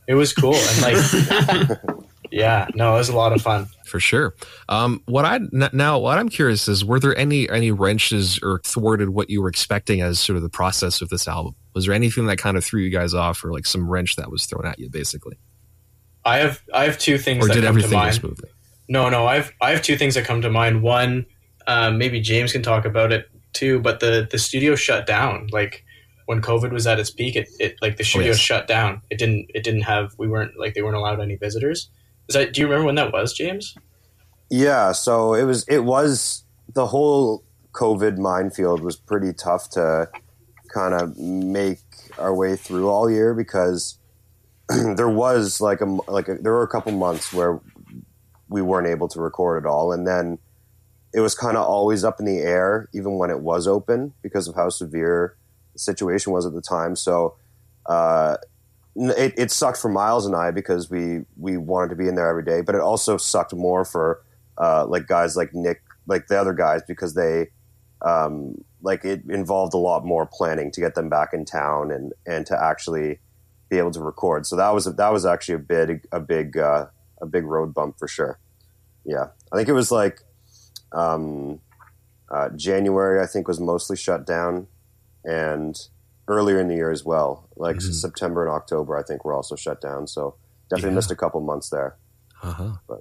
it 0.09 0.15
was 0.15 0.33
cool 0.33 0.57
and 0.57 0.83
like. 0.83 1.79
yeah, 2.31 2.67
no, 2.75 2.95
it 2.95 2.99
was 2.99 3.09
a 3.09 3.17
lot 3.17 3.33
of 3.33 3.43
fun 3.43 3.69
for 3.89 3.99
sure. 3.99 4.35
Um, 4.69 5.03
what 5.07 5.25
I 5.25 5.41
now 5.73 5.99
what 5.99 6.19
I'm 6.19 6.29
curious 6.29 6.69
is 6.69 6.85
were 6.85 7.01
there 7.01 7.17
any 7.17 7.49
any 7.49 7.73
wrenches 7.73 8.39
or 8.43 8.61
thwarted 8.65 9.11
what 9.11 9.31
you 9.31 9.43
were 9.43 9.49
expecting 9.49 10.01
as 10.01 10.21
sort 10.21 10.37
of 10.37 10.43
the 10.43 10.49
process 10.49 11.01
of 11.01 11.09
this 11.09 11.27
album? 11.27 11.57
Was 11.75 11.87
there 11.87 11.95
anything 11.95 12.27
that 12.27 12.39
kind 12.39 12.57
of 12.57 12.65
threw 12.65 12.81
you 12.81 12.91
guys 12.91 13.15
off, 13.15 13.45
or 13.45 13.53
like 13.53 13.67
some 13.67 13.89
wrench 13.89 14.17
that 14.17 14.31
was 14.31 14.47
thrown 14.47 14.67
at 14.67 14.79
you, 14.79 14.89
basically? 14.89 15.39
I 16.25 16.39
have 16.39 16.63
I 16.73 16.85
have 16.85 16.99
two 16.99 17.19
things. 17.19 17.45
Or 17.45 17.49
did 17.49 17.65
everything 17.65 17.99
go 17.99 18.11
smoothly? 18.11 18.51
No, 18.89 19.09
no. 19.09 19.27
I 19.27 19.37
have 19.37 19.53
I 19.61 19.71
have 19.71 19.83
two 19.83 19.97
things 19.97 20.15
that 20.15 20.25
come 20.25 20.43
to 20.43 20.51
mind. 20.51 20.83
One, 20.83 21.27
um, 21.67 21.99
maybe 21.99 22.21
James 22.21 22.53
can 22.53 22.63
talk 22.63 22.85
about 22.85 23.13
it 23.13 23.29
too, 23.53 23.81
but 23.81 24.01
the 24.01 24.29
the 24.31 24.39
studio 24.39 24.77
shut 24.77 25.07
down 25.07 25.49
like 25.53 25.85
when 26.27 26.43
COVID 26.43 26.73
was 26.73 26.87
at 26.87 26.99
its 26.99 27.11
peak. 27.11 27.37
It, 27.37 27.49
it 27.59 27.77
like 27.81 27.97
the 27.97 28.03
oh, 28.03 28.05
studio 28.05 28.29
oh, 28.29 28.33
yes. 28.33 28.39
shut 28.39 28.67
down. 28.67 29.03
It 29.11 29.19
didn't 29.19 29.51
it 29.55 29.65
didn't 29.65 29.83
have 29.83 30.15
we 30.19 30.29
weren't 30.29 30.59
like 30.59 30.75
they 30.75 30.83
weren't 30.83 30.97
allowed 30.97 31.21
any 31.21 31.37
visitors. 31.37 31.91
Is 32.29 32.35
that? 32.35 32.53
Do 32.53 32.61
you 32.61 32.67
remember 32.67 32.87
when 32.87 32.95
that 32.97 33.13
was, 33.13 33.33
James? 33.33 33.77
Yeah. 34.51 34.93
So 34.93 35.35
it 35.35 35.45
was. 35.45 35.67
It 35.69 35.85
was 35.85 36.45
the 36.75 36.87
whole 36.87 37.43
COVID 37.73 38.19
minefield 38.19 38.81
was 38.81 38.97
pretty 38.97 39.33
tough 39.33 39.71
to 39.71 40.11
kind 40.73 40.95
of 40.95 41.17
make 41.17 41.81
our 42.19 42.35
way 42.35 42.57
through 42.57 42.89
all 42.89 43.11
year 43.11 43.35
because 43.35 43.99
there 44.69 45.09
was 45.09 45.61
like 45.61 45.81
a 45.81 45.85
like 45.85 46.29
a, 46.29 46.35
there 46.35 46.53
were 46.53 46.63
a 46.63 46.69
couple 46.69 46.93
months 46.93 47.33
where 47.33 47.61
we 48.49 48.63
weren't 48.63 48.87
able 48.87 49.09
to 49.09 49.21
record 49.21 49.65
at 49.65 49.69
all, 49.69 49.93
and 49.93 50.07
then 50.07 50.39
it 51.15 51.21
was 51.21 51.35
kind 51.35 51.57
of 51.57 51.65
always 51.67 52.05
up 52.05 52.21
in 52.21 52.27
the 52.27 52.39
air, 52.39 52.89
even 52.93 53.17
when 53.17 53.31
it 53.31 53.41
was 53.41 53.67
open, 53.67 54.13
because 54.23 54.47
of 54.49 54.55
how 54.55 54.69
severe 54.69 55.37
the 55.73 55.79
situation 55.79 56.33
was 56.33 56.45
at 56.45 56.53
the 56.53 56.61
time. 56.61 56.95
So 56.97 57.37
uh, 57.87 58.37
it, 58.99 59.35
it 59.37 59.51
sucked 59.51 59.79
for 59.79 59.89
Miles 59.89 60.27
and 60.27 60.35
I 60.35 60.51
because 60.51 60.91
we 60.91 61.21
we 61.37 61.57
wanted 61.57 61.91
to 61.91 61.97
be 61.97 62.09
in 62.09 62.15
there 62.15 62.29
every 62.29 62.45
day, 62.45 62.61
but 62.61 62.75
it 62.75 62.81
also 62.81 63.17
sucked 63.17 63.55
more 63.55 63.85
for 63.85 64.23
uh, 64.59 64.87
like 64.87 65.07
guys 65.07 65.37
like 65.37 65.55
Nick 65.55 65.83
like 66.07 66.27
the 66.27 66.41
other 66.41 66.53
guys 66.53 66.83
because 66.87 67.15
they 67.15 67.49
um, 68.03 68.65
like 68.83 69.05
it 69.05 69.23
involved 69.29 69.75
a 69.75 69.79
lot 69.79 70.05
more 70.05 70.27
planning 70.27 70.71
to 70.73 70.81
get 70.81 70.95
them 70.95 71.09
back 71.09 71.33
in 71.33 71.45
town 71.45 71.91
and 71.91 72.13
and 72.27 72.47
to 72.47 72.61
actually 72.61 73.21
be 73.69 73.79
able 73.79 73.91
to 73.93 74.01
record. 74.01 74.47
So 74.47 74.57
that 74.57 74.71
was 74.75 74.85
that 74.87 75.13
was 75.13 75.25
actually 75.25 75.57
a 75.57 75.59
big 75.59 76.07
a 76.11 76.21
big 76.21 76.57
uh, 76.57 76.87
a 77.21 77.27
big 77.27 77.45
road 77.45 77.73
bump 77.75 77.99
for 77.99 78.09
sure. 78.09 78.39
Yeah, 79.05 79.29
I 79.53 79.57
think 79.57 79.69
it 79.69 79.75
was 79.75 79.93
like 79.93 80.21
um, 80.93 81.61
uh, 82.31 82.49
January. 82.51 83.23
I 83.23 83.27
think 83.27 83.47
was 83.47 83.61
mostly 83.61 83.97
shut 83.97 84.27
down, 84.27 84.67
and 85.25 85.79
earlier 86.29 86.61
in 86.61 86.69
the 86.69 86.75
year 86.75 86.91
as 86.91 87.05
well, 87.05 87.49
like 87.57 87.77
mm-hmm. 87.77 87.93
September 87.93 88.47
and 88.47 88.55
October. 88.55 88.97
I 88.97 89.03
think 89.03 89.25
were 89.25 89.35
also 89.35 89.57
shut 89.57 89.81
down. 89.81 90.07
So 90.07 90.37
definitely 90.71 90.91
yeah. 90.91 90.97
missed 90.97 91.11
a 91.11 91.17
couple 91.17 91.41
months 91.41 91.71
there. 91.71 91.97
Uh 92.43 92.53
huh. 92.53 92.73
But 92.87 93.01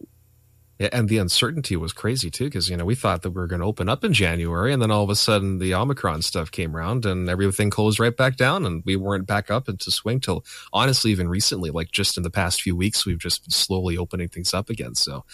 yeah, 0.79 0.89
and 0.91 1.09
the 1.09 1.17
uncertainty 1.17 1.75
was 1.75 1.91
crazy 1.91 2.29
too, 2.29 2.45
because 2.45 2.69
you 2.69 2.77
know 2.77 2.85
we 2.85 2.93
thought 2.93 3.23
that 3.23 3.31
we 3.31 3.41
were 3.41 3.47
going 3.47 3.61
to 3.61 3.67
open 3.67 3.89
up 3.89 4.03
in 4.03 4.13
January, 4.13 4.71
and 4.71 4.79
then 4.81 4.91
all 4.91 5.03
of 5.03 5.09
a 5.09 5.15
sudden 5.15 5.57
the 5.57 5.73
Omicron 5.73 6.21
stuff 6.21 6.51
came 6.51 6.75
around, 6.75 7.05
and 7.05 7.27
everything 7.29 7.71
closed 7.71 7.99
right 7.99 8.15
back 8.15 8.37
down, 8.37 8.63
and 8.65 8.83
we 8.85 8.95
weren't 8.95 9.25
back 9.25 9.49
up 9.49 9.67
into 9.67 9.89
swing 9.89 10.19
till 10.19 10.45
honestly, 10.71 11.09
even 11.09 11.27
recently, 11.27 11.71
like 11.71 11.91
just 11.91 12.15
in 12.15 12.21
the 12.21 12.29
past 12.29 12.61
few 12.61 12.75
weeks, 12.75 13.05
we've 13.05 13.19
just 13.19 13.43
been 13.43 13.51
slowly 13.51 13.97
opening 13.97 14.27
things 14.27 14.53
up 14.53 14.69
again. 14.69 14.93
So, 14.93 15.25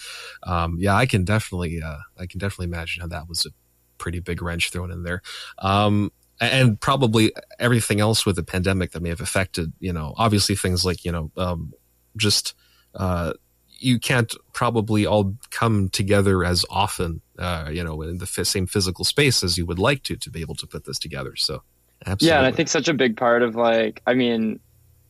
um, 0.44 0.76
yeah, 0.78 0.94
I 0.94 1.04
can 1.04 1.24
definitely, 1.24 1.82
uh, 1.82 1.98
I 2.18 2.26
can 2.26 2.38
definitely 2.38 2.66
imagine 2.66 3.02
how 3.02 3.08
that 3.08 3.28
was 3.28 3.44
a 3.44 3.50
pretty 3.98 4.20
big 4.20 4.40
wrench 4.40 4.70
thrown 4.70 4.90
in 4.90 5.02
there. 5.02 5.20
Um, 5.58 6.10
and 6.40 6.80
probably 6.80 7.32
everything 7.58 8.00
else 8.00 8.26
with 8.26 8.36
the 8.36 8.42
pandemic 8.42 8.92
that 8.92 9.02
may 9.02 9.08
have 9.08 9.20
affected, 9.20 9.72
you 9.80 9.92
know, 9.92 10.14
obviously 10.16 10.56
things 10.56 10.84
like, 10.84 11.04
you 11.04 11.12
know, 11.12 11.30
um, 11.36 11.72
just, 12.16 12.54
uh, 12.94 13.32
you 13.68 13.98
can't 13.98 14.34
probably 14.52 15.04
all 15.06 15.36
come 15.50 15.88
together 15.88 16.44
as 16.44 16.64
often, 16.70 17.20
uh, 17.38 17.68
you 17.72 17.84
know, 17.84 18.00
in 18.02 18.18
the 18.18 18.24
f- 18.24 18.46
same 18.46 18.66
physical 18.66 19.04
space 19.04 19.42
as 19.42 19.58
you 19.58 19.66
would 19.66 19.78
like 19.78 20.02
to 20.04 20.16
to 20.16 20.30
be 20.30 20.40
able 20.40 20.54
to 20.54 20.66
put 20.66 20.84
this 20.84 20.98
together. 20.98 21.36
So, 21.36 21.62
absolutely. 22.06 22.28
Yeah, 22.28 22.38
and 22.38 22.46
I 22.46 22.52
think 22.52 22.68
such 22.68 22.88
a 22.88 22.94
big 22.94 23.16
part 23.16 23.42
of 23.42 23.56
like, 23.56 24.02
I 24.06 24.14
mean, 24.14 24.60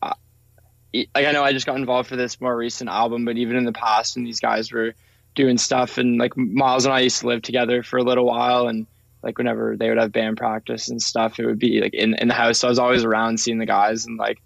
uh, 0.01 0.13
like 0.93 1.25
I 1.25 1.31
know 1.31 1.43
I 1.43 1.53
just 1.53 1.65
got 1.65 1.77
involved 1.77 2.09
for 2.09 2.15
this 2.15 2.41
more 2.41 2.55
recent 2.55 2.89
album, 2.89 3.25
but 3.25 3.37
even 3.37 3.55
in 3.55 3.65
the 3.65 3.73
past, 3.73 4.15
when 4.15 4.25
these 4.25 4.39
guys 4.39 4.71
were 4.71 4.93
doing 5.35 5.57
stuff, 5.57 5.97
and 5.97 6.17
like 6.17 6.35
Miles 6.35 6.85
and 6.85 6.93
I 6.93 7.01
used 7.01 7.21
to 7.21 7.27
live 7.27 7.41
together 7.41 7.83
for 7.83 7.97
a 7.97 8.03
little 8.03 8.25
while, 8.25 8.67
and 8.67 8.87
like 9.25 9.37
whenever 9.37 9.75
they 9.75 9.89
would 9.89 9.97
have 9.97 10.11
band 10.11 10.37
practice 10.37 10.87
and 10.87 11.01
stuff, 11.01 11.39
it 11.39 11.45
would 11.45 11.59
be 11.59 11.81
like 11.81 11.93
in 11.93 12.13
in 12.15 12.29
the 12.29 12.33
house. 12.33 12.59
So 12.59 12.67
I 12.67 12.69
was 12.69 12.79
always 12.79 13.03
around 13.03 13.39
seeing 13.39 13.57
the 13.57 13.65
guys, 13.65 14.05
and 14.05 14.17
like 14.17 14.37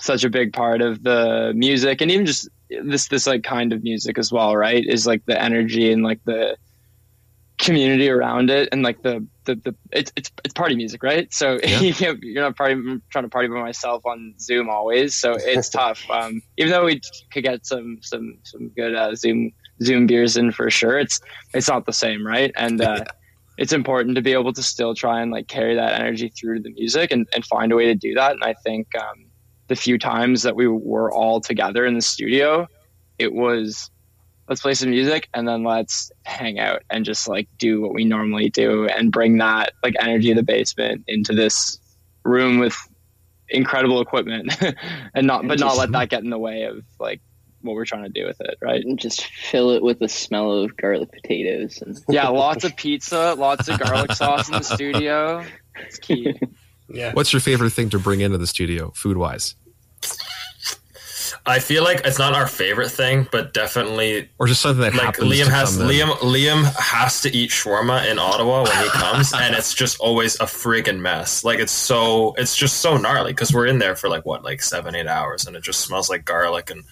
such 0.00 0.24
a 0.24 0.30
big 0.30 0.52
part 0.52 0.80
of 0.80 1.04
the 1.04 1.52
music, 1.54 2.00
and 2.00 2.10
even 2.10 2.26
just 2.26 2.48
this 2.82 3.08
this 3.08 3.26
like 3.26 3.44
kind 3.44 3.72
of 3.72 3.84
music 3.84 4.18
as 4.18 4.32
well, 4.32 4.56
right? 4.56 4.84
Is 4.84 5.06
like 5.06 5.24
the 5.26 5.40
energy 5.40 5.92
and 5.92 6.02
like 6.02 6.20
the 6.24 6.56
community 7.58 8.10
around 8.10 8.50
it 8.50 8.68
and 8.72 8.82
like 8.82 9.02
the 9.02 9.24
the, 9.44 9.54
the 9.54 9.74
it's, 9.92 10.12
it's 10.16 10.30
it's 10.44 10.52
party 10.52 10.74
music 10.74 11.02
right 11.04 11.32
so 11.32 11.58
yeah. 11.64 11.80
you 11.80 12.40
are 12.40 12.42
not 12.42 12.56
party 12.56 12.74
trying 13.10 13.24
to 13.24 13.28
party 13.28 13.46
by 13.46 13.60
myself 13.60 14.04
on 14.04 14.34
zoom 14.40 14.68
always 14.68 15.14
so 15.14 15.36
it's 15.38 15.68
tough 15.80 16.02
um, 16.10 16.42
even 16.56 16.72
though 16.72 16.84
we 16.84 17.00
could 17.32 17.44
get 17.44 17.64
some 17.64 17.98
some 18.02 18.36
some 18.42 18.68
good 18.70 18.94
uh, 18.94 19.14
zoom 19.14 19.52
zoom 19.82 20.06
beers 20.06 20.36
in 20.36 20.50
for 20.50 20.68
sure 20.68 20.98
it's 20.98 21.20
it's 21.52 21.68
not 21.68 21.86
the 21.86 21.92
same 21.92 22.26
right 22.26 22.52
and 22.56 22.80
uh, 22.80 23.04
it's 23.56 23.72
important 23.72 24.16
to 24.16 24.22
be 24.22 24.32
able 24.32 24.52
to 24.52 24.62
still 24.62 24.94
try 24.94 25.20
and 25.20 25.30
like 25.30 25.48
carry 25.48 25.74
that 25.74 26.00
energy 26.00 26.28
through 26.28 26.56
to 26.56 26.62
the 26.62 26.70
music 26.70 27.12
and, 27.12 27.26
and 27.34 27.44
find 27.46 27.72
a 27.72 27.76
way 27.76 27.86
to 27.86 27.94
do 27.94 28.14
that. 28.14 28.32
And 28.32 28.44
i 28.44 28.54
think 28.54 28.88
um, 28.96 29.26
the 29.68 29.76
few 29.76 29.98
times 29.98 30.42
that 30.42 30.56
we 30.56 30.66
were 30.66 31.12
all 31.12 31.40
together 31.40 31.86
in 31.86 31.94
the 31.94 32.02
studio, 32.02 32.66
it 33.18 33.32
was 33.32 33.90
let's 34.48 34.60
play 34.60 34.74
some 34.74 34.90
music 34.90 35.28
and 35.32 35.48
then 35.48 35.64
let's 35.64 36.12
hang 36.24 36.58
out 36.58 36.82
and 36.90 37.04
just 37.04 37.28
like 37.28 37.48
do 37.58 37.80
what 37.80 37.94
we 37.94 38.04
normally 38.04 38.50
do 38.50 38.86
and 38.86 39.10
bring 39.10 39.38
that 39.38 39.72
like 39.82 39.94
energy 39.98 40.30
of 40.30 40.36
the 40.36 40.42
basement 40.42 41.02
into 41.08 41.32
this 41.32 41.78
room 42.24 42.58
with 42.58 42.76
incredible 43.48 44.00
equipment 44.00 44.54
and 45.14 45.26
not 45.26 45.46
but 45.46 45.58
not 45.58 45.76
let 45.76 45.92
that 45.92 46.10
get 46.10 46.22
in 46.22 46.30
the 46.30 46.38
way 46.38 46.64
of 46.64 46.82
like 46.98 47.20
what 47.64 47.74
we're 47.74 47.84
trying 47.84 48.04
to 48.04 48.08
do 48.08 48.26
with 48.26 48.40
it 48.40 48.56
right 48.60 48.84
and 48.84 48.98
just 48.98 49.24
fill 49.24 49.70
it 49.70 49.82
with 49.82 49.98
the 49.98 50.08
smell 50.08 50.52
of 50.52 50.76
garlic 50.76 51.10
potatoes 51.10 51.82
and 51.82 51.98
yeah 52.08 52.28
lots 52.28 52.64
of 52.64 52.76
pizza 52.76 53.34
lots 53.36 53.68
of 53.68 53.78
garlic 53.78 54.12
sauce 54.12 54.48
in 54.48 54.54
the 54.54 54.62
studio 54.62 55.44
it's 55.80 55.98
key 55.98 56.34
yeah. 56.88 57.12
What's 57.12 57.32
your 57.32 57.40
favorite 57.40 57.70
thing 57.70 57.90
to 57.90 57.98
bring 57.98 58.20
into 58.20 58.38
the 58.38 58.46
studio, 58.46 58.90
food 58.94 59.16
wise? 59.16 59.54
I 61.46 61.58
feel 61.58 61.84
like 61.84 62.02
it's 62.06 62.18
not 62.18 62.32
our 62.32 62.46
favorite 62.46 62.90
thing, 62.90 63.28
but 63.30 63.52
definitely, 63.52 64.30
or 64.38 64.46
just 64.46 64.62
something 64.62 64.80
that 64.80 64.94
like 64.94 65.16
Liam 65.16 65.46
has. 65.46 65.76
Liam 65.76 66.10
Liam 66.18 66.64
has 66.78 67.20
to 67.22 67.34
eat 67.34 67.50
shawarma 67.50 68.10
in 68.10 68.18
Ottawa 68.18 68.62
when 68.62 68.82
he 68.82 68.88
comes, 68.90 69.32
and 69.34 69.54
it's 69.54 69.74
just 69.74 70.00
always 70.00 70.36
a 70.36 70.44
friggin' 70.44 71.00
mess. 71.00 71.44
Like 71.44 71.58
it's 71.58 71.72
so, 71.72 72.34
it's 72.38 72.56
just 72.56 72.78
so 72.78 72.96
gnarly 72.96 73.32
because 73.32 73.52
we're 73.52 73.66
in 73.66 73.78
there 73.78 73.94
for 73.94 74.08
like 74.08 74.24
what, 74.24 74.42
like 74.42 74.62
seven, 74.62 74.94
eight 74.94 75.06
hours, 75.06 75.46
and 75.46 75.54
it 75.54 75.62
just 75.62 75.80
smells 75.80 76.08
like 76.08 76.24
garlic 76.24 76.70
and 76.70 76.84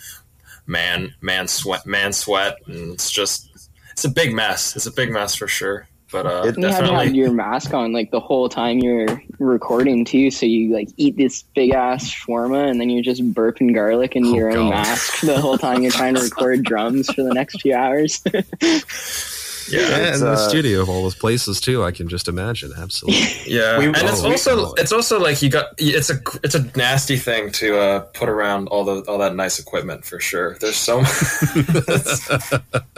man, 0.66 1.14
man 1.20 1.48
sweat, 1.48 1.86
man 1.86 2.12
sweat, 2.12 2.56
and 2.66 2.92
it's 2.94 3.10
just, 3.10 3.70
it's 3.92 4.04
a 4.04 4.10
big 4.10 4.34
mess. 4.34 4.76
It's 4.76 4.86
a 4.86 4.92
big 4.92 5.10
mess 5.10 5.34
for 5.34 5.48
sure. 5.48 5.86
But 6.12 6.26
uh, 6.26 6.52
you 6.56 6.66
have 6.66 6.84
to 6.84 6.94
have 6.94 7.14
your 7.14 7.32
mask 7.32 7.72
on 7.72 7.92
like 7.92 8.10
the 8.10 8.20
whole 8.20 8.50
time 8.50 8.80
you're 8.80 9.22
recording 9.38 10.04
too, 10.04 10.30
so 10.30 10.44
you 10.44 10.72
like 10.72 10.88
eat 10.98 11.16
this 11.16 11.42
big 11.54 11.70
ass 11.70 12.04
shawarma 12.04 12.70
and 12.70 12.78
then 12.78 12.90
you're 12.90 13.02
just 13.02 13.22
burping 13.32 13.74
garlic 13.74 14.14
in 14.14 14.26
oh, 14.26 14.34
your 14.34 14.50
own 14.50 14.68
mask 14.68 15.22
the 15.22 15.40
whole 15.40 15.56
time 15.56 15.82
you're 15.82 15.90
trying 15.90 16.14
to 16.14 16.20
record 16.20 16.62
drums 16.64 17.06
for 17.10 17.22
the 17.22 17.32
next 17.32 17.62
few 17.62 17.74
hours. 17.74 18.22
Yeah, 19.68 19.80
yeah 19.80 20.16
in 20.16 20.22
uh, 20.22 20.32
the 20.32 20.36
studio 20.36 20.80
of 20.80 20.88
all 20.88 21.02
those 21.02 21.14
places 21.14 21.60
too. 21.60 21.82
I 21.84 21.90
can 21.90 22.08
just 22.08 22.28
imagine. 22.28 22.72
Absolutely. 22.76 23.22
Yeah, 23.52 23.78
we, 23.78 23.86
and 23.86 23.96
oh, 23.96 24.06
it's 24.06 24.22
also 24.22 24.72
it's 24.74 24.92
also 24.92 25.20
like 25.20 25.42
you 25.42 25.50
got 25.50 25.74
it's 25.76 26.08
a 26.10 26.18
it's 26.42 26.54
a 26.54 26.62
nasty 26.76 27.16
thing 27.16 27.50
to 27.52 27.78
uh, 27.78 28.00
put 28.00 28.28
around 28.28 28.68
all 28.68 28.84
the 28.84 29.02
all 29.10 29.18
that 29.18 29.34
nice 29.34 29.58
equipment 29.58 30.04
for 30.04 30.20
sure. 30.20 30.56
There's 30.60 30.76
so. 30.76 31.00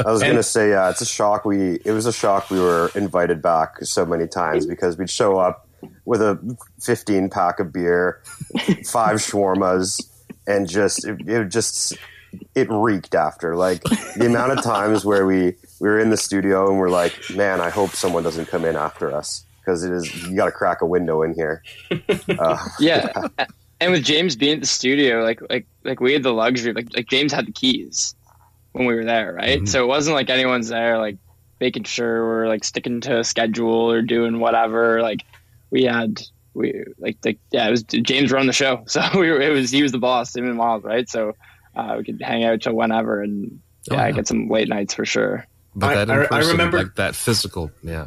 I 0.05 0.11
was 0.11 0.23
gonna 0.23 0.43
say 0.43 0.71
yeah, 0.71 0.91
it's 0.91 1.01
a 1.01 1.07
shock. 1.07 1.45
We 1.45 1.81
it 1.85 1.93
was 1.93 2.07
a 2.07 2.13
shock. 2.13 2.51
We 2.51 2.61
were 2.61 2.91
invited 2.95 3.43
back 3.43 3.79
so 3.85 4.07
many 4.07 4.29
times 4.29 4.67
because 4.67 4.97
we'd 4.97 5.11
show 5.11 5.39
up 5.39 5.67
with 6.05 6.21
a 6.21 6.39
15 6.81 7.31
pack 7.31 7.61
of 7.61 7.73
beer, 7.73 8.21
five 8.85 9.17
shawarmas, 9.17 10.07
and 10.47 10.69
just 10.69 11.05
it, 11.05 11.27
it 11.27 11.49
just 11.49 11.97
it 12.55 12.69
reeked 12.71 13.15
after 13.15 13.57
like 13.57 13.83
the 14.17 14.27
amount 14.27 14.53
of 14.53 14.63
times 14.63 15.05
where 15.05 15.27
we 15.27 15.55
we 15.85 15.91
were 15.91 16.01
in 16.01 16.09
the 16.09 16.17
studio 16.17 16.71
and 16.71 16.79
we're 16.79 16.89
like, 16.89 17.15
man, 17.35 17.61
I 17.61 17.69
hope 17.69 17.91
someone 17.91 18.23
doesn't 18.23 18.47
come 18.47 18.65
in 18.65 18.75
after 18.75 19.15
us 19.15 19.45
because 19.61 19.85
it 19.85 19.93
is 19.93 20.27
you 20.27 20.35
got 20.35 20.47
to 20.47 20.51
crack 20.51 20.81
a 20.81 20.87
window 20.87 21.21
in 21.21 21.35
here. 21.35 21.63
Uh, 22.39 22.57
yeah. 22.81 23.13
and 23.81 23.93
with 23.93 24.03
James 24.03 24.35
being 24.35 24.55
at 24.55 24.61
the 24.61 24.67
studio, 24.67 25.23
like 25.23 25.43
like 25.51 25.67
like 25.85 26.01
we 26.01 26.15
had 26.15 26.23
the 26.23 26.33
luxury, 26.33 26.73
like 26.73 26.89
like 26.97 27.07
James 27.09 27.35
had 27.35 27.47
the 27.47 27.53
keys 27.53 28.15
when 28.73 28.87
we 28.87 28.95
were 28.95 29.05
there, 29.05 29.35
right? 29.35 29.59
Mm-hmm. 29.59 29.67
So 29.67 29.85
it 29.85 29.87
wasn't 29.87 30.15
like 30.17 30.31
anyone's 30.31 30.69
there, 30.69 30.97
like 30.97 31.19
making 31.61 31.85
sure 31.85 32.27
we're 32.27 32.49
like 32.49 32.65
sticking 32.65 33.03
to 33.03 33.19
a 33.19 33.25
schedule 33.25 33.93
or 33.93 34.01
doing 34.01 34.41
whatever. 34.41 35.03
Like 35.03 35.23
we 35.71 35.83
had 35.83 36.23
we 36.55 36.83
like 36.99 37.19
like 37.27 37.39
yeah, 37.53 37.69
it 37.69 37.71
was 37.71 37.83
James 37.83 38.33
run 38.33 38.47
the 38.47 38.55
show, 38.55 38.85
so 38.87 39.03
we 39.13 39.31
were, 39.31 39.39
it 39.39 39.53
was 39.53 39.71
he 39.71 39.83
was 39.83 39.93
the 39.93 39.99
boss, 39.99 40.35
him 40.35 40.47
and 40.47 40.57
Miles, 40.57 40.83
right? 40.83 41.09
So 41.11 41.35
uh, 41.77 41.97
we 41.99 42.05
could 42.05 42.23
hang 42.23 42.43
out 42.43 42.63
till 42.63 42.73
whenever 42.73 43.21
and 43.21 43.61
yeah, 43.91 44.03
oh, 44.03 44.07
yeah, 44.07 44.13
get 44.13 44.27
some 44.27 44.49
late 44.49 44.69
nights 44.69 44.95
for 44.95 45.05
sure. 45.05 45.47
But 45.75 45.97
I, 45.97 46.05
that 46.05 46.33
I, 46.33 46.37
I 46.37 46.41
remember 46.41 46.79
like 46.79 46.95
that 46.97 47.17
physical, 47.17 47.71
yeah. 47.83 48.07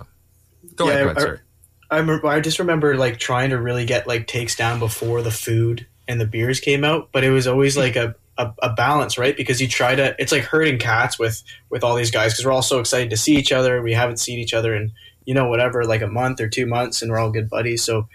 Go 0.76 0.88
yeah, 0.88 1.12
ahead, 1.12 1.42
I, 1.90 1.96
I, 1.96 2.00
remember, 2.00 2.28
I 2.28 2.40
just 2.40 2.60
remember 2.60 2.96
like 2.96 3.18
trying 3.18 3.50
to 3.50 3.60
really 3.60 3.86
get 3.86 4.08
like 4.08 4.28
takes 4.28 4.56
down 4.56 4.80
before 4.80 5.22
the 5.22 5.32
food 5.32 5.88
and 6.08 6.22
the 6.22 6.28
beers 6.28 6.60
came 6.60 6.84
out, 6.84 7.10
but 7.12 7.24
it 7.24 7.32
was 7.32 7.48
always 7.48 7.76
hmm. 7.76 7.82
like 7.82 7.96
a, 7.96 8.16
a, 8.38 8.54
a 8.62 8.74
balance, 8.74 9.18
right? 9.18 9.36
Because 9.36 9.60
you 9.60 9.68
try 9.68 9.96
to, 9.96 10.16
it's 10.20 10.32
like 10.32 10.44
herding 10.44 10.78
cats 10.78 11.18
with 11.18 11.44
with 11.70 11.84
all 11.84 11.96
these 11.96 12.12
guys 12.12 12.34
because 12.34 12.46
we're 12.46 12.52
all 12.52 12.62
so 12.62 12.80
excited 12.80 13.10
to 13.10 13.18
see 13.18 13.36
each 13.36 13.52
other. 13.52 13.82
We 13.82 13.94
haven't 13.94 14.18
seen 14.18 14.40
each 14.40 14.54
other 14.54 14.76
in 14.76 14.92
you 15.26 15.34
know 15.34 15.48
whatever 15.50 15.84
like 15.86 16.02
a 16.02 16.08
month 16.08 16.40
or 16.40 16.48
two 16.48 16.66
months, 16.66 17.02
and 17.02 17.12
we're 17.12 17.20
all 17.20 17.32
good 17.32 17.50
buddies. 17.50 17.84
So 17.84 18.08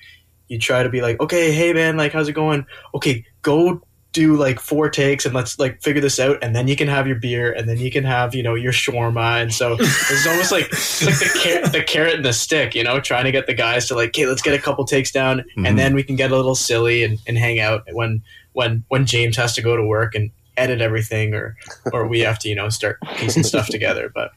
you 0.48 0.58
try 0.58 0.82
to 0.82 0.88
be 0.88 1.00
like, 1.00 1.20
okay, 1.20 1.52
hey 1.52 1.72
man, 1.72 1.96
like 1.96 2.12
how's 2.12 2.28
it 2.28 2.32
going? 2.32 2.66
Okay, 2.94 3.26
go 3.42 3.82
do 4.12 4.36
like 4.36 4.60
four 4.60 4.90
takes 4.90 5.24
and 5.24 5.34
let's 5.34 5.58
like 5.58 5.80
figure 5.80 6.00
this 6.00 6.20
out 6.20 6.38
and 6.42 6.54
then 6.54 6.68
you 6.68 6.76
can 6.76 6.86
have 6.86 7.06
your 7.06 7.16
beer 7.16 7.50
and 7.50 7.68
then 7.68 7.78
you 7.78 7.90
can 7.90 8.04
have 8.04 8.34
you 8.34 8.42
know 8.42 8.54
your 8.54 8.72
shawarma 8.72 9.40
and 9.40 9.52
so 9.54 9.76
it's 9.80 10.26
almost 10.26 10.52
like 10.52 10.66
it's 10.70 11.04
like 11.04 11.18
the, 11.18 11.40
car- 11.42 11.68
the 11.70 11.82
carrot 11.82 12.14
and 12.14 12.24
the 12.24 12.32
stick 12.32 12.74
you 12.74 12.84
know 12.84 13.00
trying 13.00 13.24
to 13.24 13.32
get 13.32 13.46
the 13.46 13.54
guys 13.54 13.88
to 13.88 13.94
like 13.94 14.10
okay 14.10 14.26
let's 14.26 14.42
get 14.42 14.54
a 14.54 14.58
couple 14.58 14.84
takes 14.84 15.10
down 15.10 15.38
mm-hmm. 15.38 15.66
and 15.66 15.78
then 15.78 15.94
we 15.94 16.02
can 16.02 16.14
get 16.14 16.30
a 16.30 16.36
little 16.36 16.54
silly 16.54 17.02
and, 17.02 17.18
and 17.26 17.38
hang 17.38 17.58
out 17.58 17.84
when 17.92 18.22
when 18.52 18.84
when 18.88 19.06
james 19.06 19.36
has 19.36 19.54
to 19.54 19.62
go 19.62 19.76
to 19.76 19.84
work 19.84 20.14
and 20.14 20.30
edit 20.58 20.82
everything 20.82 21.32
or 21.32 21.56
or 21.92 22.06
we 22.06 22.20
have 22.20 22.38
to 22.38 22.50
you 22.50 22.54
know 22.54 22.68
start 22.68 22.98
piecing 23.16 23.42
stuff 23.42 23.68
together 23.68 24.12
but, 24.14 24.32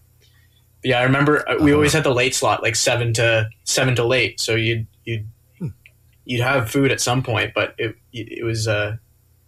yeah 0.84 1.00
i 1.00 1.04
remember 1.04 1.48
uh, 1.50 1.58
we 1.62 1.74
always 1.74 1.94
uh-huh. 1.94 1.98
had 1.98 2.10
the 2.10 2.16
late 2.16 2.34
slot 2.34 2.64
like 2.64 2.76
seven 2.76 3.12
to 3.12 3.50
seven 3.66 3.94
to 3.94 4.06
late 4.06 4.40
so 4.40 4.56
you'd 4.56 4.88
you'd 5.04 5.28
you'd 6.24 6.42
have 6.42 6.70
food 6.70 6.92
at 6.92 7.02
some 7.02 7.22
point 7.22 7.52
but 7.54 7.76
it 7.78 7.96
it 8.14 8.46
was 8.46 8.68
uh 8.68 8.96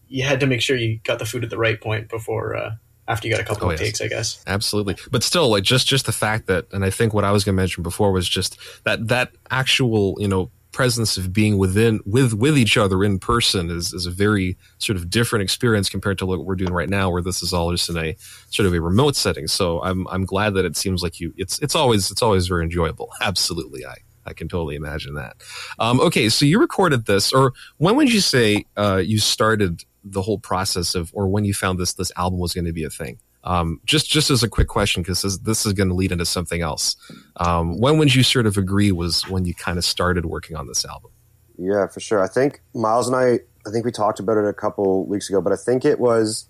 you 0.07 0.23
had 0.23 0.39
to 0.39 0.47
make 0.47 0.61
sure 0.61 0.75
you 0.75 0.99
got 1.03 1.19
the 1.19 1.25
food 1.25 1.43
at 1.43 1.49
the 1.49 1.57
right 1.57 1.79
point 1.79 2.09
before 2.09 2.55
uh, 2.55 2.75
after 3.07 3.27
you 3.27 3.33
got 3.33 3.41
a 3.41 3.45
couple 3.45 3.67
oh, 3.67 3.71
of 3.71 3.79
yes. 3.79 3.87
takes, 3.87 4.01
I 4.01 4.07
guess. 4.07 4.43
Absolutely, 4.47 4.97
but 5.11 5.23
still, 5.23 5.49
like 5.49 5.63
just 5.63 5.87
just 5.87 6.05
the 6.05 6.11
fact 6.11 6.47
that, 6.47 6.67
and 6.71 6.83
I 6.83 6.89
think 6.89 7.13
what 7.13 7.23
I 7.23 7.31
was 7.31 7.43
going 7.43 7.55
to 7.55 7.61
mention 7.61 7.83
before 7.83 8.11
was 8.11 8.27
just 8.27 8.57
that 8.83 9.07
that 9.07 9.31
actual 9.49 10.17
you 10.19 10.27
know 10.27 10.51
presence 10.77 11.17
of 11.17 11.33
being 11.33 11.57
within 11.57 11.99
with 12.05 12.33
with 12.33 12.55
each 12.57 12.77
other 12.77 13.03
in 13.03 13.17
person 13.17 13.69
is 13.69 13.93
is 13.93 14.05
a 14.05 14.11
very 14.11 14.57
sort 14.77 14.95
of 14.95 15.09
different 15.09 15.41
experience 15.41 15.89
compared 15.89 16.19
to 16.19 16.25
what 16.25 16.45
we're 16.45 16.55
doing 16.55 16.73
right 16.73 16.89
now, 16.89 17.09
where 17.09 17.21
this 17.21 17.41
is 17.41 17.53
all 17.53 17.71
just 17.71 17.89
in 17.89 17.97
a 17.97 18.15
sort 18.49 18.67
of 18.67 18.73
a 18.73 18.81
remote 18.81 19.15
setting. 19.15 19.47
So 19.47 19.81
I'm 19.81 20.07
I'm 20.09 20.25
glad 20.25 20.53
that 20.55 20.65
it 20.65 20.77
seems 20.77 21.01
like 21.01 21.19
you 21.19 21.33
it's 21.37 21.59
it's 21.59 21.75
always 21.75 22.11
it's 22.11 22.21
always 22.21 22.47
very 22.47 22.63
enjoyable. 22.63 23.09
Absolutely, 23.21 23.85
I 23.85 23.95
I 24.27 24.33
can 24.33 24.47
totally 24.47 24.75
imagine 24.75 25.15
that. 25.15 25.37
Um, 25.79 25.99
okay, 26.01 26.29
so 26.29 26.45
you 26.45 26.59
recorded 26.59 27.05
this, 27.05 27.31
or 27.31 27.53
when 27.77 27.95
would 27.95 28.13
you 28.13 28.19
say 28.19 28.65
uh, 28.75 28.97
you 28.97 29.19
started 29.19 29.83
the 30.11 30.21
whole 30.21 30.39
process 30.39 30.95
of, 30.95 31.11
or 31.13 31.27
when 31.27 31.45
you 31.45 31.53
found 31.53 31.79
this 31.79 31.93
this 31.93 32.11
album 32.17 32.39
was 32.39 32.53
going 32.53 32.65
to 32.65 32.73
be 32.73 32.83
a 32.83 32.89
thing? 32.89 33.19
Um, 33.43 33.79
just 33.85 34.09
just 34.09 34.29
as 34.29 34.43
a 34.43 34.49
quick 34.49 34.67
question, 34.67 35.03
because 35.03 35.21
this, 35.21 35.37
this, 35.37 35.65
is 35.65 35.73
going 35.73 35.89
to 35.89 35.95
lead 35.95 36.11
into 36.11 36.25
something 36.25 36.61
else. 36.61 36.95
Um, 37.37 37.79
when 37.79 37.97
would 37.97 38.13
you 38.13 38.23
sort 38.23 38.45
of 38.45 38.57
agree 38.57 38.91
was 38.91 39.27
when 39.29 39.45
you 39.45 39.53
kind 39.53 39.77
of 39.77 39.85
started 39.85 40.25
working 40.25 40.57
on 40.57 40.67
this 40.67 40.83
album? 40.83 41.11
Yeah, 41.57 41.87
for 41.87 41.99
sure. 41.99 42.21
I 42.21 42.27
think 42.27 42.61
Miles 42.73 43.07
and 43.07 43.15
I, 43.15 43.39
I 43.65 43.71
think 43.71 43.85
we 43.85 43.91
talked 43.91 44.19
about 44.19 44.37
it 44.37 44.45
a 44.45 44.53
couple 44.53 45.05
weeks 45.05 45.29
ago, 45.29 45.41
but 45.41 45.53
I 45.53 45.55
think 45.55 45.85
it 45.85 45.99
was 45.99 46.49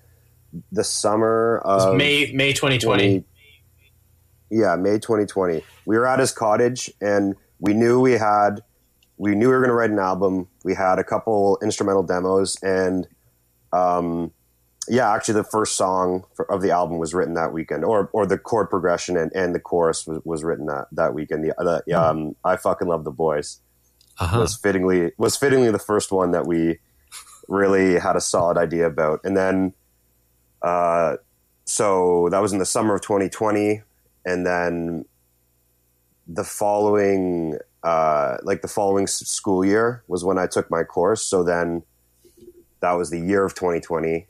the 0.72 0.84
summer 0.84 1.62
of 1.66 1.96
May 1.96 2.32
May 2.34 2.54
2020. 2.54 3.04
20, 3.20 3.26
yeah, 4.50 4.76
May 4.76 4.98
2020. 4.98 5.64
We 5.86 5.98
were 5.98 6.08
at 6.08 6.20
his 6.20 6.32
cottage 6.32 6.92
and 7.00 7.36
we 7.60 7.74
knew 7.74 8.00
we 8.00 8.14
had 8.14 8.62
we 9.18 9.34
knew 9.36 9.48
we 9.48 9.54
were 9.54 9.60
going 9.60 9.70
to 9.70 9.76
write 9.76 9.90
an 9.90 10.00
album. 10.00 10.48
We 10.64 10.76
had 10.76 11.00
a 11.00 11.04
couple 11.04 11.58
instrumental 11.62 12.04
demos, 12.04 12.58
and 12.62 13.08
um, 13.74 14.32
yeah, 14.90 15.14
actually, 15.14 15.36
the 15.36 15.44
first 15.44 15.76
song 15.76 16.24
for, 16.34 16.50
of 16.52 16.62
the 16.62 16.72
album 16.72 16.98
was 16.98 17.14
written 17.14 17.34
that 17.34 17.52
weekend, 17.52 17.84
or 17.84 18.10
or 18.14 18.26
the 18.26 18.38
chord 18.38 18.70
progression 18.70 19.18
and, 19.18 19.32
and 19.34 19.54
the 19.54 19.60
chorus 19.60 20.08
was, 20.08 20.22
was 20.24 20.44
written 20.44 20.66
that, 20.68 20.88
that 20.92 21.14
weekend. 21.14 21.44
The, 21.44 21.54
the 21.58 21.84
hmm. 21.88 22.02
um, 22.02 22.36
I 22.44 22.56
fucking 22.56 22.88
love 22.88 23.04
the 23.04 23.12
boys 23.12 23.60
uh-huh. 24.20 24.40
was 24.40 24.56
fittingly 24.56 25.12
was 25.18 25.36
fittingly 25.36 25.72
the 25.72 25.80
first 25.80 26.12
one 26.12 26.32
that 26.32 26.48
we 26.48 26.80
really 27.48 28.00
had 28.00 28.16
a 28.16 28.22
solid 28.22 28.58
idea 28.58 28.88
about, 28.88 29.20
and 29.24 29.36
then 29.36 29.74
uh, 30.62 31.18
so 31.66 32.30
that 32.32 32.42
was 32.42 32.54
in 32.54 32.60
the 32.60 32.66
summer 32.66 32.96
of 32.96 33.02
2020, 33.02 33.82
and 34.26 34.46
then 34.46 35.06
the 36.28 36.44
following 36.44 37.58
uh, 37.84 38.38
like 38.44 38.62
the 38.62 38.68
following 38.68 39.08
school 39.08 39.64
year 39.64 40.04
was 40.08 40.24
when 40.24 40.38
I 40.38 40.48
took 40.48 40.72
my 40.72 40.84
course. 40.84 41.24
So 41.24 41.44
then 41.44 41.84
that 42.80 42.94
was 42.94 43.10
the 43.10 43.20
year 43.20 43.44
of 43.46 43.56
2020, 43.56 44.28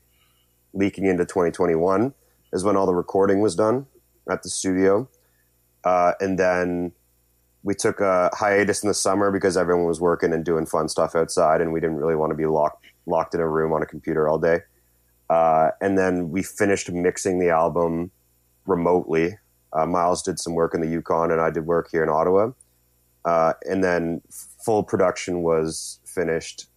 leaking 0.74 1.06
into 1.06 1.26
2021 1.26 2.14
is 2.54 2.64
when 2.64 2.78
all 2.78 2.86
the 2.86 2.94
recording 2.96 3.42
was 3.42 3.56
done 3.56 3.86
at 4.30 4.44
the 4.44 4.50
studio. 4.50 5.10
Uh, 5.84 6.14
and 6.20 6.40
then 6.40 6.92
we 7.64 7.74
took 7.74 8.00
a 8.00 8.30
hiatus 8.34 8.84
in 8.84 8.88
the 8.88 8.94
summer 8.94 9.32
because 9.32 9.58
everyone 9.58 9.86
was 9.86 10.00
working 10.00 10.34
and 10.34 10.46
doing 10.46 10.66
fun 10.66 10.88
stuff 10.88 11.16
outside, 11.16 11.62
and 11.62 11.74
we 11.74 11.80
didn't 11.80 11.98
really 11.98 12.16
want 12.16 12.32
to 12.32 12.36
be 12.36 12.46
locked 12.46 12.86
locked 13.06 13.34
in 13.34 13.40
a 13.40 13.48
room 13.48 13.72
on 13.72 13.82
a 13.82 13.86
computer 13.86 14.28
all 14.28 14.38
day. 14.38 14.60
Uh, 15.30 15.70
and 15.82 15.98
then 15.98 16.30
we 16.30 16.44
finished 16.44 16.92
mixing 16.92 17.40
the 17.40 17.50
album 17.50 18.12
remotely 18.66 19.38
uh, 19.74 19.86
Miles 19.86 20.24
did 20.24 20.40
some 20.40 20.54
work 20.56 20.74
in 20.74 20.82
the 20.82 20.88
Yukon, 20.88 21.32
and 21.32 21.42
I 21.42 21.50
did 21.50 21.66
work 21.66 21.90
here 21.92 22.04
in 22.04 22.10
Ottawa. 22.10 22.52
Uh, 23.26 23.54
and 23.70 23.84
then 23.84 24.22
full 24.64 24.84
production 24.84 25.42
was 25.42 26.00
finished 26.06 26.68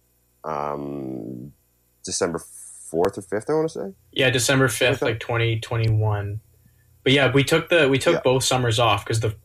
um, 0.43 1.53
December 2.03 2.39
fourth 2.89 3.17
or 3.17 3.21
fifth. 3.21 3.49
I 3.49 3.53
want 3.53 3.69
to 3.69 3.79
say. 3.79 3.93
Yeah, 4.11 4.29
December 4.29 4.67
fifth, 4.67 5.01
like 5.01 5.19
twenty 5.19 5.59
twenty 5.59 5.89
one. 5.89 6.41
But 7.03 7.13
yeah, 7.13 7.31
we 7.31 7.43
took 7.43 7.69
the 7.69 7.89
we 7.89 7.97
took 7.97 8.15
yeah. 8.15 8.21
both 8.23 8.43
summers 8.43 8.79
off 8.79 9.05
because 9.05 9.21
the 9.21 9.35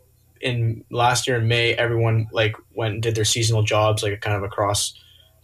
in 0.41 0.85
last 0.91 1.27
year 1.27 1.37
in 1.39 1.49
May, 1.49 1.75
everyone 1.75 2.29
like 2.33 2.57
went 2.75 2.95
and 2.95 3.03
did 3.03 3.15
their 3.15 3.25
seasonal 3.25 3.63
jobs 3.63 4.03
like 4.03 4.21
kind 4.21 4.37
of 4.37 4.43
across 4.43 4.95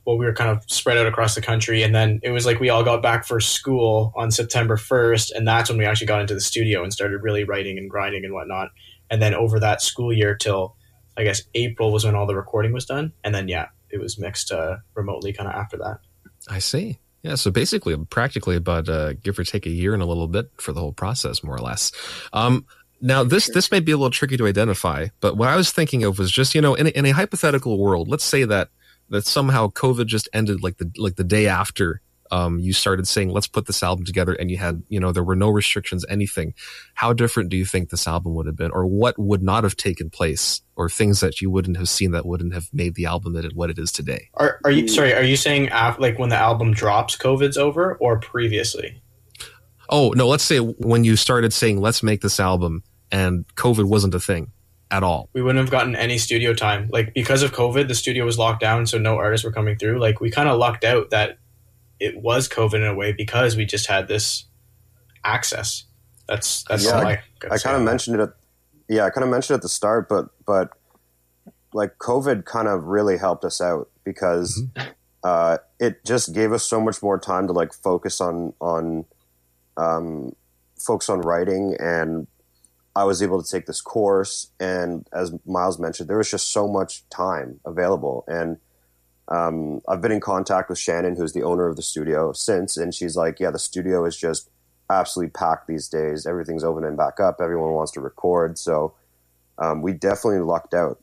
well, 0.04 0.18
we 0.18 0.26
were 0.26 0.32
kind 0.32 0.50
of 0.50 0.64
spread 0.68 0.98
out 0.98 1.06
across 1.06 1.34
the 1.34 1.42
country. 1.42 1.82
And 1.82 1.94
then 1.94 2.20
it 2.22 2.30
was 2.30 2.44
like 2.44 2.58
we 2.58 2.70
all 2.70 2.82
got 2.82 3.02
back 3.02 3.24
for 3.24 3.38
school 3.40 4.12
on 4.16 4.30
September 4.30 4.76
1st. 4.76 5.30
And 5.34 5.46
that's 5.46 5.70
when 5.70 5.78
we 5.78 5.84
actually 5.84 6.08
got 6.08 6.20
into 6.20 6.34
the 6.34 6.40
studio 6.40 6.82
and 6.82 6.92
started 6.92 7.22
really 7.22 7.44
writing 7.44 7.78
and 7.78 7.88
grinding 7.88 8.24
and 8.24 8.34
whatnot. 8.34 8.70
And 9.10 9.22
then 9.22 9.34
over 9.34 9.60
that 9.60 9.80
school 9.80 10.12
year 10.12 10.34
till, 10.34 10.76
I 11.16 11.24
guess, 11.24 11.42
April 11.54 11.92
was 11.92 12.04
when 12.04 12.14
all 12.14 12.26
the 12.26 12.34
recording 12.34 12.72
was 12.72 12.84
done. 12.84 13.12
And 13.22 13.34
then, 13.34 13.46
yeah, 13.46 13.66
it 13.90 14.00
was 14.00 14.18
mixed 14.18 14.50
uh, 14.50 14.78
remotely 14.94 15.32
kind 15.32 15.48
of 15.48 15.54
after 15.54 15.76
that. 15.76 15.98
I 16.48 16.58
see. 16.58 16.98
Yeah, 17.22 17.36
so 17.36 17.50
basically, 17.52 17.96
practically 18.06 18.56
about 18.56 18.88
uh, 18.88 19.12
give 19.12 19.38
or 19.38 19.44
take 19.44 19.64
a 19.66 19.70
year 19.70 19.94
and 19.94 20.02
a 20.02 20.06
little 20.06 20.26
bit 20.26 20.50
for 20.56 20.72
the 20.72 20.80
whole 20.80 20.92
process, 20.92 21.44
more 21.44 21.54
or 21.54 21.60
less. 21.60 21.92
Um, 22.32 22.66
now, 23.00 23.22
this 23.22 23.48
this 23.52 23.70
may 23.70 23.80
be 23.80 23.92
a 23.92 23.96
little 23.96 24.10
tricky 24.10 24.36
to 24.36 24.46
identify, 24.46 25.08
but 25.20 25.36
what 25.36 25.48
I 25.48 25.56
was 25.56 25.70
thinking 25.70 26.02
of 26.02 26.18
was 26.18 26.32
just 26.32 26.54
you 26.54 26.60
know, 26.60 26.74
in 26.74 26.88
a, 26.88 26.90
in 26.90 27.06
a 27.06 27.10
hypothetical 27.10 27.78
world, 27.78 28.08
let's 28.08 28.24
say 28.24 28.44
that 28.44 28.68
that 29.10 29.26
somehow 29.26 29.68
COVID 29.68 30.06
just 30.06 30.28
ended 30.32 30.62
like 30.62 30.78
the 30.78 30.90
like 30.96 31.16
the 31.16 31.24
day 31.24 31.46
after 31.46 32.00
um, 32.32 32.58
you 32.58 32.72
started 32.72 33.06
saying 33.06 33.28
let's 33.28 33.46
put 33.46 33.66
this 33.66 33.82
album 33.82 34.06
together 34.06 34.32
and 34.32 34.50
you 34.50 34.56
had 34.56 34.82
you 34.88 34.98
know 34.98 35.12
there 35.12 35.22
were 35.22 35.36
no 35.36 35.50
restrictions 35.50 36.04
anything 36.08 36.54
how 36.94 37.12
different 37.12 37.50
do 37.50 37.56
you 37.58 37.66
think 37.66 37.90
this 37.90 38.08
album 38.08 38.34
would 38.34 38.46
have 38.46 38.56
been 38.56 38.70
or 38.72 38.86
what 38.86 39.16
would 39.18 39.42
not 39.42 39.62
have 39.62 39.76
taken 39.76 40.08
place 40.08 40.62
or 40.74 40.88
things 40.88 41.20
that 41.20 41.40
you 41.42 41.50
wouldn't 41.50 41.76
have 41.76 41.88
seen 41.88 42.10
that 42.10 42.24
wouldn't 42.24 42.54
have 42.54 42.68
made 42.72 42.94
the 42.94 43.04
album 43.04 43.34
that 43.34 43.44
it, 43.44 43.54
what 43.54 43.68
it 43.68 43.78
is 43.78 43.92
today 43.92 44.30
are, 44.34 44.58
are 44.64 44.70
you 44.70 44.88
sorry 44.88 45.12
are 45.12 45.22
you 45.22 45.36
saying 45.36 45.68
after, 45.68 46.00
like 46.00 46.18
when 46.18 46.30
the 46.30 46.36
album 46.36 46.72
drops 46.72 47.14
covid's 47.14 47.58
over 47.58 47.96
or 47.96 48.18
previously 48.18 49.02
oh 49.90 50.10
no 50.16 50.26
let's 50.26 50.44
say 50.44 50.58
when 50.58 51.04
you 51.04 51.16
started 51.16 51.52
saying 51.52 51.80
let's 51.80 52.02
make 52.02 52.22
this 52.22 52.40
album 52.40 52.82
and 53.12 53.46
covid 53.56 53.84
wasn't 53.84 54.14
a 54.14 54.20
thing 54.20 54.50
at 54.90 55.02
all. 55.02 55.30
We 55.32 55.40
wouldn't 55.40 55.58
have 55.58 55.70
gotten 55.70 55.96
any 55.96 56.18
studio 56.18 56.52
time. 56.52 56.90
Like 56.92 57.14
because 57.14 57.42
of 57.42 57.52
COVID, 57.52 57.88
the 57.88 57.94
studio 57.94 58.26
was 58.26 58.38
locked 58.38 58.60
down, 58.60 58.86
so 58.86 58.98
no 58.98 59.16
artists 59.16 59.42
were 59.42 59.50
coming 59.50 59.78
through. 59.78 59.98
Like 59.98 60.20
we 60.20 60.30
kind 60.30 60.50
of 60.50 60.58
lucked 60.58 60.84
out 60.84 61.08
that 61.10 61.38
it 62.02 62.20
was 62.20 62.48
COVID 62.48 62.74
in 62.74 62.84
a 62.84 62.94
way 62.94 63.12
because 63.12 63.56
we 63.56 63.64
just 63.64 63.86
had 63.86 64.08
this 64.08 64.44
access. 65.24 65.84
That's 66.28 66.64
that's 66.64 66.84
yeah, 66.84 66.98
I, 66.98 67.22
I 67.50 67.58
kind 67.58 67.76
of 67.76 67.82
mentioned 67.82 68.20
it. 68.20 68.22
At, 68.22 68.30
yeah, 68.88 69.04
I 69.04 69.10
kind 69.10 69.24
of 69.24 69.30
mentioned 69.30 69.54
it 69.54 69.58
at 69.58 69.62
the 69.62 69.68
start, 69.68 70.08
but 70.08 70.26
but 70.46 70.70
like 71.72 71.98
COVID 71.98 72.44
kind 72.44 72.68
of 72.68 72.84
really 72.84 73.16
helped 73.16 73.44
us 73.44 73.60
out 73.60 73.88
because 74.04 74.60
mm-hmm. 74.60 74.90
uh, 75.24 75.58
it 75.78 76.04
just 76.04 76.34
gave 76.34 76.52
us 76.52 76.64
so 76.64 76.80
much 76.80 77.02
more 77.02 77.18
time 77.18 77.46
to 77.46 77.52
like 77.52 77.72
focus 77.72 78.20
on 78.20 78.52
on 78.60 79.04
um, 79.76 80.34
focus 80.78 81.08
on 81.08 81.20
writing 81.20 81.76
and 81.78 82.26
I 82.94 83.04
was 83.04 83.22
able 83.22 83.42
to 83.42 83.50
take 83.50 83.66
this 83.66 83.80
course, 83.80 84.50
and 84.60 85.08
as 85.14 85.32
Miles 85.46 85.78
mentioned, 85.78 86.10
there 86.10 86.18
was 86.18 86.30
just 86.30 86.52
so 86.52 86.68
much 86.68 87.08
time 87.08 87.58
available. 87.64 88.24
And 88.28 88.58
um, 89.28 89.80
I've 89.88 90.00
been 90.00 90.12
in 90.12 90.20
contact 90.20 90.68
with 90.68 90.78
Shannon, 90.78 91.16
who's 91.16 91.32
the 91.32 91.42
owner 91.42 91.66
of 91.66 91.76
the 91.76 91.82
studio, 91.82 92.32
since, 92.32 92.76
and 92.76 92.94
she's 92.94 93.16
like, 93.16 93.38
"Yeah, 93.40 93.50
the 93.50 93.58
studio 93.58 94.04
is 94.04 94.16
just 94.16 94.50
absolutely 94.90 95.30
packed 95.30 95.68
these 95.68 95.88
days. 95.88 96.26
Everything's 96.26 96.64
opening 96.64 96.96
back 96.96 97.20
up. 97.20 97.40
Everyone 97.40 97.72
wants 97.72 97.92
to 97.92 98.00
record, 98.00 98.58
so 98.58 98.94
um, 99.58 99.80
we 99.80 99.92
definitely 99.92 100.40
lucked 100.40 100.74
out. 100.74 101.00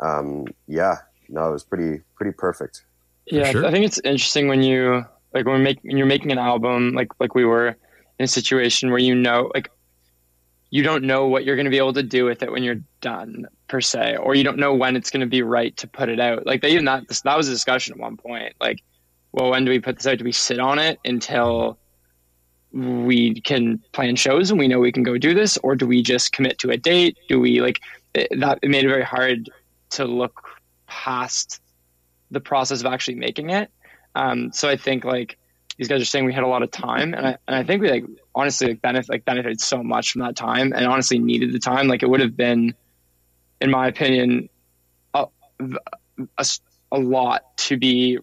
Um, 0.00 0.46
yeah, 0.66 0.98
no, 1.28 1.48
it 1.48 1.52
was 1.52 1.64
pretty 1.64 2.02
pretty 2.16 2.32
perfect. 2.32 2.84
Yeah, 3.26 3.50
sure. 3.50 3.64
I 3.64 3.70
think 3.70 3.86
it's 3.86 4.00
interesting 4.04 4.48
when 4.48 4.62
you 4.62 5.06
like 5.32 5.46
when, 5.46 5.62
make, 5.62 5.78
when 5.82 5.96
you're 5.96 6.06
making 6.06 6.32
an 6.32 6.38
album, 6.38 6.92
like 6.92 7.08
like 7.20 7.34
we 7.34 7.44
were 7.44 7.68
in 8.18 8.24
a 8.24 8.28
situation 8.28 8.90
where 8.90 8.98
you 8.98 9.14
know, 9.14 9.50
like 9.54 9.70
you 10.70 10.82
don't 10.82 11.04
know 11.04 11.28
what 11.28 11.44
you're 11.44 11.56
going 11.56 11.66
to 11.66 11.70
be 11.70 11.78
able 11.78 11.92
to 11.92 12.02
do 12.02 12.24
with 12.24 12.42
it 12.42 12.50
when 12.50 12.64
you're 12.64 12.82
done 13.00 13.46
per 13.74 13.80
se 13.80 14.16
or 14.18 14.36
you 14.36 14.44
don't 14.44 14.56
know 14.56 14.72
when 14.72 14.94
it's 14.94 15.10
going 15.10 15.20
to 15.20 15.26
be 15.26 15.42
right 15.42 15.76
to 15.76 15.88
put 15.88 16.08
it 16.08 16.20
out. 16.20 16.46
Like 16.46 16.62
they 16.62 16.70
even 16.70 16.84
that 16.84 17.08
that 17.24 17.36
was 17.36 17.48
a 17.48 17.50
discussion 17.50 17.92
at 17.92 17.98
one 17.98 18.16
point 18.16 18.54
like 18.60 18.80
well 19.32 19.50
when 19.50 19.64
do 19.64 19.72
we 19.72 19.80
put 19.80 19.96
this 19.96 20.06
out? 20.06 20.18
Do 20.18 20.24
we 20.24 20.30
sit 20.30 20.60
on 20.60 20.78
it 20.78 21.00
until 21.04 21.76
we 22.70 23.40
can 23.40 23.82
plan 23.90 24.14
shows 24.14 24.52
and 24.52 24.60
we 24.60 24.68
know 24.68 24.78
we 24.78 24.92
can 24.92 25.02
go 25.02 25.18
do 25.18 25.34
this? 25.34 25.58
Or 25.64 25.74
do 25.74 25.88
we 25.88 26.04
just 26.04 26.32
commit 26.32 26.60
to 26.60 26.70
a 26.70 26.76
date? 26.76 27.18
Do 27.28 27.40
we 27.40 27.60
like 27.60 27.80
it, 28.14 28.28
that 28.38 28.60
it 28.62 28.70
made 28.70 28.84
it 28.84 28.88
very 28.88 29.02
hard 29.02 29.50
to 29.90 30.04
look 30.04 30.40
past 30.86 31.60
the 32.30 32.38
process 32.38 32.78
of 32.78 32.86
actually 32.86 33.16
making 33.16 33.50
it. 33.50 33.72
Um, 34.14 34.52
so 34.52 34.68
i 34.68 34.76
think 34.76 35.04
like 35.04 35.36
these 35.78 35.88
guys 35.88 36.00
are 36.00 36.04
saying 36.04 36.24
we 36.24 36.32
had 36.32 36.44
a 36.44 36.46
lot 36.54 36.62
of 36.62 36.70
time 36.70 37.12
and 37.14 37.26
i, 37.26 37.36
and 37.48 37.56
I 37.56 37.64
think 37.64 37.82
we 37.82 37.90
like 37.90 38.04
honestly 38.36 38.68
like 38.68 38.82
benefit 38.82 39.10
like 39.10 39.24
benefited 39.24 39.60
so 39.60 39.82
much 39.82 40.12
from 40.12 40.20
that 40.20 40.36
time 40.36 40.72
and 40.72 40.86
honestly 40.86 41.18
needed 41.18 41.52
the 41.52 41.58
time. 41.58 41.88
Like 41.88 42.04
it 42.04 42.08
would 42.08 42.20
have 42.20 42.36
been 42.36 42.76
in 43.60 43.70
my 43.70 43.88
opinion 43.88 44.48
a, 45.14 45.26
a, 46.38 46.46
a 46.92 46.98
lot 46.98 47.56
to 47.56 47.76
be 47.76 48.18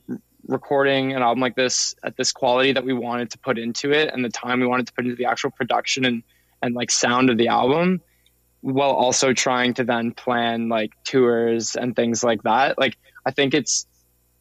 recording 0.48 1.14
an 1.14 1.22
album 1.22 1.40
like 1.40 1.56
this 1.56 1.96
at 2.04 2.18
this 2.18 2.32
quality 2.32 2.74
that 2.74 2.84
we 2.84 2.94
wanted 2.94 3.30
to 3.30 3.38
put 3.40 3.58
into 3.58 3.92
it 3.92 4.12
and 4.14 4.26
the 4.26 4.30
time 4.30 4.60
we 4.60 4.66
wanted 4.66 4.88
to 4.88 4.94
put 4.94 5.06
into 5.06 5.16
the 5.16 5.26
actual 5.26 5.52
production 5.52 6.06
and 6.06 6.24
and 6.64 6.76
like 6.76 6.92
sound 6.92 7.30
of 7.30 7.38
the 7.38 7.48
album 7.48 8.02
while 8.62 8.92
also 8.92 9.34
trying 9.34 9.74
to 9.74 9.84
then 9.84 10.12
plan 10.12 10.70
like 10.70 10.92
tours 11.04 11.76
and 11.76 11.96
things 11.96 12.24
like 12.24 12.44
that. 12.44 12.78
Like 12.78 12.98
i 13.26 13.32
think 13.32 13.54
it's 13.54 13.86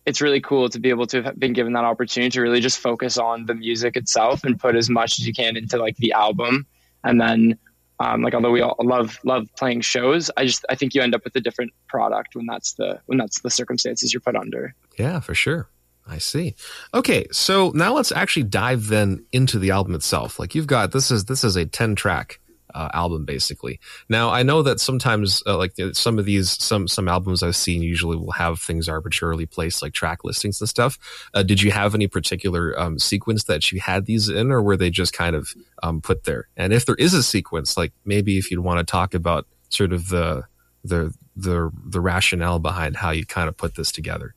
it's 0.06 0.20
really 0.20 0.40
cool 0.40 0.68
to 0.68 0.80
be 0.80 0.88
able 0.88 1.06
to 1.06 1.22
have 1.22 1.38
been 1.38 1.52
given 1.52 1.74
that 1.74 1.84
opportunity 1.84 2.30
to 2.30 2.40
really 2.40 2.60
just 2.60 2.78
focus 2.78 3.18
on 3.18 3.46
the 3.46 3.54
music 3.54 3.96
itself 3.96 4.44
and 4.44 4.58
put 4.58 4.74
as 4.74 4.88
much 4.88 5.18
as 5.18 5.26
you 5.26 5.32
can 5.32 5.56
into 5.56 5.76
like 5.76 5.96
the 5.96 6.12
album 6.12 6.66
and 7.04 7.20
then 7.20 7.58
um, 8.00 8.22
like 8.22 8.34
although 8.34 8.50
we 8.50 8.60
all 8.60 8.76
love 8.82 9.18
love 9.24 9.46
playing 9.56 9.80
shows 9.80 10.30
i 10.36 10.44
just 10.44 10.64
i 10.68 10.74
think 10.74 10.94
you 10.94 11.00
end 11.00 11.14
up 11.14 11.22
with 11.22 11.36
a 11.36 11.40
different 11.40 11.72
product 11.88 12.34
when 12.34 12.46
that's 12.46 12.72
the 12.74 13.00
when 13.06 13.18
that's 13.18 13.40
the 13.42 13.50
circumstances 13.50 14.12
you're 14.12 14.20
put 14.20 14.34
under 14.34 14.74
yeah 14.98 15.20
for 15.20 15.34
sure 15.34 15.68
I 16.06 16.18
see. 16.18 16.56
Okay, 16.92 17.28
so 17.30 17.70
now 17.72 17.94
let's 17.94 18.10
actually 18.10 18.42
dive 18.42 18.88
then 18.88 19.24
into 19.30 19.60
the 19.60 19.70
album 19.70 19.94
itself. 19.94 20.40
Like 20.40 20.56
you've 20.56 20.66
got 20.66 20.90
this 20.90 21.12
is 21.12 21.26
this 21.26 21.44
is 21.44 21.54
a 21.54 21.66
10 21.66 21.94
track 21.94 22.39
uh, 22.74 22.88
album 22.92 23.24
basically. 23.24 23.80
Now 24.08 24.30
I 24.30 24.42
know 24.42 24.62
that 24.62 24.80
sometimes 24.80 25.42
uh, 25.46 25.56
like 25.56 25.72
some 25.92 26.18
of 26.18 26.24
these 26.24 26.62
some 26.62 26.88
some 26.88 27.08
albums 27.08 27.42
I've 27.42 27.56
seen 27.56 27.82
usually 27.82 28.16
will 28.16 28.32
have 28.32 28.60
things 28.60 28.88
arbitrarily 28.88 29.46
placed 29.46 29.82
like 29.82 29.92
track 29.92 30.24
listings 30.24 30.60
and 30.60 30.68
stuff. 30.68 30.98
Uh, 31.34 31.42
did 31.42 31.62
you 31.62 31.70
have 31.70 31.94
any 31.94 32.06
particular 32.06 32.78
um, 32.78 32.98
sequence 32.98 33.44
that 33.44 33.70
you 33.72 33.80
had 33.80 34.06
these 34.06 34.28
in, 34.28 34.50
or 34.50 34.62
were 34.62 34.76
they 34.76 34.90
just 34.90 35.12
kind 35.12 35.36
of 35.36 35.54
um, 35.82 36.00
put 36.00 36.24
there? 36.24 36.48
And 36.56 36.72
if 36.72 36.86
there 36.86 36.96
is 36.96 37.14
a 37.14 37.22
sequence, 37.22 37.76
like 37.76 37.92
maybe 38.04 38.38
if 38.38 38.50
you'd 38.50 38.60
want 38.60 38.78
to 38.78 38.90
talk 38.90 39.14
about 39.14 39.46
sort 39.68 39.92
of 39.92 40.08
the 40.08 40.44
the 40.84 41.14
the 41.36 41.70
the 41.84 42.00
rationale 42.00 42.58
behind 42.58 42.96
how 42.96 43.10
you 43.10 43.24
kind 43.26 43.48
of 43.48 43.56
put 43.56 43.74
this 43.74 43.92
together. 43.92 44.34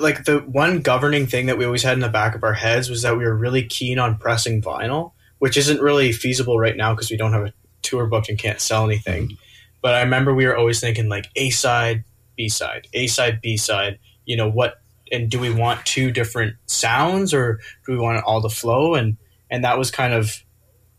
Like 0.00 0.24
the 0.24 0.38
one 0.38 0.80
governing 0.80 1.26
thing 1.26 1.46
that 1.46 1.58
we 1.58 1.64
always 1.64 1.82
had 1.82 1.94
in 1.94 2.00
the 2.00 2.08
back 2.08 2.36
of 2.36 2.44
our 2.44 2.52
heads 2.52 2.88
was 2.88 3.02
that 3.02 3.16
we 3.18 3.24
were 3.24 3.36
really 3.36 3.64
keen 3.64 3.98
on 3.98 4.16
pressing 4.16 4.62
vinyl, 4.62 5.12
which 5.38 5.56
isn't 5.56 5.80
really 5.80 6.12
feasible 6.12 6.56
right 6.56 6.76
now 6.76 6.94
because 6.94 7.10
we 7.10 7.16
don't 7.16 7.32
have 7.32 7.46
a 7.46 7.52
tour 7.82 8.06
booked 8.06 8.28
and 8.28 8.38
can't 8.38 8.60
sell 8.60 8.84
anything. 8.84 9.36
But 9.82 9.94
I 9.94 10.02
remember 10.02 10.32
we 10.32 10.46
were 10.46 10.56
always 10.56 10.80
thinking 10.80 11.08
like 11.08 11.26
A 11.36 11.50
side, 11.50 12.04
B 12.36 12.48
side, 12.48 12.86
A 12.94 13.08
side, 13.08 13.40
B 13.42 13.56
side. 13.56 13.98
You 14.24 14.36
know 14.36 14.48
what? 14.48 14.80
And 15.10 15.30
do 15.30 15.38
we 15.38 15.52
want 15.52 15.84
two 15.84 16.10
different 16.10 16.56
sounds 16.66 17.34
or 17.34 17.60
do 17.84 17.92
we 17.92 17.98
want 17.98 18.18
it 18.18 18.24
all 18.24 18.40
to 18.40 18.48
flow? 18.48 18.94
And 18.94 19.16
and 19.50 19.64
that 19.64 19.76
was 19.76 19.90
kind 19.90 20.14
of 20.14 20.42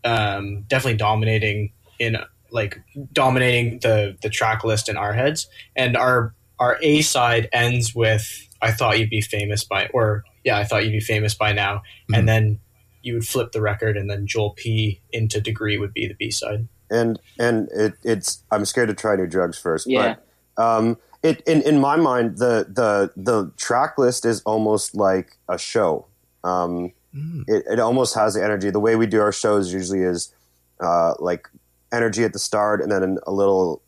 um, 0.04 0.62
definitely 0.68 0.98
dominating 0.98 1.72
in 1.98 2.18
like 2.52 2.80
dominating 3.12 3.80
the 3.80 4.16
the 4.22 4.28
track 4.28 4.62
list 4.62 4.88
in 4.88 4.96
our 4.96 5.14
heads. 5.14 5.48
And 5.74 5.96
our 5.96 6.34
our 6.58 6.78
A 6.82 7.00
side 7.00 7.48
ends 7.52 7.94
with 7.94 8.48
"I 8.60 8.70
thought 8.70 8.98
you'd 8.98 9.10
be 9.10 9.22
famous 9.22 9.64
by," 9.64 9.88
or 9.88 10.24
yeah, 10.44 10.58
I 10.58 10.64
thought 10.64 10.84
you'd 10.84 10.92
be 10.92 11.00
famous 11.00 11.34
by 11.34 11.52
now. 11.52 11.76
Mm-hmm. 11.76 12.14
And 12.14 12.28
then 12.28 12.60
you 13.02 13.14
would 13.14 13.26
flip 13.26 13.52
the 13.52 13.60
record, 13.60 13.96
and 13.96 14.08
then 14.08 14.26
Joel 14.26 14.50
P 14.50 15.00
into 15.10 15.40
Degree 15.40 15.78
would 15.78 15.94
be 15.94 16.06
the 16.06 16.14
B 16.14 16.30
side 16.30 16.68
and 16.94 17.18
and 17.38 17.68
it, 17.72 17.94
it's 18.02 18.42
I'm 18.50 18.64
scared 18.64 18.88
to 18.88 18.94
try 18.94 19.16
new 19.16 19.26
drugs 19.26 19.58
first. 19.58 19.86
Yeah. 19.86 20.16
But, 20.56 20.62
um, 20.62 20.96
it 21.22 21.40
in 21.46 21.62
in 21.62 21.80
my 21.80 21.96
mind 21.96 22.38
the 22.38 22.66
the 22.68 23.12
the 23.16 23.50
track 23.56 23.98
list 23.98 24.24
is 24.24 24.42
almost 24.42 24.94
like 24.94 25.38
a 25.48 25.58
show. 25.58 26.06
Um, 26.44 26.92
mm. 27.14 27.44
it, 27.48 27.64
it 27.72 27.80
almost 27.80 28.14
has 28.14 28.34
the 28.34 28.44
energy. 28.44 28.70
The 28.70 28.80
way 28.80 28.96
we 28.96 29.06
do 29.06 29.20
our 29.20 29.32
shows 29.32 29.72
usually 29.72 30.02
is 30.02 30.34
uh, 30.80 31.14
like 31.18 31.48
energy 31.92 32.24
at 32.24 32.32
the 32.32 32.38
start, 32.38 32.82
and 32.82 32.92
then 32.92 33.18
a 33.26 33.32
little 33.32 33.82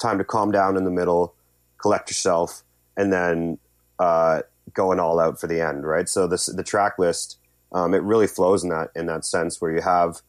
time 0.00 0.18
to 0.18 0.24
calm 0.24 0.50
down 0.50 0.76
in 0.76 0.84
the 0.84 0.90
middle, 0.90 1.34
collect 1.78 2.10
yourself, 2.10 2.62
and 2.96 3.12
then 3.12 3.58
uh, 4.00 4.42
going 4.72 4.98
all 4.98 5.20
out 5.20 5.40
for 5.40 5.46
the 5.46 5.60
end. 5.60 5.86
Right. 5.86 6.08
So 6.08 6.26
this 6.26 6.46
the 6.46 6.64
track 6.64 6.98
list. 6.98 7.38
Um, 7.72 7.92
it 7.92 8.04
really 8.04 8.28
flows 8.28 8.62
in 8.62 8.70
that 8.70 8.90
in 8.94 9.06
that 9.06 9.24
sense 9.24 9.60
where 9.60 9.72
you 9.72 9.80
have 9.80 10.22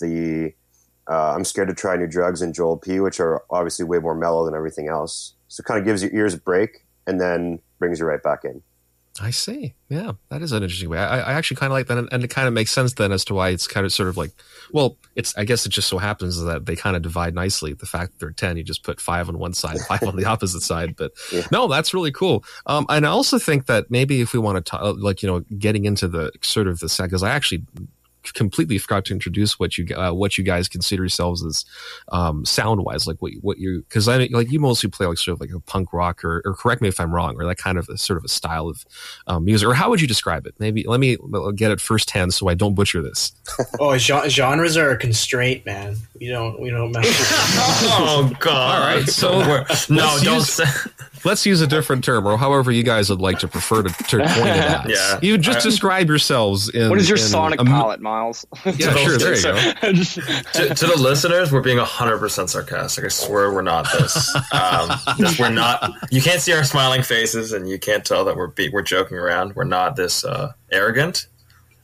the 0.00 0.54
uh, 1.08 1.34
I'm 1.34 1.44
scared 1.44 1.68
to 1.68 1.74
try 1.74 1.96
new 1.96 2.06
drugs 2.06 2.42
and 2.42 2.54
Joel 2.54 2.76
P, 2.76 3.00
which 3.00 3.20
are 3.20 3.42
obviously 3.50 3.84
way 3.84 3.98
more 3.98 4.14
mellow 4.14 4.44
than 4.44 4.54
everything 4.54 4.88
else. 4.88 5.34
So 5.48 5.62
it 5.62 5.64
kind 5.64 5.78
of 5.78 5.86
gives 5.86 6.02
your 6.02 6.12
ears 6.12 6.34
a 6.34 6.38
break 6.38 6.84
and 7.06 7.20
then 7.20 7.60
brings 7.78 7.98
you 7.98 8.06
right 8.06 8.22
back 8.22 8.44
in. 8.44 8.62
I 9.20 9.30
see. 9.30 9.74
Yeah, 9.88 10.12
that 10.28 10.42
is 10.42 10.52
an 10.52 10.62
interesting 10.62 10.90
way. 10.90 10.98
I, 10.98 11.18
I 11.18 11.32
actually 11.32 11.56
kind 11.56 11.72
of 11.72 11.74
like 11.74 11.86
that, 11.88 12.08
and 12.12 12.24
it 12.24 12.28
kind 12.28 12.46
of 12.46 12.54
makes 12.54 12.70
sense 12.70 12.92
then 12.94 13.10
as 13.10 13.24
to 13.24 13.34
why 13.34 13.48
it's 13.48 13.66
kind 13.66 13.84
of 13.84 13.92
sort 13.92 14.08
of 14.08 14.16
like, 14.16 14.30
well, 14.72 14.96
it's. 15.16 15.36
I 15.36 15.44
guess 15.44 15.66
it 15.66 15.70
just 15.70 15.88
so 15.88 15.98
happens 15.98 16.40
that 16.40 16.66
they 16.66 16.76
kind 16.76 16.94
of 16.94 17.02
divide 17.02 17.34
nicely. 17.34 17.72
The 17.72 17.86
fact 17.86 18.12
that 18.12 18.18
they're 18.20 18.30
ten, 18.30 18.56
you 18.56 18.62
just 18.62 18.84
put 18.84 19.00
five 19.00 19.28
on 19.28 19.38
one 19.38 19.54
side, 19.54 19.78
five 19.88 20.02
on 20.04 20.16
the 20.16 20.24
opposite 20.26 20.62
side. 20.62 20.94
But 20.96 21.12
yeah. 21.32 21.46
no, 21.50 21.66
that's 21.66 21.92
really 21.92 22.12
cool. 22.12 22.44
Um, 22.66 22.86
and 22.88 23.06
I 23.06 23.10
also 23.10 23.38
think 23.38 23.66
that 23.66 23.90
maybe 23.90 24.20
if 24.20 24.32
we 24.32 24.38
want 24.38 24.64
to 24.64 24.70
talk, 24.70 24.96
like 24.98 25.22
you 25.22 25.28
know, 25.28 25.40
getting 25.58 25.84
into 25.84 26.06
the 26.06 26.30
sort 26.42 26.68
of 26.68 26.78
the 26.78 26.88
set, 26.88 27.04
because 27.04 27.22
I 27.22 27.30
actually 27.30 27.64
completely 28.34 28.78
forgot 28.78 29.04
to 29.06 29.12
introduce 29.12 29.58
what 29.58 29.78
you 29.78 29.86
uh, 29.96 30.12
what 30.12 30.38
you 30.38 30.44
guys 30.44 30.68
consider 30.68 31.02
yourselves 31.02 31.44
as 31.44 31.64
um, 32.12 32.44
sound 32.44 32.84
wise, 32.84 33.06
like 33.06 33.20
what 33.20 33.32
what 33.40 33.58
you 33.58 33.82
because 33.88 34.08
I 34.08 34.16
like 34.30 34.50
you 34.50 34.60
mostly 34.60 34.90
play 34.90 35.06
like 35.06 35.18
sort 35.18 35.34
of 35.34 35.40
like 35.40 35.50
a 35.50 35.60
punk 35.60 35.92
rock 35.92 36.24
or, 36.24 36.42
or 36.44 36.54
correct 36.54 36.82
me 36.82 36.88
if 36.88 37.00
I'm 37.00 37.14
wrong 37.14 37.36
or 37.40 37.46
that 37.46 37.58
kind 37.58 37.78
of 37.78 37.88
a, 37.88 37.98
sort 37.98 38.16
of 38.16 38.24
a 38.24 38.28
style 38.28 38.68
of 38.68 38.84
um, 39.26 39.44
music 39.44 39.68
or 39.68 39.74
how 39.74 39.90
would 39.90 40.00
you 40.00 40.08
describe 40.08 40.46
it? 40.46 40.54
Maybe 40.58 40.84
let 40.86 41.00
me 41.00 41.16
get 41.54 41.70
it 41.70 41.80
firsthand 41.80 42.34
so 42.34 42.48
I 42.48 42.54
don't 42.54 42.74
butcher 42.74 43.02
this. 43.02 43.32
oh, 43.80 43.96
genres 43.96 44.76
are 44.76 44.90
a 44.90 44.96
constraint, 44.96 45.64
man. 45.66 45.96
We 46.20 46.28
don't 46.28 46.60
we 46.60 46.70
don't 46.70 46.92
mess. 46.92 47.06
oh 47.10 48.32
God! 48.40 48.82
All 48.82 48.96
right, 48.96 49.08
so 49.08 49.38
we're, 49.38 49.64
no, 49.88 50.18
don't. 50.22 50.34
Use, 50.36 50.52
say- 50.54 50.90
let's 51.24 51.46
use 51.46 51.60
a 51.60 51.66
different 51.66 52.04
term 52.04 52.26
or 52.26 52.36
however 52.36 52.70
you 52.70 52.82
guys 52.82 53.10
would 53.10 53.20
like 53.20 53.38
to 53.40 53.48
prefer 53.48 53.82
to, 53.82 53.88
to 53.88 54.18
point 54.18 54.30
it 54.30 54.56
at. 54.56 54.88
yeah. 54.88 55.18
You 55.22 55.38
just 55.38 55.62
describe 55.62 56.08
yourselves 56.08 56.68
in. 56.68 56.88
What 56.88 56.98
is 56.98 57.08
your 57.08 57.18
sonic 57.18 57.60
a, 57.60 57.64
palette, 57.64 58.00
Miles? 58.00 58.46
Yeah, 58.64 58.94
sure. 58.94 59.18
There 59.18 59.34
you 59.34 59.42
go. 59.42 59.54
to, 59.80 60.74
to, 60.74 60.86
the 60.86 60.96
listeners, 60.98 61.50
we're 61.50 61.62
being 61.62 61.78
100% 61.78 62.48
sarcastic. 62.48 63.04
I 63.04 63.08
swear 63.08 63.52
we're 63.52 63.62
not 63.62 63.88
this. 63.92 64.36
Um, 64.52 64.90
we're 65.38 65.50
not. 65.50 65.92
You 66.10 66.20
can't 66.20 66.40
see 66.40 66.52
our 66.52 66.64
smiling 66.64 67.02
faces 67.02 67.52
and 67.52 67.68
you 67.68 67.78
can't 67.78 68.04
tell 68.04 68.24
that 68.26 68.36
we're 68.36 68.48
be, 68.48 68.68
we're 68.68 68.82
joking 68.82 69.16
around. 69.16 69.56
We're 69.56 69.64
not 69.64 69.96
this 69.96 70.24
uh, 70.24 70.52
arrogant. 70.70 71.26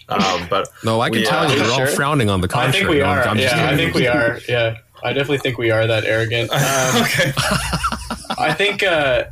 Um, 0.08 0.46
but 0.50 0.68
no, 0.84 1.00
I 1.00 1.08
can 1.08 1.20
we, 1.20 1.26
tell 1.26 1.46
uh, 1.46 1.52
you 1.52 1.60
we're 1.60 1.68
sure? 1.70 1.86
all 1.86 1.94
frowning 1.94 2.28
on 2.28 2.40
the 2.40 2.48
contrary. 2.48 2.68
I 2.68 2.72
think 2.72 2.90
we 2.90 3.00
are. 3.00 3.22
I'm, 3.22 3.38
yeah, 3.38 3.70
I 3.70 3.76
think 3.76 3.94
we 3.94 4.06
are. 4.06 4.38
Yeah, 4.48 4.76
I 5.02 5.12
definitely 5.12 5.38
think 5.38 5.58
we 5.58 5.70
are 5.70 5.86
that 5.86 6.04
arrogant. 6.04 6.50
Um, 6.50 7.02
okay. 7.02 7.32
I 8.38 8.52
think, 8.52 8.82
uh, 8.82 9.24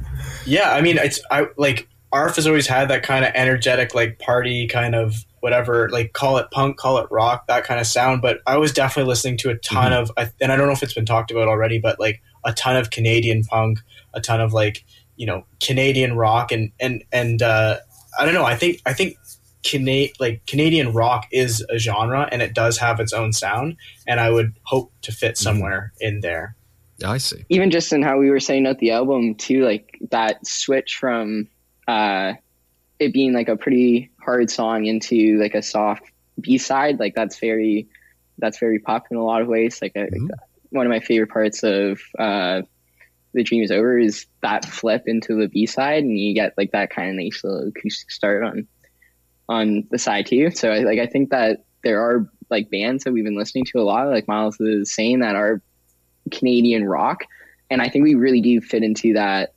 yeah, 0.46 0.72
I 0.72 0.80
mean, 0.80 0.98
it's 0.98 1.20
I 1.30 1.46
like 1.56 1.88
AHRF 2.12 2.36
has 2.36 2.46
always 2.46 2.66
had 2.66 2.88
that 2.88 3.02
kind 3.02 3.24
of 3.24 3.32
energetic, 3.34 3.94
like 3.94 4.18
party 4.18 4.66
kind 4.66 4.94
of 4.94 5.24
whatever, 5.40 5.88
like 5.90 6.12
call 6.12 6.38
it 6.38 6.50
punk, 6.52 6.76
call 6.76 6.98
it 6.98 7.06
rock, 7.10 7.46
that 7.48 7.64
kind 7.64 7.80
of 7.80 7.86
sound. 7.86 8.22
But 8.22 8.40
I 8.46 8.56
was 8.58 8.72
definitely 8.72 9.08
listening 9.08 9.38
to 9.38 9.50
a 9.50 9.56
ton 9.58 9.92
mm-hmm. 9.92 10.18
of, 10.18 10.32
and 10.40 10.52
I 10.52 10.56
don't 10.56 10.66
know 10.66 10.72
if 10.72 10.82
it's 10.82 10.94
been 10.94 11.06
talked 11.06 11.30
about 11.30 11.48
already, 11.48 11.78
but 11.78 11.98
like 11.98 12.22
a 12.44 12.52
ton 12.52 12.76
of 12.76 12.90
Canadian 12.90 13.44
punk, 13.44 13.80
a 14.14 14.20
ton 14.20 14.40
of 14.40 14.52
like 14.52 14.84
you 15.16 15.26
know 15.26 15.44
Canadian 15.60 16.16
rock, 16.16 16.52
and 16.52 16.70
and 16.80 17.04
and 17.12 17.42
uh, 17.42 17.78
I 18.18 18.24
don't 18.24 18.34
know. 18.34 18.44
I 18.44 18.56
think 18.56 18.80
I 18.86 18.92
think 18.92 19.16
Cana- 19.62 20.08
like 20.20 20.44
Canadian 20.46 20.92
rock 20.92 21.26
is 21.32 21.64
a 21.70 21.78
genre, 21.78 22.28
and 22.30 22.42
it 22.42 22.54
does 22.54 22.78
have 22.78 23.00
its 23.00 23.12
own 23.12 23.32
sound, 23.32 23.76
and 24.06 24.20
I 24.20 24.30
would 24.30 24.54
hope 24.64 24.92
to 25.02 25.12
fit 25.12 25.34
mm-hmm. 25.34 25.42
somewhere 25.42 25.92
mm-hmm. 25.94 26.14
in 26.14 26.20
there. 26.20 26.56
I 27.02 27.18
see. 27.18 27.44
Even 27.48 27.70
just 27.70 27.92
in 27.92 28.02
how 28.02 28.18
we 28.18 28.30
were 28.30 28.40
saying 28.40 28.66
out 28.66 28.78
the 28.78 28.92
album 28.92 29.34
too, 29.34 29.64
like 29.64 29.98
that 30.10 30.46
switch 30.46 30.96
from 30.96 31.48
uh, 31.88 32.34
it 32.98 33.12
being 33.12 33.32
like 33.32 33.48
a 33.48 33.56
pretty 33.56 34.10
hard 34.20 34.50
song 34.50 34.86
into 34.86 35.38
like 35.38 35.54
a 35.54 35.62
soft 35.62 36.02
B 36.40 36.58
side, 36.58 36.98
like 36.98 37.14
that's 37.14 37.38
very 37.38 37.88
that's 38.38 38.58
very 38.58 38.78
PUP 38.78 39.06
in 39.10 39.16
a 39.16 39.24
lot 39.24 39.42
of 39.42 39.48
ways. 39.48 39.80
Like 39.82 39.94
mm-hmm. 39.94 40.28
one 40.70 40.86
of 40.86 40.90
my 40.90 41.00
favorite 41.00 41.30
parts 41.30 41.62
of 41.62 42.00
uh, 42.18 42.62
the 43.34 43.42
dream 43.42 43.62
is 43.62 43.70
over 43.70 43.98
is 43.98 44.26
that 44.42 44.64
flip 44.64 45.04
into 45.06 45.34
the 45.34 45.48
B 45.48 45.66
side, 45.66 46.04
and 46.04 46.18
you 46.18 46.34
get 46.34 46.54
like 46.56 46.72
that 46.72 46.90
kind 46.90 47.10
of 47.10 47.16
nice 47.16 47.42
little 47.44 47.68
acoustic 47.68 48.10
start 48.10 48.44
on 48.44 48.66
on 49.48 49.86
the 49.90 49.98
side 49.98 50.26
too. 50.26 50.50
So 50.50 50.70
I, 50.70 50.78
like 50.80 50.98
I 50.98 51.06
think 51.06 51.30
that 51.30 51.64
there 51.82 52.00
are 52.00 52.28
like 52.50 52.70
bands 52.70 53.04
that 53.04 53.12
we've 53.12 53.24
been 53.24 53.38
listening 53.38 53.64
to 53.66 53.80
a 53.80 53.82
lot, 53.82 54.08
like 54.08 54.28
Miles 54.28 54.60
is 54.60 54.94
saying, 54.94 55.20
that 55.20 55.34
are 55.34 55.62
Canadian 56.32 56.84
rock, 56.84 57.24
and 57.70 57.80
I 57.80 57.88
think 57.88 58.04
we 58.04 58.14
really 58.14 58.40
do 58.40 58.60
fit 58.60 58.82
into 58.82 59.14
that 59.14 59.54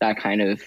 that 0.00 0.18
kind 0.18 0.40
of 0.40 0.62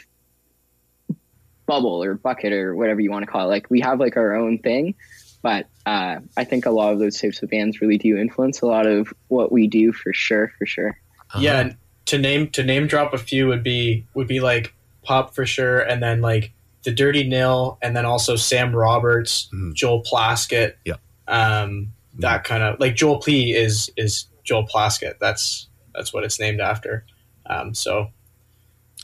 bubble 1.65 2.03
or 2.03 2.15
bucket 2.15 2.51
or 2.51 2.75
whatever 2.75 2.99
you 2.99 3.09
want 3.09 3.23
to 3.23 3.31
call 3.31 3.45
it. 3.45 3.49
Like 3.49 3.69
we 3.69 3.79
have 3.79 3.99
like 3.99 4.17
our 4.17 4.35
own 4.35 4.57
thing, 4.57 4.95
but 5.41 5.67
uh, 5.85 6.17
I 6.35 6.43
think 6.43 6.65
a 6.65 6.71
lot 6.71 6.93
of 6.93 6.99
those 6.99 7.19
types 7.19 7.41
of 7.41 7.49
bands 7.49 7.81
really 7.81 7.97
do 7.97 8.17
influence 8.17 8.61
a 8.61 8.65
lot 8.65 8.85
of 8.85 9.13
what 9.29 9.51
we 9.51 9.67
do 9.67 9.93
for 9.93 10.13
sure, 10.13 10.51
for 10.57 10.65
sure. 10.65 10.99
Uh-huh. 11.33 11.39
Yeah, 11.39 11.73
to 12.07 12.17
name 12.17 12.49
to 12.49 12.63
name 12.63 12.87
drop 12.87 13.13
a 13.13 13.17
few 13.17 13.47
would 13.47 13.63
be 13.63 14.05
would 14.13 14.27
be 14.27 14.39
like 14.39 14.73
PUP 15.03 15.33
for 15.33 15.45
sure, 15.45 15.79
and 15.79 16.03
then 16.03 16.21
like 16.21 16.51
the 16.83 16.91
Dirty 16.91 17.23
Nil, 17.27 17.77
and 17.81 17.95
then 17.95 18.05
also 18.05 18.35
Sam 18.35 18.75
Roberts, 18.75 19.49
mm. 19.53 19.73
Joel 19.73 20.03
Plaskett. 20.03 20.73
Yeah. 20.85 20.95
Um, 21.27 21.93
that 22.19 22.43
kind 22.43 22.63
of 22.63 22.79
like 22.79 22.95
Joel 22.95 23.19
P 23.19 23.53
is 23.53 23.89
is 23.95 24.25
Joel 24.43 24.67
Plaskett. 24.67 25.19
That's 25.19 25.69
that's 25.93 26.13
what 26.13 26.23
it's 26.23 26.39
named 26.39 26.61
after. 26.61 27.05
Um, 27.45 27.73
so 27.73 28.07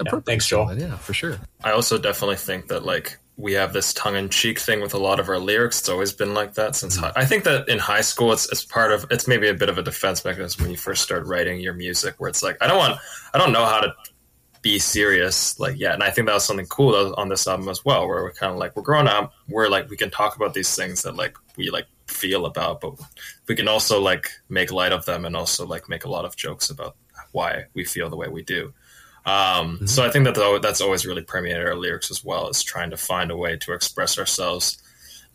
yeah, 0.03 0.19
thanks, 0.25 0.47
Joel. 0.47 0.77
Yeah, 0.77 0.95
for 0.97 1.13
sure. 1.13 1.37
I 1.63 1.71
also 1.71 1.97
definitely 1.97 2.35
think 2.35 2.67
that 2.67 2.85
like 2.85 3.17
we 3.35 3.53
have 3.53 3.71
this 3.71 3.93
tongue-in-cheek 3.93 4.57
thing 4.57 4.81
with 4.81 4.95
a 4.95 4.97
lot 4.97 5.19
of 5.19 5.29
our 5.29 5.37
lyrics. 5.37 5.79
It's 5.79 5.89
always 5.89 6.11
been 6.11 6.33
like 6.33 6.55
that 6.55 6.75
since. 6.75 6.95
Mm-hmm. 6.95 7.05
High, 7.05 7.13
I 7.15 7.25
think 7.25 7.43
that 7.43 7.69
in 7.69 7.79
high 7.79 8.01
school, 8.01 8.31
it's 8.31 8.51
it's 8.51 8.65
part 8.65 8.91
of 8.91 9.05
it's 9.11 9.27
maybe 9.27 9.47
a 9.47 9.53
bit 9.53 9.69
of 9.69 9.77
a 9.77 9.83
defense 9.83 10.23
mechanism 10.23 10.63
when 10.63 10.71
you 10.71 10.77
first 10.77 11.03
start 11.03 11.25
writing 11.25 11.59
your 11.59 11.73
music, 11.73 12.15
where 12.17 12.29
it's 12.29 12.43
like 12.43 12.57
I 12.61 12.67
don't 12.67 12.77
want 12.77 12.99
I 13.33 13.37
don't 13.37 13.51
know 13.51 13.65
how 13.65 13.79
to 13.79 13.93
be 14.61 14.79
serious 14.79 15.59
like 15.59 15.75
yeah 15.77 15.93
and 15.93 16.03
i 16.03 16.09
think 16.09 16.27
that 16.27 16.33
was 16.33 16.43
something 16.43 16.65
cool 16.65 17.13
on 17.17 17.29
this 17.29 17.47
album 17.47 17.69
as 17.69 17.85
well 17.85 18.07
where 18.07 18.23
we're 18.23 18.33
kind 18.33 18.51
of 18.51 18.57
like 18.57 18.75
we're 18.75 18.81
growing 18.81 19.07
up 19.07 19.31
we're 19.47 19.69
like 19.69 19.89
we 19.89 19.95
can 19.95 20.09
talk 20.09 20.35
about 20.35 20.53
these 20.53 20.75
things 20.75 21.03
that 21.03 21.15
like 21.15 21.37
we 21.57 21.69
like 21.69 21.85
feel 22.07 22.45
about 22.45 22.81
but 22.81 22.93
we 23.47 23.55
can 23.55 23.67
also 23.67 24.01
like 24.01 24.29
make 24.49 24.71
light 24.71 24.91
of 24.91 25.05
them 25.05 25.25
and 25.25 25.35
also 25.35 25.65
like 25.65 25.89
make 25.89 26.05
a 26.05 26.09
lot 26.09 26.25
of 26.25 26.35
jokes 26.35 26.69
about 26.69 26.95
why 27.31 27.65
we 27.73 27.83
feel 27.83 28.09
the 28.09 28.15
way 28.15 28.27
we 28.27 28.43
do. 28.43 28.73
Um, 29.25 29.75
mm-hmm. 29.75 29.85
so 29.87 30.05
i 30.05 30.09
think 30.09 30.23
that 30.23 30.59
that's 30.61 30.79
always 30.79 31.05
really 31.05 31.21
permeated 31.21 31.65
our 31.65 31.75
lyrics 31.75 32.09
as 32.09 32.23
well 32.23 32.47
as 32.47 32.63
trying 32.63 32.91
to 32.91 32.97
find 32.97 33.29
a 33.29 33.35
way 33.35 33.57
to 33.57 33.73
express 33.73 34.17
ourselves 34.17 34.81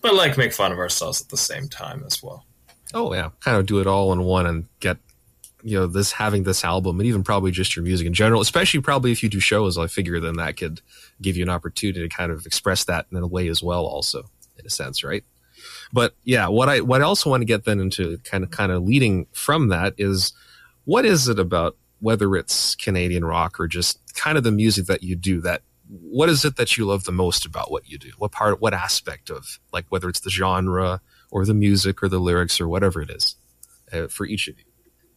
but 0.03 0.15
like 0.15 0.37
make 0.37 0.53
fun 0.53 0.73
of 0.73 0.79
ourselves 0.79 1.23
at 1.23 1.29
the 1.29 1.37
same 1.37 1.69
time 1.69 2.03
as 2.05 2.23
well. 2.23 2.45
Oh 2.93 3.15
yeah. 3.15 3.31
Kind 3.41 3.57
of 3.57 3.67
do 3.67 3.81
it 3.81 3.87
all 3.87 4.13
in 4.13 4.23
one 4.25 4.47
and 4.47 4.67
get 4.81 4.99
you 5.65 5.79
know 5.79 5.87
this 5.87 6.11
having 6.11 6.43
this 6.43 6.65
album 6.65 6.99
and 6.99 7.07
even 7.07 7.23
probably 7.23 7.53
just 7.53 7.77
your 7.77 7.85
music 7.85 8.05
in 8.05 8.13
general 8.13 8.41
especially 8.41 8.81
probably 8.81 9.13
if 9.13 9.23
you 9.23 9.29
do 9.29 9.39
shows 9.39 9.79
i 9.79 9.87
figure 9.87 10.19
then 10.19 10.35
that 10.35 10.57
could 10.57 10.81
give 11.21 11.37
you 11.37 11.45
an 11.45 11.49
opportunity 11.49 12.01
to 12.01 12.09
kind 12.09 12.33
of 12.33 12.45
express 12.47 12.83
that 12.83 13.07
in 13.13 13.19
a 13.19 13.27
way 13.29 13.47
as 13.47 13.63
well 13.63 13.87
also 13.87 14.25
in 14.59 14.67
a 14.67 14.69
sense 14.69 15.05
right 15.05 15.23
but 15.93 16.15
yeah 16.25 16.49
what 16.49 16.69
i 16.69 16.81
what 16.81 17.01
i 17.01 17.05
also 17.05 17.31
want 17.31 17.41
to 17.41 17.47
get 17.47 17.65
then 17.65 17.81
into 17.81 18.19
kind 18.19 18.45
of 18.45 18.51
kind 18.51 18.73
of 18.73 18.83
leading 18.83 19.27
from 19.33 19.69
that 19.69 19.95
is 19.99 20.33
what 20.85 21.05
is 21.05 21.29
it 21.29 21.39
about 21.39 21.77
whether 22.01 22.35
it's 22.37 22.75
canadian 22.77 23.25
rock 23.25 23.59
or 23.61 23.67
just 23.67 23.99
kind 24.15 24.37
of 24.37 24.45
the 24.45 24.53
music 24.53 24.87
that 24.87 25.03
you 25.03 25.15
do 25.17 25.41
that 25.41 25.63
what 25.89 26.29
is 26.29 26.45
it 26.45 26.57
that 26.57 26.77
you 26.77 26.87
love 26.87 27.05
the 27.05 27.13
most 27.13 27.45
about 27.45 27.71
what 27.71 27.89
you 27.89 27.99
do 27.99 28.11
what 28.19 28.33
part 28.33 28.61
what 28.61 28.75
aspect 28.75 29.31
of 29.31 29.59
like 29.73 29.85
whether 29.91 30.09
it's 30.09 30.21
the 30.21 30.31
genre 30.31 31.01
or 31.31 31.45
the 31.45 31.55
music 31.55 32.03
or 32.03 32.09
the 32.09 32.19
lyrics 32.19 32.61
or 32.61 32.69
whatever 32.69 33.03
it 33.03 33.11
is 33.11 33.37
uh, 33.93 34.07
for 34.07 34.27
each 34.27 34.49
of 34.49 34.59
you 34.59 34.65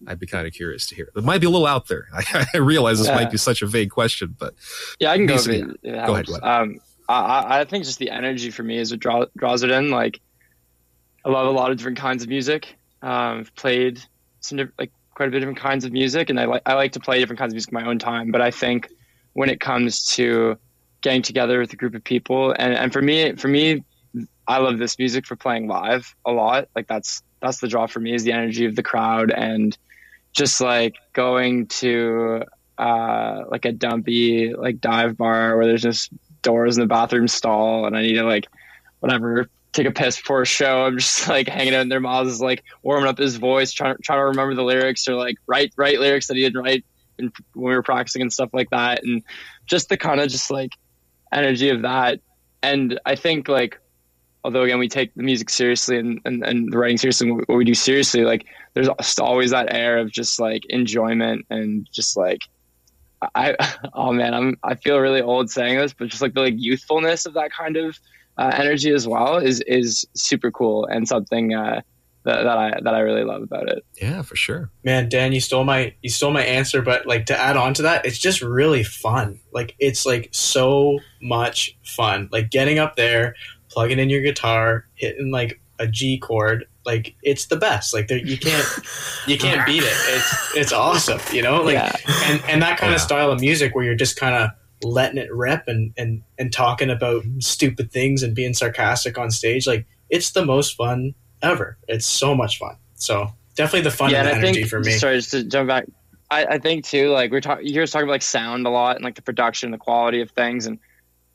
I'd 0.07 0.19
be 0.19 0.27
kind 0.27 0.45
of 0.47 0.53
curious 0.53 0.85
to 0.87 0.95
hear. 0.95 1.09
It 1.15 1.23
might 1.23 1.39
be 1.39 1.47
a 1.47 1.49
little 1.49 1.67
out 1.67 1.87
there. 1.87 2.07
I, 2.13 2.45
I 2.53 2.57
realize 2.57 2.99
this 2.99 3.07
yeah. 3.07 3.15
might 3.15 3.31
be 3.31 3.37
such 3.37 3.61
a 3.61 3.65
vague 3.65 3.91
question, 3.91 4.35
but 4.37 4.53
yeah, 4.99 5.11
I 5.11 5.17
can 5.17 5.25
go. 5.25 5.35
Ahead. 5.35 5.77
Go 5.83 6.13
ahead. 6.13 6.29
Um, 6.41 6.79
I, 7.07 7.59
I, 7.59 7.65
think 7.65 7.85
just 7.85 7.99
the 7.99 8.09
energy 8.09 8.49
for 8.49 8.63
me 8.63 8.77
is 8.77 8.91
what 8.91 8.99
draw, 8.99 9.25
draws 9.37 9.63
it 9.63 9.69
in. 9.69 9.91
Like, 9.91 10.19
I 11.25 11.29
love 11.29 11.47
a 11.47 11.51
lot 11.51 11.71
of 11.71 11.77
different 11.77 11.97
kinds 11.97 12.21
of 12.21 12.29
music. 12.29 12.75
Um, 13.01 13.39
I've 13.39 13.55
played 13.55 13.99
some 14.41 14.59
like 14.77 14.91
quite 15.15 15.27
a 15.27 15.31
bit 15.31 15.37
of 15.37 15.41
different 15.41 15.59
kinds 15.59 15.83
of 15.83 15.91
music, 15.91 16.29
and 16.29 16.39
I 16.39 16.45
like 16.45 16.61
I 16.65 16.75
like 16.75 16.91
to 16.93 16.99
play 16.99 17.19
different 17.19 17.39
kinds 17.39 17.51
of 17.51 17.55
music 17.55 17.71
in 17.71 17.79
my 17.79 17.85
own 17.89 17.97
time. 17.97 18.31
But 18.31 18.41
I 18.41 18.51
think 18.51 18.89
when 19.33 19.49
it 19.49 19.59
comes 19.59 20.05
to 20.15 20.57
getting 21.01 21.23
together 21.23 21.59
with 21.59 21.73
a 21.73 21.75
group 21.75 21.95
of 21.95 22.03
people, 22.03 22.51
and, 22.51 22.73
and 22.73 22.93
for 22.93 23.01
me, 23.01 23.35
for 23.35 23.47
me, 23.47 23.83
I 24.47 24.59
love 24.59 24.77
this 24.77 24.99
music 24.99 25.25
for 25.25 25.35
playing 25.35 25.67
live 25.67 26.15
a 26.25 26.31
lot. 26.31 26.69
Like 26.75 26.87
that's 26.87 27.23
that's 27.41 27.59
the 27.59 27.67
draw 27.67 27.87
for 27.87 27.99
me 27.99 28.13
is 28.13 28.23
the 28.23 28.31
energy 28.31 28.65
of 28.65 28.75
the 28.75 28.83
crowd 28.83 29.31
and 29.31 29.75
just 30.31 30.61
like 30.61 30.95
going 31.13 31.67
to 31.67 32.43
uh, 32.77 33.43
like 33.49 33.65
a 33.65 33.71
dumpy 33.71 34.53
like 34.53 34.79
dive 34.79 35.17
bar 35.17 35.57
where 35.57 35.65
there's 35.65 35.81
just 35.81 36.09
doors 36.41 36.77
in 36.77 36.81
the 36.81 36.87
bathroom 36.87 37.27
stall 37.27 37.85
and 37.85 37.97
I 37.97 38.01
need 38.01 38.15
to 38.15 38.23
like 38.23 38.47
whatever 38.99 39.49
take 39.75 39.87
a 39.87 39.91
piss 39.91 40.17
before 40.17 40.41
a 40.41 40.45
show. 40.45 40.85
I'm 40.85 40.97
just 40.97 41.27
like 41.29 41.47
hanging 41.47 41.75
out 41.75 41.81
in 41.81 41.89
their 41.89 41.99
mouths, 41.99 42.41
like 42.41 42.63
warming 42.81 43.09
up 43.09 43.17
his 43.17 43.35
voice, 43.35 43.71
trying 43.71 43.95
trying 44.01 44.19
to 44.19 44.25
remember 44.25 44.55
the 44.55 44.63
lyrics 44.63 45.07
or 45.07 45.15
like 45.15 45.37
write 45.47 45.73
write 45.77 45.99
lyrics 45.99 46.27
that 46.27 46.35
he 46.35 46.43
didn't 46.43 46.61
write 46.61 46.85
in, 47.19 47.31
when 47.53 47.69
we 47.69 47.75
were 47.75 47.83
practicing 47.83 48.21
and 48.21 48.31
stuff 48.31 48.49
like 48.53 48.69
that. 48.71 49.03
And 49.03 49.23
just 49.65 49.89
the 49.89 49.97
kind 49.97 50.19
of 50.19 50.29
just 50.29 50.49
like 50.49 50.71
energy 51.31 51.69
of 51.69 51.83
that. 51.83 52.19
And 52.63 52.99
I 53.05 53.15
think 53.15 53.47
like 53.47 53.79
although 54.43 54.61
again 54.61 54.77
we 54.77 54.87
take 54.87 55.13
the 55.15 55.23
music 55.23 55.49
seriously 55.49 55.97
and, 55.97 56.21
and, 56.23 56.45
and 56.45 56.71
the 56.71 56.77
writing 56.77 56.97
seriously 56.97 57.31
what 57.31 57.49
we 57.49 57.65
do 57.65 57.73
seriously 57.73 58.23
like 58.23 58.45
there's 58.75 58.87
always 59.17 59.49
that 59.49 59.73
air 59.73 59.97
of 59.97 60.11
just 60.11 60.39
like 60.39 60.63
enjoyment 60.69 61.43
and 61.49 61.89
just 61.91 62.15
like 62.15 62.41
i 63.33 63.55
oh 63.95 64.13
man 64.13 64.35
i'm 64.35 64.55
i 64.63 64.75
feel 64.75 64.99
really 64.99 65.19
old 65.19 65.49
saying 65.49 65.79
this 65.79 65.93
but 65.93 66.09
just 66.09 66.21
like 66.21 66.35
the 66.35 66.41
like 66.41 66.53
youthfulness 66.57 67.25
of 67.25 67.33
that 67.33 67.51
kind 67.51 67.75
of 67.75 67.97
uh, 68.37 68.51
energy 68.55 68.91
as 68.91 69.07
well 69.07 69.37
is 69.37 69.61
is 69.61 70.05
super 70.13 70.51
cool 70.51 70.85
and 70.85 71.07
something 71.07 71.53
uh, 71.53 71.81
that, 72.25 72.43
that 72.43 72.57
I 72.57 72.79
that 72.81 72.93
I 72.93 72.99
really 72.99 73.23
love 73.23 73.43
about 73.43 73.69
it. 73.69 73.85
Yeah, 74.01 74.21
for 74.23 74.35
sure. 74.35 74.69
Man, 74.83 75.07
Dan, 75.09 75.31
you 75.31 75.39
stole 75.39 75.63
my 75.63 75.93
you 76.01 76.09
stole 76.09 76.31
my 76.31 76.43
answer, 76.43 76.81
but 76.81 77.05
like 77.05 77.27
to 77.27 77.39
add 77.39 77.55
on 77.55 77.73
to 77.75 77.83
that, 77.83 78.05
it's 78.05 78.17
just 78.17 78.41
really 78.41 78.83
fun. 78.83 79.39
Like 79.53 79.75
it's 79.79 80.05
like 80.05 80.29
so 80.31 80.99
much 81.21 81.77
fun. 81.83 82.29
Like 82.31 82.49
getting 82.49 82.79
up 82.79 82.95
there, 82.95 83.35
plugging 83.69 83.99
in 83.99 84.09
your 84.09 84.21
guitar, 84.21 84.87
hitting 84.95 85.31
like 85.31 85.61
a 85.77 85.87
G 85.87 86.17
chord, 86.17 86.65
like 86.85 87.15
it's 87.21 87.45
the 87.45 87.57
best. 87.57 87.93
Like 87.93 88.09
you 88.09 88.37
can't 88.37 88.67
you 89.27 89.37
can't 89.37 89.65
beat 89.65 89.83
it. 89.83 89.93
It's 89.93 90.55
it's 90.55 90.73
awesome, 90.73 91.19
you 91.31 91.43
know. 91.43 91.61
Like 91.61 91.75
yeah. 91.75 91.95
and 92.25 92.43
and 92.47 92.61
that 92.63 92.79
kind 92.79 92.91
yeah. 92.91 92.95
of 92.95 93.01
style 93.01 93.31
of 93.31 93.39
music 93.39 93.75
where 93.75 93.85
you're 93.85 93.95
just 93.95 94.17
kind 94.17 94.35
of 94.35 94.49
letting 94.83 95.17
it 95.17 95.33
rip 95.33 95.63
and 95.67 95.93
and 95.97 96.23
and 96.37 96.51
talking 96.51 96.89
about 96.89 97.23
stupid 97.39 97.91
things 97.91 98.23
and 98.23 98.35
being 98.35 98.53
sarcastic 98.53 99.17
on 99.17 99.31
stage. 99.31 99.67
Like 99.67 99.85
it's 100.09 100.31
the 100.31 100.45
most 100.45 100.75
fun 100.75 101.15
ever. 101.41 101.77
It's 101.87 102.05
so 102.05 102.35
much 102.35 102.59
fun. 102.59 102.77
So 102.95 103.27
definitely 103.55 103.81
the 103.81 103.91
fun 103.91 104.11
yeah, 104.11 104.21
and, 104.21 104.29
and 104.29 104.37
energy 104.39 104.61
think, 104.61 104.69
for 104.69 104.79
me. 104.79 104.91
Sorry, 104.91 105.17
just 105.17 105.31
to 105.31 105.43
jump 105.43 105.67
back. 105.67 105.85
I, 106.31 106.45
I 106.45 106.57
think 106.59 106.85
too, 106.85 107.09
like 107.09 107.31
we're 107.31 107.41
talking, 107.41 107.67
you're 107.67 107.85
talking 107.85 108.05
about 108.05 108.13
like 108.13 108.21
sound 108.23 108.65
a 108.65 108.69
lot 108.69 108.95
and 108.95 109.05
like 109.05 109.15
the 109.15 109.21
production, 109.21 109.71
the 109.71 109.77
quality 109.77 110.21
of 110.21 110.31
things, 110.31 110.65
and 110.65 110.79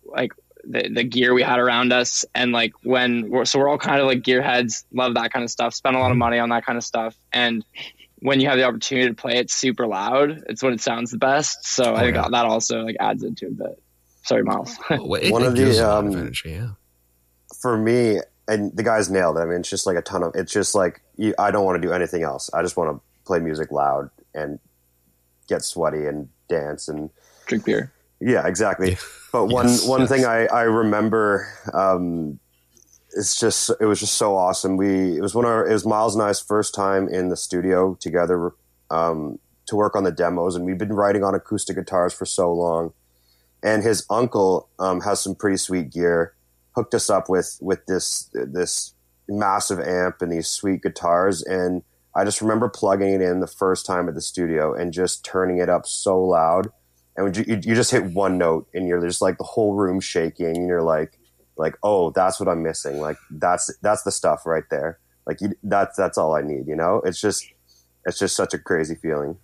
like 0.04 0.32
the, 0.64 0.88
the 0.88 1.04
gear 1.04 1.34
we 1.34 1.42
had 1.42 1.58
around 1.58 1.92
us 1.92 2.24
and 2.34 2.52
like 2.52 2.72
when 2.82 3.30
we're 3.30 3.44
so 3.44 3.58
we're 3.58 3.68
all 3.68 3.78
kind 3.78 4.00
of 4.00 4.06
like 4.06 4.22
gearheads 4.22 4.84
love 4.92 5.14
that 5.14 5.32
kind 5.32 5.44
of 5.44 5.50
stuff 5.50 5.74
spend 5.74 5.96
a 5.96 5.98
lot 5.98 6.06
of 6.06 6.12
mm-hmm. 6.12 6.18
money 6.18 6.38
on 6.38 6.48
that 6.50 6.64
kind 6.64 6.76
of 6.76 6.84
stuff 6.84 7.16
and 7.32 7.64
when 8.20 8.40
you 8.40 8.48
have 8.48 8.58
the 8.58 8.64
opportunity 8.64 9.08
to 9.08 9.14
play 9.14 9.36
it 9.36 9.50
super 9.50 9.86
loud 9.86 10.42
it's 10.48 10.62
when 10.62 10.72
it 10.72 10.80
sounds 10.80 11.10
the 11.10 11.18
best. 11.18 11.64
So 11.64 11.84
oh, 11.84 11.94
i 11.94 12.00
think 12.00 12.16
yeah. 12.16 12.28
that 12.30 12.44
also 12.44 12.82
like 12.84 12.96
adds 13.00 13.22
into 13.22 13.46
it 13.46 13.52
a 13.52 13.54
bit 13.54 13.82
sorry 14.22 14.42
miles. 14.42 14.76
One 14.88 15.42
of 15.42 15.56
the 15.56 15.88
um, 15.88 16.12
energy, 16.12 16.50
yeah. 16.50 16.70
for 17.60 17.76
me 17.76 18.20
and 18.48 18.76
the 18.76 18.82
guys 18.82 19.10
nailed 19.10 19.36
it. 19.36 19.40
I 19.40 19.44
mean 19.44 19.60
it's 19.60 19.70
just 19.70 19.86
like 19.86 19.96
a 19.96 20.02
ton 20.02 20.22
of 20.22 20.34
it's 20.34 20.52
just 20.52 20.74
like 20.74 21.00
you, 21.16 21.34
i 21.38 21.50
don't 21.50 21.64
want 21.64 21.80
to 21.80 21.86
do 21.86 21.92
anything 21.92 22.22
else. 22.22 22.50
I 22.52 22.62
just 22.62 22.76
want 22.76 22.96
to 22.96 23.02
play 23.24 23.40
music 23.40 23.70
loud 23.70 24.10
and 24.34 24.58
get 25.48 25.62
sweaty 25.62 26.06
and 26.06 26.28
dance 26.48 26.88
and 26.88 27.10
drink 27.46 27.64
beer. 27.64 27.92
Yeah 28.20 28.46
exactly. 28.46 28.98
But 29.32 29.46
one 29.46 29.68
yes, 29.68 29.86
one 29.86 30.00
yes. 30.00 30.10
thing 30.10 30.24
I 30.24 30.46
I 30.46 30.62
remember 30.62 31.48
um, 31.72 32.38
it's 33.14 33.38
just 33.38 33.70
it 33.80 33.86
was 33.86 34.00
just 34.00 34.14
so 34.14 34.36
awesome. 34.36 34.76
We 34.76 35.16
it 35.16 35.20
was 35.20 35.34
one 35.34 35.44
of 35.44 35.50
our, 35.50 35.68
it 35.68 35.72
was 35.72 35.86
Miles 35.86 36.14
and 36.14 36.22
I's 36.22 36.40
first 36.40 36.74
time 36.74 37.08
in 37.08 37.28
the 37.28 37.36
studio 37.36 37.96
together 38.00 38.52
um, 38.90 39.38
to 39.66 39.76
work 39.76 39.96
on 39.96 40.04
the 40.04 40.12
demos, 40.12 40.56
and 40.56 40.64
we've 40.64 40.78
been 40.78 40.92
writing 40.92 41.24
on 41.24 41.34
acoustic 41.34 41.76
guitars 41.76 42.12
for 42.12 42.26
so 42.26 42.52
long. 42.52 42.92
And 43.62 43.82
his 43.82 44.06
uncle 44.08 44.68
um, 44.78 45.02
has 45.02 45.20
some 45.20 45.34
pretty 45.34 45.58
sweet 45.58 45.90
gear. 45.90 46.34
Hooked 46.74 46.94
us 46.94 47.10
up 47.10 47.28
with 47.28 47.58
with 47.60 47.84
this 47.86 48.30
this 48.32 48.94
massive 49.28 49.80
amp 49.80 50.22
and 50.22 50.32
these 50.32 50.48
sweet 50.48 50.82
guitars, 50.82 51.42
and 51.42 51.82
I 52.14 52.24
just 52.24 52.40
remember 52.40 52.68
plugging 52.68 53.14
it 53.14 53.22
in 53.22 53.40
the 53.40 53.46
first 53.46 53.86
time 53.86 54.08
at 54.08 54.14
the 54.14 54.20
studio 54.20 54.74
and 54.74 54.92
just 54.92 55.24
turning 55.24 55.58
it 55.58 55.68
up 55.68 55.86
so 55.86 56.20
loud 56.20 56.70
and 57.16 57.36
you, 57.36 57.44
you 57.46 57.74
just 57.74 57.90
hit 57.90 58.04
one 58.04 58.38
note 58.38 58.68
and 58.74 58.86
you're 58.86 59.04
just 59.06 59.22
like 59.22 59.38
the 59.38 59.44
whole 59.44 59.74
room 59.74 60.00
shaking 60.00 60.56
and 60.56 60.66
you're 60.66 60.82
like 60.82 61.18
like 61.60 61.76
oh 61.82 62.10
that's 62.10 62.40
what 62.40 62.48
i'm 62.48 62.62
missing. 62.62 63.00
Like 63.00 63.18
that's 63.30 63.74
that's 63.82 64.02
the 64.02 64.10
stuff 64.10 64.46
right 64.46 64.64
there. 64.70 64.98
Like 65.26 65.40
you, 65.40 65.54
that's 65.62 65.96
that's 65.96 66.18
all 66.18 66.34
i 66.34 66.42
need 66.42 66.66
you 66.66 66.74
know? 66.74 67.02
It's 67.04 67.20
just 67.20 67.46
it's 68.06 68.18
just 68.18 68.34
such 68.34 68.54
a 68.54 68.58
crazy 68.58 68.94
feeling. 68.96 69.36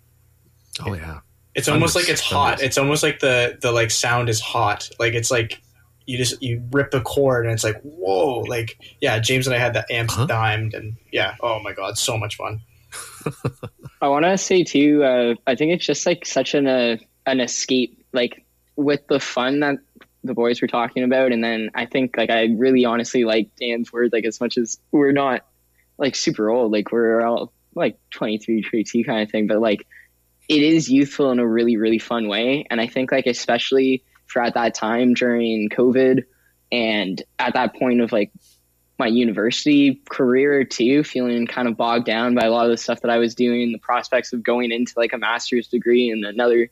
Oh 0.85 0.93
yeah. 0.93 1.19
It's 1.55 1.67
almost 1.67 1.95
like 1.95 2.09
it's 2.09 2.21
hot. 2.21 2.61
It's 2.61 2.77
almost 2.77 3.03
like 3.03 3.19
the 3.19 3.57
the 3.61 3.71
like 3.71 3.91
sound 3.91 4.29
is 4.29 4.39
hot. 4.39 4.89
Like 4.99 5.13
it's 5.13 5.31
like 5.31 5.61
you 6.05 6.17
just 6.17 6.41
you 6.41 6.63
rip 6.71 6.91
the 6.91 7.01
cord 7.01 7.45
and 7.45 7.53
it's 7.53 7.63
like 7.63 7.79
whoa. 7.81 8.39
Like 8.41 8.79
yeah 8.99 9.19
james 9.19 9.47
and 9.47 9.55
i 9.55 9.59
had 9.59 9.73
the 9.73 9.85
amps 9.91 10.15
huh? 10.15 10.25
dimed 10.25 10.73
and 10.73 10.95
yeah. 11.11 11.35
Oh 11.41 11.59
my 11.59 11.73
god 11.73 11.97
so 11.97 12.17
much 12.17 12.35
fun. 12.35 12.61
I 14.01 14.07
want 14.07 14.25
to 14.25 14.37
say 14.37 14.63
too 14.63 15.03
uh, 15.03 15.35
i 15.45 15.55
think 15.55 15.73
it's 15.73 15.85
just 15.85 16.05
like 16.05 16.25
such 16.25 16.53
an 16.53 16.67
uh, 16.67 16.97
an 17.25 17.41
escape 17.41 18.01
like 18.13 18.45
with 18.77 19.05
the 19.07 19.19
fun 19.19 19.59
that 19.59 19.79
the 20.23 20.33
boys 20.33 20.61
were 20.61 20.67
talking 20.67 21.03
about 21.03 21.31
and 21.31 21.43
then 21.43 21.69
i 21.75 21.85
think 21.85 22.17
like 22.17 22.29
i 22.29 22.45
really 22.57 22.85
honestly 22.85 23.23
like 23.23 23.49
dan's 23.59 23.91
word 23.91 24.11
like 24.11 24.25
as 24.25 24.41
much 24.41 24.57
as 24.57 24.79
we're 24.91 25.11
not 25.11 25.45
like 25.97 26.15
super 26.15 26.49
old 26.49 26.71
like 26.71 26.91
we're 26.91 27.21
all 27.21 27.51
like 27.75 27.97
23 28.11 28.63
22 28.63 29.03
kind 29.03 29.21
of 29.21 29.31
thing 29.31 29.47
but 29.47 29.59
like 29.59 29.87
it 30.49 30.61
is 30.61 30.89
youthful 30.89 31.31
in 31.31 31.39
a 31.39 31.47
really 31.47 31.77
really 31.77 31.99
fun 31.99 32.27
way 32.27 32.65
and 32.69 32.81
i 32.81 32.87
think 32.87 33.11
like 33.11 33.25
especially 33.25 34.03
for 34.25 34.41
at 34.41 34.55
that 34.55 34.73
time 34.73 35.13
during 35.13 35.69
covid 35.69 36.23
and 36.71 37.23
at 37.39 37.53
that 37.53 37.75
point 37.75 38.01
of 38.01 38.11
like 38.11 38.31
my 38.99 39.07
university 39.07 40.01
career 40.09 40.63
too 40.63 41.03
feeling 41.03 41.45
kind 41.45 41.67
of 41.67 41.77
bogged 41.77 42.05
down 42.05 42.33
by 42.33 42.45
a 42.45 42.51
lot 42.51 42.65
of 42.65 42.71
the 42.71 42.77
stuff 42.77 43.01
that 43.01 43.11
i 43.11 43.17
was 43.17 43.35
doing 43.35 43.71
the 43.71 43.77
prospects 43.77 44.33
of 44.33 44.43
going 44.43 44.71
into 44.71 44.93
like 44.97 45.13
a 45.13 45.17
master's 45.17 45.67
degree 45.67 46.09
and 46.09 46.25
another 46.25 46.69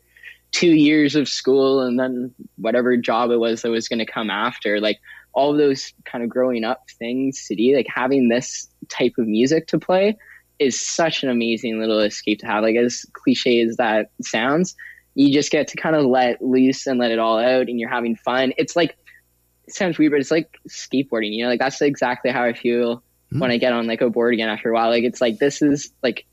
two 0.55 0.71
years 0.71 1.15
of 1.15 1.27
school 1.27 1.81
and 1.81 1.99
then 1.99 2.33
whatever 2.57 2.95
job 2.95 3.29
it 3.29 3.37
was 3.37 3.61
that 3.61 3.69
was 3.69 3.89
going 3.89 3.99
to 3.99 4.05
come 4.05 4.29
after 4.29 4.79
like 4.79 4.99
all 5.33 5.53
those 5.53 5.91
kind 6.05 6.23
of 6.23 6.29
growing 6.29 6.63
up 6.63 6.85
things 6.97 7.45
to 7.45 7.55
do 7.55 7.75
like 7.75 7.87
having 7.93 8.29
this 8.29 8.67
type 8.87 9.11
of 9.17 9.27
music 9.27 9.67
to 9.67 9.77
play 9.77 10.15
is 10.57 10.81
such 10.81 11.23
an 11.23 11.29
amazing 11.29 11.77
little 11.79 11.99
escape 11.99 12.39
to 12.39 12.45
have 12.45 12.63
like 12.63 12.77
as 12.77 13.05
cliche 13.13 13.59
as 13.59 13.75
that 13.75 14.11
sounds 14.21 14.75
you 15.15 15.33
just 15.33 15.49
get 15.49 15.69
to 15.69 15.77
kind 15.77 15.95
of 15.95 16.05
let 16.05 16.41
loose 16.41 16.85
and 16.85 16.99
let 16.99 17.11
it 17.11 17.19
all 17.19 17.39
out 17.39 17.67
and 17.67 17.79
you're 17.79 17.89
having 17.89 18.15
fun. 18.17 18.53
It's 18.57 18.75
like, 18.75 18.97
it 19.65 19.73
sounds 19.73 19.97
weird, 19.97 20.11
but 20.11 20.19
it's 20.19 20.29
like 20.29 20.57
skateboarding, 20.69 21.33
you 21.33 21.43
know, 21.43 21.49
like 21.49 21.59
that's 21.59 21.81
exactly 21.81 22.31
how 22.31 22.43
I 22.43 22.53
feel 22.53 23.01
mm. 23.33 23.39
when 23.39 23.49
I 23.49 23.57
get 23.57 23.73
on 23.73 23.87
like 23.87 24.01
a 24.01 24.09
board 24.09 24.33
again 24.33 24.49
after 24.49 24.69
a 24.69 24.73
while. 24.73 24.89
Like, 24.89 25.05
it's 25.05 25.21
like, 25.21 25.39
this 25.39 25.61
is 25.61 25.91
like, 26.03 26.25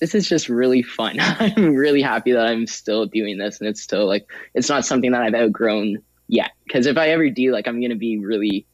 this 0.00 0.14
is 0.14 0.28
just 0.28 0.48
really 0.48 0.82
fun. 0.82 1.16
I'm 1.20 1.74
really 1.74 2.02
happy 2.02 2.32
that 2.32 2.46
I'm 2.46 2.66
still 2.66 3.06
doing 3.06 3.38
this 3.38 3.60
and 3.60 3.68
it's 3.68 3.82
still 3.82 4.06
like, 4.06 4.26
it's 4.54 4.68
not 4.68 4.84
something 4.84 5.12
that 5.12 5.22
I've 5.22 5.34
outgrown 5.34 5.98
yet. 6.28 6.52
Cause 6.70 6.86
if 6.86 6.96
I 6.96 7.08
ever 7.10 7.30
do, 7.30 7.52
like, 7.52 7.66
I'm 7.66 7.80
going 7.80 7.90
to 7.90 7.96
be 7.96 8.18
really 8.18 8.66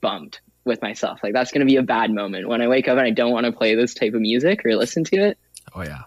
bummed 0.00 0.40
with 0.64 0.82
myself. 0.82 1.20
Like, 1.22 1.32
that's 1.32 1.52
going 1.52 1.66
to 1.66 1.70
be 1.70 1.76
a 1.76 1.82
bad 1.82 2.10
moment 2.10 2.48
when 2.48 2.62
I 2.62 2.68
wake 2.68 2.88
up 2.88 2.98
and 2.98 3.06
I 3.06 3.10
don't 3.10 3.32
want 3.32 3.46
to 3.46 3.52
play 3.52 3.74
this 3.74 3.94
type 3.94 4.14
of 4.14 4.20
music 4.20 4.64
or 4.64 4.74
listen 4.76 5.04
to 5.04 5.16
it. 5.16 5.38
Oh, 5.74 5.82
yeah. 5.82 6.02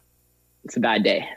It's 0.66 0.78
a 0.78 0.80
bad 0.80 1.04
day. 1.04 1.28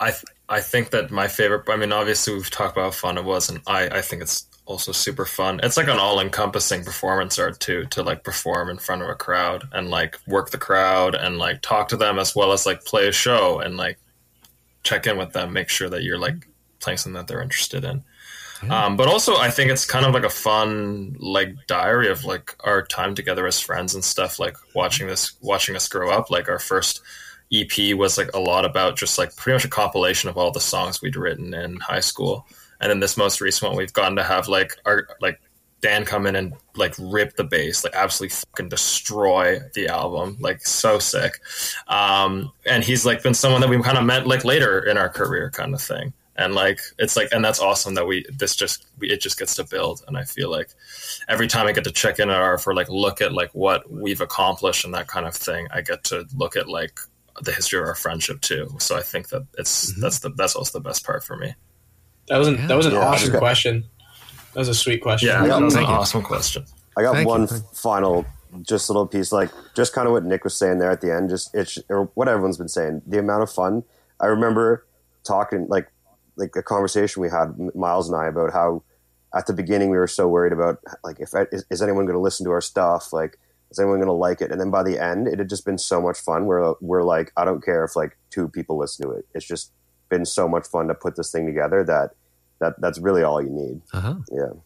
I 0.00 0.10
th- 0.10 0.24
I 0.48 0.60
think 0.60 0.90
that 0.90 1.10
my 1.10 1.28
favorite. 1.28 1.68
I 1.68 1.76
mean, 1.76 1.92
obviously 1.92 2.34
we've 2.34 2.50
talked 2.50 2.76
about 2.76 2.84
how 2.84 2.90
fun 2.90 3.18
it 3.18 3.24
was, 3.24 3.48
and 3.50 3.60
I 3.66 3.88
I 3.88 4.00
think 4.00 4.22
it's 4.22 4.46
also 4.68 4.92
super 4.92 5.24
fun. 5.24 5.60
It's 5.62 5.78
like 5.78 5.88
an 5.88 5.98
all 5.98 6.20
encompassing 6.20 6.84
performance 6.84 7.38
art 7.38 7.58
too, 7.58 7.86
to 7.86 8.02
like 8.02 8.22
perform 8.22 8.68
in 8.68 8.76
front 8.76 9.02
of 9.02 9.08
a 9.08 9.14
crowd 9.14 9.66
and 9.72 9.88
like 9.88 10.18
work 10.26 10.50
the 10.50 10.58
crowd 10.58 11.14
and 11.14 11.38
like 11.38 11.62
talk 11.62 11.88
to 11.88 11.96
them 11.96 12.18
as 12.18 12.36
well 12.36 12.52
as 12.52 12.66
like 12.66 12.84
play 12.84 13.08
a 13.08 13.12
show 13.12 13.60
and 13.60 13.78
like 13.78 13.98
check 14.82 15.06
in 15.06 15.16
with 15.16 15.32
them, 15.32 15.54
make 15.54 15.70
sure 15.70 15.88
that 15.88 16.02
you're 16.02 16.18
like 16.18 16.46
playing 16.80 16.98
something 16.98 17.14
that 17.14 17.26
they're 17.26 17.40
interested 17.40 17.82
in. 17.82 18.04
Yeah. 18.62 18.84
Um, 18.84 18.96
but 18.96 19.08
also, 19.08 19.36
I 19.36 19.50
think 19.50 19.70
it's 19.70 19.86
kind 19.86 20.04
of 20.04 20.12
like 20.12 20.24
a 20.24 20.30
fun 20.30 21.16
like 21.18 21.54
diary 21.66 22.10
of 22.10 22.24
like 22.24 22.54
our 22.60 22.82
time 22.82 23.14
together 23.14 23.46
as 23.46 23.60
friends 23.60 23.94
and 23.94 24.04
stuff. 24.04 24.38
Like 24.38 24.56
watching 24.74 25.06
this, 25.06 25.32
watching 25.40 25.76
us 25.76 25.88
grow 25.88 26.10
up. 26.10 26.30
Like 26.30 26.48
our 26.48 26.58
first 26.58 27.00
EP 27.50 27.94
was 27.96 28.18
like 28.18 28.34
a 28.34 28.40
lot 28.40 28.66
about 28.66 28.96
just 28.96 29.16
like 29.16 29.34
pretty 29.36 29.54
much 29.54 29.64
a 29.64 29.68
compilation 29.68 30.28
of 30.28 30.36
all 30.36 30.50
the 30.50 30.60
songs 30.60 31.00
we'd 31.00 31.16
written 31.16 31.54
in 31.54 31.78
high 31.78 32.00
school. 32.00 32.46
And 32.80 32.90
then 32.90 33.00
this 33.00 33.16
most 33.16 33.40
recent 33.40 33.70
one, 33.70 33.78
we've 33.78 33.92
gotten 33.92 34.16
to 34.16 34.22
have 34.22 34.48
like 34.48 34.76
our 34.84 35.08
like 35.20 35.40
Dan 35.80 36.04
come 36.04 36.26
in 36.26 36.34
and 36.34 36.54
like 36.74 36.94
rip 36.98 37.36
the 37.36 37.44
bass, 37.44 37.84
like 37.84 37.94
absolutely 37.94 38.34
fucking 38.34 38.68
destroy 38.68 39.60
the 39.74 39.88
album, 39.88 40.36
like 40.40 40.66
so 40.66 40.98
sick. 40.98 41.40
Um, 41.86 42.52
and 42.66 42.82
he's 42.82 43.06
like 43.06 43.22
been 43.22 43.34
someone 43.34 43.60
that 43.60 43.70
we 43.70 43.80
kind 43.82 43.98
of 43.98 44.04
met 44.04 44.26
like 44.26 44.44
later 44.44 44.80
in 44.80 44.96
our 44.96 45.08
career, 45.08 45.50
kind 45.50 45.74
of 45.74 45.80
thing. 45.80 46.12
And 46.34 46.54
like 46.54 46.80
it's 46.98 47.16
like, 47.16 47.28
and 47.32 47.44
that's 47.44 47.60
awesome 47.60 47.94
that 47.94 48.06
we 48.06 48.24
this 48.32 48.54
just 48.54 48.86
we, 48.98 49.10
it 49.10 49.20
just 49.20 49.38
gets 49.38 49.56
to 49.56 49.64
build. 49.64 50.02
And 50.06 50.16
I 50.16 50.24
feel 50.24 50.50
like 50.50 50.70
every 51.28 51.48
time 51.48 51.66
I 51.66 51.72
get 51.72 51.84
to 51.84 51.92
check 51.92 52.18
in 52.18 52.30
or 52.30 52.58
for 52.58 52.74
like 52.74 52.88
look 52.88 53.20
at 53.20 53.32
like 53.32 53.50
what 53.54 53.90
we've 53.90 54.20
accomplished 54.20 54.84
and 54.84 54.94
that 54.94 55.08
kind 55.08 55.26
of 55.26 55.34
thing, 55.34 55.66
I 55.72 55.80
get 55.80 56.04
to 56.04 56.26
look 56.34 56.56
at 56.56 56.68
like 56.68 56.98
the 57.40 57.52
history 57.52 57.80
of 57.80 57.86
our 57.86 57.94
friendship 57.94 58.40
too. 58.40 58.68
So 58.78 58.96
I 58.96 59.02
think 59.02 59.28
that 59.28 59.46
it's 59.58 59.92
mm-hmm. 59.92 60.00
that's 60.00 60.20
the 60.20 60.30
that's 60.30 60.54
also 60.54 60.78
the 60.78 60.88
best 60.88 61.04
part 61.04 61.24
for 61.24 61.36
me. 61.36 61.54
That 62.28 62.38
was 62.38 62.48
an, 62.48 62.56
yeah. 62.56 62.66
that 62.66 62.76
was 62.76 62.86
an 62.86 62.92
yeah, 62.92 63.06
awesome 63.06 63.32
got, 63.32 63.38
question. 63.38 63.84
That 64.54 64.60
was 64.60 64.68
a 64.68 64.74
sweet 64.74 65.02
question. 65.02 65.28
Yeah, 65.28 65.46
that 65.46 65.60
was 65.60 65.74
an 65.74 65.84
awesome 65.84 66.22
question. 66.22 66.64
I 66.96 67.02
got 67.02 67.14
Thank 67.14 67.28
one 67.28 67.42
you. 67.42 67.58
final 67.74 68.26
just 68.62 68.88
little 68.88 69.06
piece, 69.06 69.30
like 69.32 69.50
just 69.74 69.92
kind 69.92 70.06
of 70.06 70.12
what 70.12 70.24
Nick 70.24 70.44
was 70.44 70.56
saying 70.56 70.78
there 70.78 70.90
at 70.90 71.00
the 71.00 71.14
end, 71.14 71.30
just 71.30 71.54
it's 71.54 71.78
or 71.88 72.10
what 72.14 72.28
everyone's 72.28 72.58
been 72.58 72.68
saying. 72.68 73.02
The 73.06 73.18
amount 73.18 73.42
of 73.42 73.50
fun. 73.50 73.84
I 74.20 74.26
remember 74.26 74.86
talking 75.24 75.66
like 75.68 75.90
like 76.36 76.54
a 76.56 76.62
conversation 76.62 77.22
we 77.22 77.28
had 77.28 77.54
Miles 77.74 78.08
and 78.08 78.16
I 78.16 78.26
about 78.26 78.52
how 78.52 78.82
at 79.34 79.46
the 79.46 79.52
beginning 79.52 79.90
we 79.90 79.98
were 79.98 80.06
so 80.06 80.26
worried 80.28 80.52
about 80.52 80.78
like 81.04 81.20
if 81.20 81.34
is, 81.52 81.64
is 81.70 81.82
anyone 81.82 82.06
going 82.06 82.16
to 82.16 82.20
listen 82.20 82.44
to 82.46 82.50
our 82.50 82.60
stuff 82.60 83.12
like 83.12 83.38
is 83.70 83.78
anyone 83.78 83.98
going 83.98 84.06
to 84.06 84.12
like 84.12 84.40
it? 84.40 84.50
And 84.50 84.60
then 84.60 84.70
by 84.70 84.82
the 84.82 84.98
end, 84.98 85.28
it 85.28 85.38
had 85.38 85.48
just 85.48 85.64
been 85.64 85.78
so 85.78 86.00
much 86.00 86.18
fun. 86.18 86.46
Where 86.46 86.74
we're 86.80 87.02
like, 87.02 87.32
I 87.36 87.44
don't 87.44 87.62
care 87.62 87.84
if 87.84 87.96
like 87.96 88.16
two 88.30 88.48
people 88.48 88.78
listen 88.78 89.06
to 89.06 89.12
it. 89.12 89.26
It's 89.34 89.46
just 89.46 89.72
been 90.08 90.24
so 90.24 90.48
much 90.48 90.66
fun 90.66 90.88
to 90.88 90.94
put 90.94 91.16
this 91.16 91.30
thing 91.30 91.46
together 91.46 91.84
that 91.84 92.10
that 92.60 92.80
that's 92.80 92.98
really 92.98 93.22
all 93.22 93.40
you 93.42 93.50
need. 93.50 93.80
Uh-huh. 93.92 94.16
Yeah. 94.30 94.60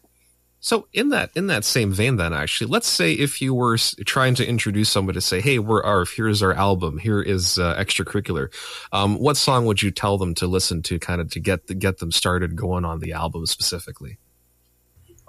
So 0.61 0.87
in 0.93 1.09
that 1.09 1.31
in 1.35 1.49
that 1.49 1.65
same 1.65 1.91
vein, 1.93 2.17
then 2.17 2.33
actually, 2.33 2.71
let's 2.71 2.87
say 2.87 3.13
if 3.13 3.41
you 3.41 3.53
were 3.53 3.77
trying 4.07 4.37
to 4.37 4.47
introduce 4.47 4.91
somebody 4.91 5.17
to 5.17 5.21
say, 5.21 5.41
"Hey, 5.41 5.59
we're 5.59 5.83
our 5.83 6.05
here's 6.05 6.41
our 6.41 6.53
album, 6.53 6.99
here 6.99 7.21
is 7.21 7.59
uh, 7.59 7.75
extracurricular," 7.75 8.49
um, 8.93 9.19
what 9.19 9.37
song 9.37 9.67
would 9.67 9.83
you 9.83 9.91
tell 9.91 10.19
them 10.19 10.35
to 10.37 10.47
listen 10.47 10.81
to, 10.83 11.01
kind 11.01 11.21
of 11.21 11.33
to 11.33 11.41
get 11.41 11.67
the, 11.67 11.75
get 11.75 11.99
them 11.99 12.13
started 12.13 12.55
going 12.55 12.85
on 12.85 13.01
the 13.01 13.13
album 13.13 13.45
specifically? 13.47 14.19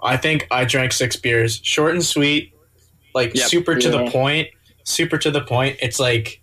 I 0.00 0.16
think 0.16 0.46
I 0.52 0.64
drank 0.66 0.92
six 0.92 1.16
beers, 1.16 1.60
short 1.64 1.94
and 1.94 2.04
sweet, 2.04 2.54
like 3.12 3.34
yep. 3.34 3.48
super 3.48 3.74
to 3.74 3.90
yeah. 3.90 4.04
the 4.04 4.10
point, 4.12 4.48
super 4.84 5.18
to 5.18 5.32
the 5.32 5.40
point. 5.40 5.78
It's 5.82 5.98
like 5.98 6.42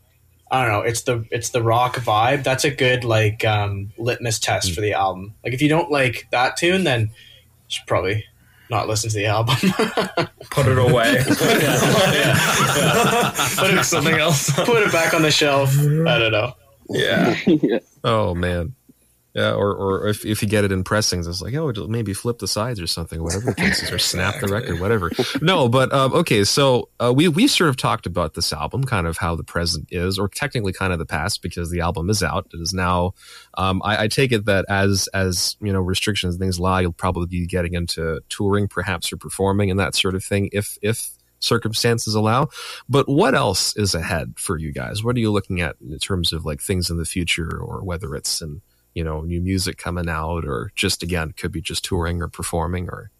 I 0.52 0.64
don't 0.66 0.72
know, 0.74 0.82
it's 0.82 1.04
the 1.04 1.26
it's 1.32 1.50
the 1.50 1.64
rock 1.64 1.96
vibe. 1.96 2.44
That's 2.44 2.66
a 2.66 2.72
good 2.72 3.06
like 3.06 3.46
um, 3.46 3.94
litmus 3.98 4.38
test 4.38 4.72
mm. 4.72 4.76
for 4.76 4.82
the 4.82 4.92
album. 4.94 5.34
Like 5.46 5.54
if 5.54 5.62
you 5.62 5.70
don't 5.70 5.90
like 5.90 6.28
that 6.32 6.58
tune, 6.58 6.84
then 6.84 7.02
you 7.02 7.08
should 7.70 7.88
probably 7.88 8.26
not 8.70 8.90
listen 8.90 9.10
to 9.12 9.16
the 9.16 9.28
album. 9.28 9.56
Put 10.52 10.68
it 10.68 10.78
away. 10.78 11.16
Put 11.26 11.38
it 13.74 13.86
something 13.86 14.16
else. 14.16 14.52
Put 14.52 14.84
it 14.84 14.92
back 14.92 15.14
on 15.14 15.22
the 15.22 15.32
shelf. 15.32 15.74
I 15.80 16.20
don't 16.20 16.34
know. 16.34 16.54
Yeah. 16.90 17.38
yeah. 17.46 17.80
Oh 18.04 18.36
man. 18.36 18.76
Yeah, 19.34 19.54
or, 19.54 19.74
or 19.74 20.08
if, 20.10 20.26
if 20.26 20.42
you 20.42 20.48
get 20.50 20.66
it 20.66 20.74
in 20.74 20.84
pressings, 20.84 21.26
it's 21.26 21.42
like, 21.42 21.54
oh, 21.56 21.72
maybe 21.88 22.14
flip 22.14 22.40
the 22.40 22.50
sides 22.50 22.82
or 22.82 22.88
something, 22.88 23.24
whatever 23.24 23.46
the 23.46 23.56
case 23.56 23.82
is, 23.82 23.90
or 23.90 23.98
snap 23.98 24.42
the 24.42 24.48
record, 24.48 24.82
whatever. 24.82 25.10
No, 25.42 25.70
but 25.70 25.94
um, 25.94 26.12
okay, 26.14 26.44
so 26.44 26.90
uh, 27.00 27.14
we 27.16 27.30
we 27.30 27.48
sort 27.48 27.70
of 27.70 27.78
talked 27.78 28.06
about 28.06 28.34
this 28.34 28.52
album, 28.52 28.84
kind 28.84 29.08
of 29.08 29.18
how 29.18 29.36
the 29.36 29.44
present 29.44 29.88
is, 29.90 30.20
or 30.20 30.28
technically 30.28 30.74
kind 30.74 30.92
of 30.92 31.00
the 31.00 31.06
past, 31.06 31.42
because 31.42 31.72
the 31.72 31.80
album 31.80 32.10
is 32.10 32.22
out. 32.22 32.48
It 32.54 32.58
is 32.58 32.74
now. 32.74 33.14
Um, 33.54 33.82
I, 33.86 34.04
I, 34.04 34.08
take 34.10 34.34
it 34.34 34.46
that 34.46 34.66
as 34.68 35.08
as 35.14 35.56
you 35.62 35.72
know 35.72 35.80
restrictions 35.80 36.36
and 36.36 36.42
things 36.42 36.58
allow, 36.58 36.80
you'll 36.80 36.92
probably 36.92 37.28
be 37.28 37.48
getting 37.48 37.74
into 37.74 38.20
touring, 38.28 38.68
perhaps, 38.68 39.14
or 39.14 39.18
performing 39.18 39.72
and 39.72 39.80
that 39.80 39.96
sort 39.96 40.16
of 40.16 40.26
thing, 40.26 40.50
if 40.52 40.78
if 40.82 41.10
circumstances 41.40 42.16
allow. 42.16 42.50
But 42.90 43.08
what 43.08 43.34
else 43.34 43.76
is 43.78 43.96
ahead 43.96 44.34
for 44.38 44.58
you 44.58 44.74
guys? 44.74 45.04
What 45.04 45.16
are 45.16 45.20
you 45.20 45.32
looking 45.32 45.62
at 45.62 45.78
in 45.82 45.98
terms 46.00 46.34
of 46.34 46.44
like 46.44 46.62
things 46.62 46.90
in 46.90 46.98
the 46.98 47.06
future, 47.06 47.58
or 47.58 47.82
whether 47.84 48.14
it's 48.14 48.42
in 48.42 48.62
you 48.94 49.04
know 49.04 49.22
new 49.22 49.42
music 49.42 49.78
coming 49.78 50.10
out 50.10 50.46
or 50.46 50.72
just 50.76 51.04
again 51.04 51.32
could 51.32 51.52
be 51.52 51.62
just 51.62 51.84
touring 51.84 52.22
or 52.22 52.28
performing 52.28 52.90
or? 52.90 53.12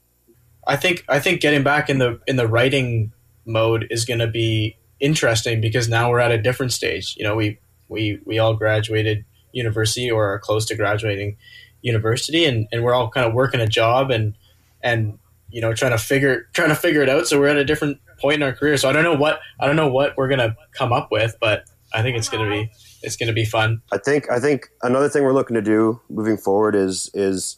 I 0.68 0.76
think 0.76 1.04
i 1.10 1.20
think 1.20 1.42
getting 1.42 1.64
back 1.64 1.90
in 1.90 1.98
the 1.98 2.20
in 2.28 2.36
the 2.36 2.48
writing 2.48 3.12
mode 3.46 3.88
is 3.90 4.06
going 4.06 4.20
to 4.20 4.28
be 4.28 4.78
interesting 5.00 5.60
because 5.60 5.90
now 5.90 6.10
we're 6.10 6.20
at 6.20 6.32
a 6.32 6.42
different 6.42 6.72
stage. 6.72 7.16
You 7.18 7.26
know 7.26 7.36
we 7.36 7.60
we 7.90 8.20
we 8.26 8.40
all 8.40 8.54
graduated 8.54 9.26
university 9.52 10.10
or 10.10 10.34
are 10.34 10.40
close 10.40 10.66
to 10.68 10.76
graduating 10.76 11.36
university 11.82 12.46
and, 12.46 12.68
and 12.72 12.84
we're 12.84 12.94
all 12.94 13.10
kind 13.10 13.26
of 13.28 13.34
working 13.34 13.60
a 13.60 13.68
job 13.68 14.12
and 14.12 14.36
and 14.82 15.18
you 15.50 15.60
know 15.60 15.74
trying 15.74 15.92
to 15.92 15.98
figure 15.98 16.48
trying 16.54 16.70
to 16.70 16.76
figure 16.76 17.02
it 17.02 17.10
out. 17.10 17.28
So 17.28 17.40
we're 17.40 17.48
at 17.48 17.58
a 17.58 17.66
different 17.66 18.00
point 18.20 18.36
in 18.36 18.44
our 18.44 18.54
career. 18.54 18.78
So 18.78 18.88
i 18.88 18.94
don't 18.94 19.04
know 19.04 19.16
what 19.16 19.40
i 19.60 19.66
don't 19.66 19.76
know 19.76 19.92
what 19.92 20.16
we're 20.16 20.28
going 20.28 20.40
to 20.40 20.56
come 20.72 20.94
up 20.94 21.12
with 21.12 21.36
but 21.42 21.66
i 21.92 22.02
think 22.04 22.18
it's 22.18 22.30
going 22.30 22.46
to 22.46 22.52
be 22.52 22.72
it's 23.04 23.16
going 23.16 23.28
to 23.28 23.34
be 23.34 23.46
fun. 23.46 23.82
I 23.92 23.98
think 23.98 24.30
I 24.32 24.40
think 24.40 24.70
another 24.82 25.10
thing 25.10 25.24
we're 25.24 25.34
looking 25.34 25.56
to 25.56 25.62
do 25.62 26.02
moving 26.10 26.38
forward 26.38 26.76
is 26.76 27.10
is 27.14 27.58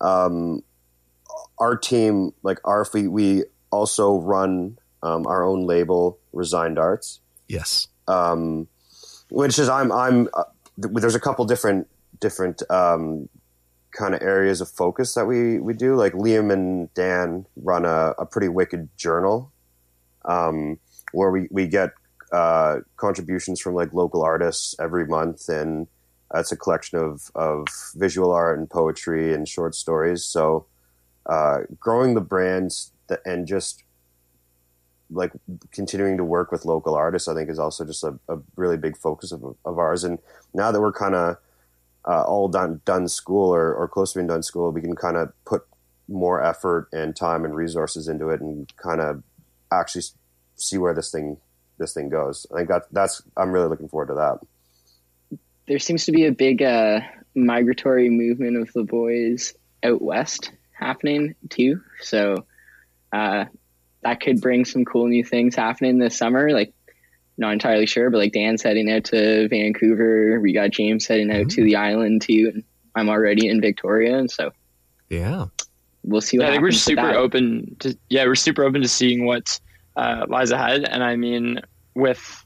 um, 0.00 0.62
our 1.58 1.76
team 1.76 2.32
like 2.42 2.58
our 2.64 2.86
we 2.92 3.08
we 3.08 3.44
also 3.70 4.18
run 4.18 4.78
um, 5.02 5.26
our 5.26 5.44
own 5.44 5.66
label 5.66 6.18
Resigned 6.32 6.78
Arts. 6.78 7.20
Yes. 7.48 7.88
Um, 8.08 8.68
which 9.30 9.58
is 9.58 9.68
I'm 9.68 9.92
I'm 9.92 10.28
uh, 10.34 10.44
there's 10.76 11.14
a 11.14 11.20
couple 11.20 11.44
different 11.44 11.88
different 12.20 12.62
um, 12.70 13.28
kind 13.92 14.14
of 14.14 14.22
areas 14.22 14.60
of 14.60 14.68
focus 14.68 15.14
that 15.14 15.26
we 15.26 15.58
we 15.58 15.74
do. 15.74 15.94
Like 15.94 16.12
Liam 16.12 16.52
and 16.52 16.92
Dan 16.94 17.46
run 17.56 17.84
a, 17.84 18.14
a 18.18 18.26
pretty 18.26 18.48
wicked 18.48 18.88
journal 18.96 19.52
um, 20.24 20.78
where 21.12 21.30
we 21.30 21.48
we 21.50 21.66
get 21.66 21.90
uh, 22.32 22.80
contributions 22.96 23.60
from 23.60 23.74
like 23.74 23.92
local 23.92 24.22
artists 24.22 24.74
every 24.78 25.06
month, 25.06 25.48
and 25.48 25.86
it's 26.34 26.52
a 26.52 26.56
collection 26.56 26.98
of 26.98 27.30
of 27.34 27.66
visual 27.94 28.32
art 28.32 28.58
and 28.58 28.70
poetry 28.70 29.34
and 29.34 29.48
short 29.48 29.74
stories. 29.74 30.24
So, 30.24 30.66
uh, 31.26 31.60
growing 31.78 32.14
the 32.14 32.20
brands 32.20 32.92
that, 33.08 33.20
and 33.24 33.46
just 33.46 33.82
like 35.10 35.32
continuing 35.72 36.16
to 36.16 36.24
work 36.24 36.52
with 36.52 36.64
local 36.64 36.94
artists, 36.94 37.28
I 37.28 37.34
think 37.34 37.50
is 37.50 37.58
also 37.58 37.84
just 37.84 38.04
a, 38.04 38.18
a 38.28 38.38
really 38.56 38.76
big 38.76 38.96
focus 38.96 39.32
of, 39.32 39.56
of 39.64 39.78
ours. 39.78 40.04
And 40.04 40.18
now 40.54 40.70
that 40.70 40.80
we're 40.80 40.92
kind 40.92 41.14
of 41.14 41.36
uh, 42.06 42.22
all 42.22 42.48
done 42.48 42.80
done 42.84 43.08
school 43.08 43.52
or, 43.52 43.74
or 43.74 43.88
close 43.88 44.12
to 44.12 44.20
being 44.20 44.28
done 44.28 44.42
school, 44.42 44.70
we 44.70 44.80
can 44.80 44.96
kind 44.96 45.16
of 45.16 45.32
put 45.44 45.66
more 46.08 46.42
effort 46.42 46.88
and 46.92 47.14
time 47.14 47.44
and 47.44 47.54
resources 47.54 48.08
into 48.08 48.30
it 48.30 48.40
and 48.40 48.74
kind 48.76 49.00
of 49.00 49.22
actually 49.72 50.02
see 50.56 50.78
where 50.78 50.94
this 50.94 51.10
thing 51.10 51.36
this 51.80 51.94
thing 51.94 52.08
goes. 52.08 52.46
I 52.52 52.58
think 52.58 52.68
that 52.68 52.84
that's 52.92 53.20
I'm 53.36 53.50
really 53.50 53.68
looking 53.68 53.88
forward 53.88 54.08
to 54.08 54.14
that. 54.14 55.38
There 55.66 55.80
seems 55.80 56.04
to 56.04 56.12
be 56.12 56.26
a 56.26 56.32
big 56.32 56.62
uh, 56.62 57.00
migratory 57.34 58.10
movement 58.10 58.56
of 58.56 58.72
the 58.72 58.84
boys 58.84 59.54
out 59.82 60.00
west 60.00 60.52
happening 60.72 61.34
too. 61.48 61.80
So 62.00 62.44
uh, 63.12 63.46
that 64.02 64.20
could 64.20 64.40
bring 64.40 64.64
some 64.64 64.84
cool 64.84 65.08
new 65.08 65.24
things 65.24 65.56
happening 65.56 65.98
this 65.98 66.16
summer. 66.16 66.50
Like 66.50 66.72
not 67.38 67.52
entirely 67.52 67.86
sure, 67.86 68.10
but 68.10 68.18
like 68.18 68.32
Dan's 68.32 68.62
heading 68.62 68.90
out 68.90 69.04
to 69.06 69.48
Vancouver. 69.48 70.38
We 70.40 70.52
got 70.52 70.70
James 70.70 71.06
heading 71.06 71.30
out 71.30 71.36
mm-hmm. 71.36 71.48
to 71.48 71.64
the 71.64 71.76
island 71.76 72.22
too, 72.22 72.50
and 72.54 72.64
I'm 72.94 73.08
already 73.08 73.48
in 73.48 73.60
Victoria, 73.60 74.18
and 74.18 74.30
so 74.30 74.52
yeah, 75.08 75.46
we'll 76.04 76.20
see. 76.20 76.38
What 76.38 76.44
yeah, 76.44 76.48
I 76.48 76.52
think 76.52 76.62
we're 76.62 76.72
super 76.72 77.12
open 77.12 77.76
to 77.80 77.96
yeah, 78.10 78.24
we're 78.26 78.34
super 78.34 78.64
open 78.64 78.82
to 78.82 78.88
seeing 78.88 79.24
what 79.24 79.58
uh, 79.96 80.26
lies 80.28 80.50
ahead, 80.50 80.84
and 80.84 81.02
I 81.02 81.16
mean 81.16 81.60
with 81.94 82.44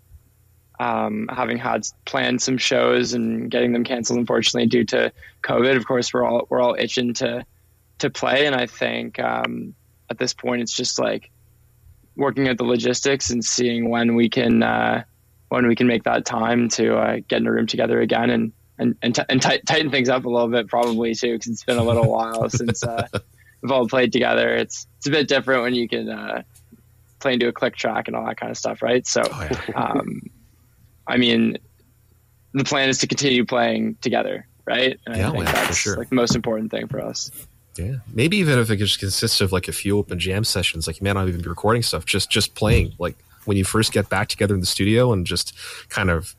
um, 0.80 1.28
having 1.32 1.58
had 1.58 1.86
planned 2.04 2.42
some 2.42 2.58
shows 2.58 3.14
and 3.14 3.50
getting 3.50 3.72
them 3.72 3.84
canceled, 3.84 4.18
unfortunately 4.18 4.66
due 4.66 4.84
to 4.86 5.12
COVID. 5.42 5.76
Of 5.76 5.86
course, 5.86 6.12
we're 6.12 6.24
all 6.24 6.46
we're 6.50 6.60
all 6.60 6.76
itching 6.78 7.14
to 7.14 7.44
to 7.98 8.10
play, 8.10 8.46
and 8.46 8.54
I 8.54 8.66
think 8.66 9.18
um, 9.18 9.74
at 10.10 10.18
this 10.18 10.34
point 10.34 10.62
it's 10.62 10.74
just 10.74 10.98
like 10.98 11.30
working 12.16 12.48
at 12.48 12.58
the 12.58 12.64
logistics 12.64 13.30
and 13.30 13.44
seeing 13.44 13.90
when 13.90 14.14
we 14.14 14.28
can 14.28 14.62
uh, 14.62 15.04
when 15.48 15.66
we 15.66 15.76
can 15.76 15.86
make 15.86 16.04
that 16.04 16.24
time 16.24 16.68
to 16.70 16.96
uh, 16.96 17.16
get 17.28 17.40
in 17.40 17.46
a 17.46 17.52
room 17.52 17.66
together 17.66 18.00
again 18.00 18.30
and 18.30 18.52
and 18.78 18.96
and, 19.02 19.14
t- 19.14 19.22
and 19.28 19.40
t- 19.40 19.60
tighten 19.66 19.90
things 19.90 20.08
up 20.08 20.24
a 20.24 20.28
little 20.28 20.48
bit 20.48 20.68
probably 20.68 21.14
too 21.14 21.34
because 21.34 21.52
it's 21.52 21.64
been 21.64 21.78
a 21.78 21.84
little 21.84 22.10
while 22.10 22.48
since 22.50 22.82
uh, 22.82 23.06
we've 23.62 23.70
all 23.70 23.88
played 23.88 24.12
together. 24.12 24.54
It's 24.54 24.86
it's 24.98 25.06
a 25.06 25.10
bit 25.10 25.28
different 25.28 25.62
when 25.62 25.74
you 25.74 25.88
can 25.88 26.08
uh, 27.24 27.28
play 27.28 27.32
into 27.34 27.48
a 27.48 27.52
click 27.52 27.76
track 27.76 28.06
and 28.06 28.16
all 28.16 28.24
that 28.26 28.36
kind 28.36 28.50
of 28.50 28.58
stuff, 28.58 28.82
right? 28.82 29.06
So, 29.06 29.22
oh, 29.24 29.48
yeah. 29.50 29.74
um, 29.74 30.22
I 31.06 31.16
mean, 31.16 31.58
the 32.52 32.64
plan 32.64 32.88
is 32.88 32.98
to 32.98 33.06
continue 33.06 33.44
playing 33.44 33.96
together, 34.00 34.46
right? 34.66 34.98
And 35.06 35.16
yeah, 35.16 35.28
I 35.28 35.32
think 35.32 35.44
that's 35.46 35.76
sure. 35.76 35.96
like 35.96 36.08
the 36.08 36.14
most 36.14 36.34
important 36.34 36.70
thing 36.70 36.88
for 36.88 37.00
us. 37.00 37.30
Yeah, 37.76 37.96
maybe 38.12 38.36
even 38.36 38.58
if 38.58 38.70
it 38.70 38.76
just 38.76 39.00
consists 39.00 39.40
of 39.40 39.50
like 39.50 39.66
a 39.66 39.72
few 39.72 39.98
open 39.98 40.18
jam 40.18 40.44
sessions, 40.44 40.86
like 40.86 41.00
you 41.00 41.04
may 41.04 41.12
not 41.12 41.26
even 41.26 41.40
be 41.40 41.48
recording 41.48 41.82
stuff, 41.82 42.06
just 42.06 42.30
just 42.30 42.54
playing. 42.54 42.92
Like 42.98 43.16
when 43.46 43.56
you 43.56 43.64
first 43.64 43.92
get 43.92 44.08
back 44.08 44.28
together 44.28 44.54
in 44.54 44.60
the 44.60 44.66
studio 44.66 45.12
and 45.12 45.26
just 45.26 45.52
kind 45.88 46.08
of, 46.08 46.36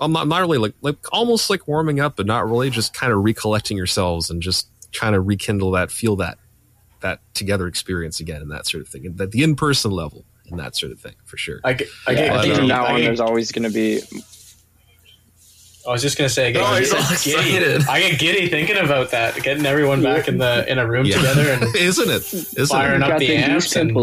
I'm 0.00 0.12
not, 0.12 0.26
not 0.26 0.40
really 0.40 0.58
like 0.58 0.74
like 0.80 0.96
almost 1.12 1.48
like 1.48 1.68
warming 1.68 2.00
up, 2.00 2.16
but 2.16 2.26
not 2.26 2.50
really, 2.50 2.70
just 2.70 2.92
kind 2.92 3.12
of 3.12 3.22
recollecting 3.22 3.76
yourselves 3.76 4.30
and 4.30 4.42
just 4.42 4.66
trying 4.90 5.12
to 5.12 5.20
rekindle 5.20 5.70
that, 5.72 5.92
feel 5.92 6.16
that 6.16 6.38
that 7.04 7.20
together 7.34 7.68
experience 7.68 8.18
again 8.18 8.42
and 8.42 8.50
that 8.50 8.66
sort 8.66 8.82
of 8.82 8.88
thing, 8.88 9.06
and 9.06 9.18
that 9.18 9.30
the 9.30 9.44
in 9.44 9.54
person 9.54 9.92
level 9.92 10.24
and 10.50 10.58
that 10.58 10.74
sort 10.74 10.90
of 10.90 10.98
thing 10.98 11.14
for 11.24 11.36
sure. 11.36 11.60
I, 11.62 11.74
get, 11.74 11.88
I, 12.06 12.14
get, 12.14 12.32
I 12.32 12.42
think 12.42 12.54
from 12.56 12.66
now 12.66 12.86
on, 12.86 13.00
there's 13.00 13.20
always 13.20 13.52
going 13.52 13.62
to 13.62 13.70
be 13.70 14.02
I 15.86 15.92
was 15.92 16.00
just 16.00 16.16
gonna 16.16 16.30
say, 16.30 16.48
I 16.48 16.52
get, 16.52 16.62
oh, 16.64 17.16
giddy. 17.22 17.84
I 17.86 18.00
get 18.00 18.18
giddy 18.18 18.48
thinking 18.48 18.78
about 18.78 19.10
that, 19.10 19.34
getting 19.42 19.66
everyone 19.66 20.02
back 20.02 20.28
in 20.28 20.38
the 20.38 20.70
in 20.70 20.78
a 20.78 20.86
room 20.88 21.04
yeah. 21.04 21.16
together, 21.16 21.50
and 21.50 21.62
isn't 21.76 22.08
it? 22.08 22.32
Isn't 22.32 22.66
firing 22.68 23.02
it? 23.02 23.10
up 23.10 23.18
the 23.18 23.36
amps 23.36 23.76
and 23.76 23.94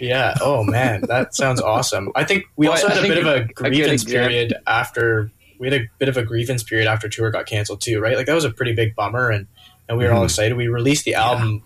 yeah. 0.00 0.34
Oh 0.40 0.64
man, 0.64 1.02
that 1.08 1.34
sounds 1.34 1.60
awesome. 1.60 2.12
I 2.16 2.24
think 2.24 2.44
we 2.56 2.66
well, 2.66 2.76
also 2.76 2.88
had 2.88 3.04
a 3.04 3.08
bit 3.08 3.18
of 3.18 3.26
a 3.26 3.44
grievance 3.52 4.04
period 4.04 4.54
after 4.66 5.30
we 5.60 5.70
had 5.70 5.82
a 5.82 5.84
bit 5.98 6.08
of 6.08 6.16
a 6.16 6.22
grievance 6.22 6.62
period 6.62 6.88
after 6.88 7.10
tour 7.10 7.30
got 7.30 7.44
canceled 7.44 7.82
too, 7.82 8.00
right? 8.00 8.16
Like 8.16 8.24
that 8.24 8.34
was 8.34 8.44
a 8.44 8.50
pretty 8.50 8.74
big 8.74 8.94
bummer, 8.94 9.28
and 9.28 9.46
and 9.86 9.98
we 9.98 10.04
were 10.04 10.10
mm 10.10 10.14
all 10.14 10.18
mm-hmm. 10.20 10.26
excited. 10.26 10.56
We 10.56 10.68
released 10.68 11.04
the 11.04 11.14
album 11.14 11.52
yeah. 11.52 11.60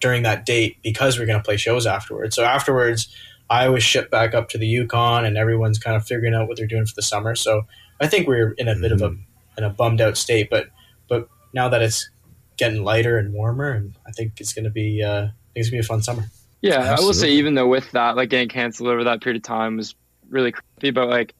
During 0.00 0.22
that 0.22 0.46
date 0.46 0.78
because 0.82 1.18
we 1.18 1.24
are 1.24 1.26
gonna 1.26 1.42
play 1.42 1.56
shows 1.56 1.86
afterwards. 1.86 2.36
So 2.36 2.44
afterwards, 2.44 3.08
I 3.50 3.68
was 3.68 3.82
shipped 3.82 4.10
back 4.10 4.34
up 4.34 4.48
to 4.50 4.58
the 4.58 4.66
Yukon, 4.66 5.24
and 5.24 5.36
everyone's 5.36 5.78
kind 5.78 5.96
of 5.96 6.06
figuring 6.06 6.34
out 6.34 6.48
what 6.48 6.56
they're 6.56 6.66
doing 6.66 6.86
for 6.86 6.94
the 6.94 7.02
summer. 7.02 7.34
So 7.34 7.62
I 8.00 8.06
think 8.06 8.28
we're 8.28 8.52
in 8.52 8.68
a 8.68 8.74
bit 8.74 8.92
mm-hmm. 8.92 8.94
of 8.94 9.00
a 9.02 9.10
mm-hmm. 9.10 9.58
in 9.58 9.64
a 9.64 9.70
bummed 9.70 10.00
out 10.00 10.16
state, 10.16 10.48
but 10.50 10.68
but 11.08 11.28
now 11.52 11.68
that 11.68 11.82
it's 11.82 12.10
getting 12.56 12.84
lighter 12.84 13.18
and 13.18 13.32
warmer, 13.32 13.70
and 13.70 13.96
I 14.06 14.10
think 14.12 14.40
it's 14.40 14.52
going 14.52 14.64
to 14.64 14.70
be 14.70 15.02
uh, 15.02 15.24
I 15.24 15.30
think 15.54 15.56
it's 15.56 15.70
going 15.70 15.82
to 15.82 15.82
be 15.82 15.86
a 15.86 15.88
fun 15.88 16.02
summer. 16.02 16.24
Yeah, 16.60 16.74
Absolutely. 16.74 17.02
I 17.02 17.06
will 17.06 17.14
say 17.14 17.30
even 17.30 17.54
though 17.54 17.68
with 17.68 17.90
that, 17.92 18.16
like 18.16 18.30
getting 18.30 18.48
canceled 18.48 18.88
over 18.88 19.04
that 19.04 19.22
period 19.22 19.36
of 19.36 19.44
time 19.44 19.76
was 19.76 19.94
really 20.28 20.52
crappy, 20.52 20.90
but 20.90 21.08
like 21.08 21.34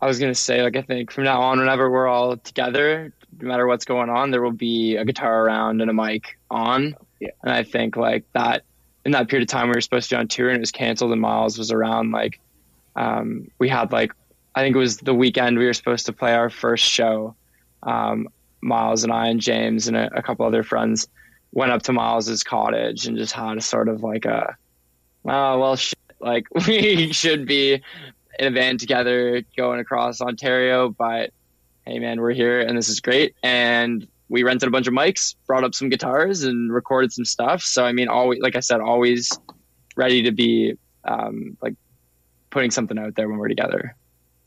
I 0.00 0.06
was 0.06 0.18
gonna 0.18 0.34
say, 0.34 0.62
like 0.62 0.76
I 0.76 0.82
think 0.82 1.10
from 1.10 1.24
now 1.24 1.42
on, 1.42 1.58
whenever 1.58 1.90
we're 1.90 2.06
all 2.06 2.36
together, 2.36 3.12
no 3.40 3.48
matter 3.48 3.66
what's 3.66 3.84
going 3.84 4.08
on, 4.08 4.30
there 4.30 4.42
will 4.42 4.52
be 4.52 4.96
a 4.96 5.04
guitar 5.04 5.44
around 5.44 5.80
and 5.80 5.90
a 5.90 5.94
mic 5.94 6.38
on. 6.50 6.94
Yeah. 7.20 7.30
And 7.42 7.52
I 7.52 7.62
think 7.62 7.96
like 7.96 8.24
that 8.32 8.62
in 9.04 9.12
that 9.12 9.28
period 9.28 9.48
of 9.48 9.52
time 9.52 9.68
we 9.68 9.74
were 9.74 9.80
supposed 9.80 10.08
to 10.10 10.16
be 10.16 10.18
on 10.18 10.28
tour 10.28 10.48
and 10.48 10.56
it 10.56 10.60
was 10.60 10.72
canceled 10.72 11.12
and 11.12 11.20
Miles 11.20 11.58
was 11.58 11.70
around, 11.70 12.10
like 12.10 12.40
um, 12.96 13.48
we 13.58 13.68
had 13.68 13.92
like 13.92 14.12
I 14.54 14.62
think 14.62 14.74
it 14.74 14.78
was 14.78 14.96
the 14.98 15.14
weekend 15.14 15.58
we 15.58 15.66
were 15.66 15.74
supposed 15.74 16.06
to 16.06 16.12
play 16.12 16.34
our 16.34 16.50
first 16.50 16.84
show. 16.84 17.36
Um, 17.82 18.28
Miles 18.62 19.04
and 19.04 19.12
I 19.12 19.28
and 19.28 19.40
James 19.40 19.86
and 19.86 19.96
a, 19.96 20.10
a, 20.16 20.22
couple 20.22 20.46
other 20.46 20.62
friends 20.62 21.06
went 21.52 21.70
up 21.70 21.82
to 21.82 21.92
Miles's 21.92 22.42
cottage 22.42 23.06
and 23.06 23.16
just 23.16 23.34
had 23.34 23.58
a 23.58 23.60
sort 23.60 23.88
of 23.88 24.02
like 24.02 24.24
a, 24.24 24.56
oh 25.26 25.58
well, 25.60 25.76
shit, 25.76 25.98
like 26.20 26.46
we 26.66 27.12
should 27.12 27.46
be 27.46 27.74
in 28.38 28.46
a 28.46 28.50
van 28.50 28.78
together 28.78 29.42
going 29.56 29.78
across 29.78 30.20
Ontario, 30.20 30.88
but 30.88 31.32
hey 31.86 31.98
man, 31.98 32.20
we're 32.20 32.32
here 32.32 32.60
and 32.60 32.76
this 32.76 32.88
is 32.88 33.00
great. 33.00 33.36
And 33.42 34.08
we 34.28 34.42
rented 34.42 34.68
a 34.68 34.70
bunch 34.70 34.86
of 34.86 34.94
mics, 34.94 35.34
brought 35.46 35.64
up 35.64 35.74
some 35.74 35.88
guitars, 35.88 36.42
and 36.42 36.72
recorded 36.72 37.12
some 37.12 37.24
stuff. 37.24 37.62
So 37.62 37.84
I 37.84 37.92
mean, 37.92 38.08
always 38.08 38.40
like 38.40 38.56
I 38.56 38.60
said, 38.60 38.80
always 38.80 39.30
ready 39.96 40.22
to 40.22 40.32
be 40.32 40.74
um, 41.04 41.56
like 41.62 41.74
putting 42.50 42.70
something 42.70 42.98
out 42.98 43.14
there 43.14 43.28
when 43.28 43.38
we're 43.38 43.48
together. 43.48 43.96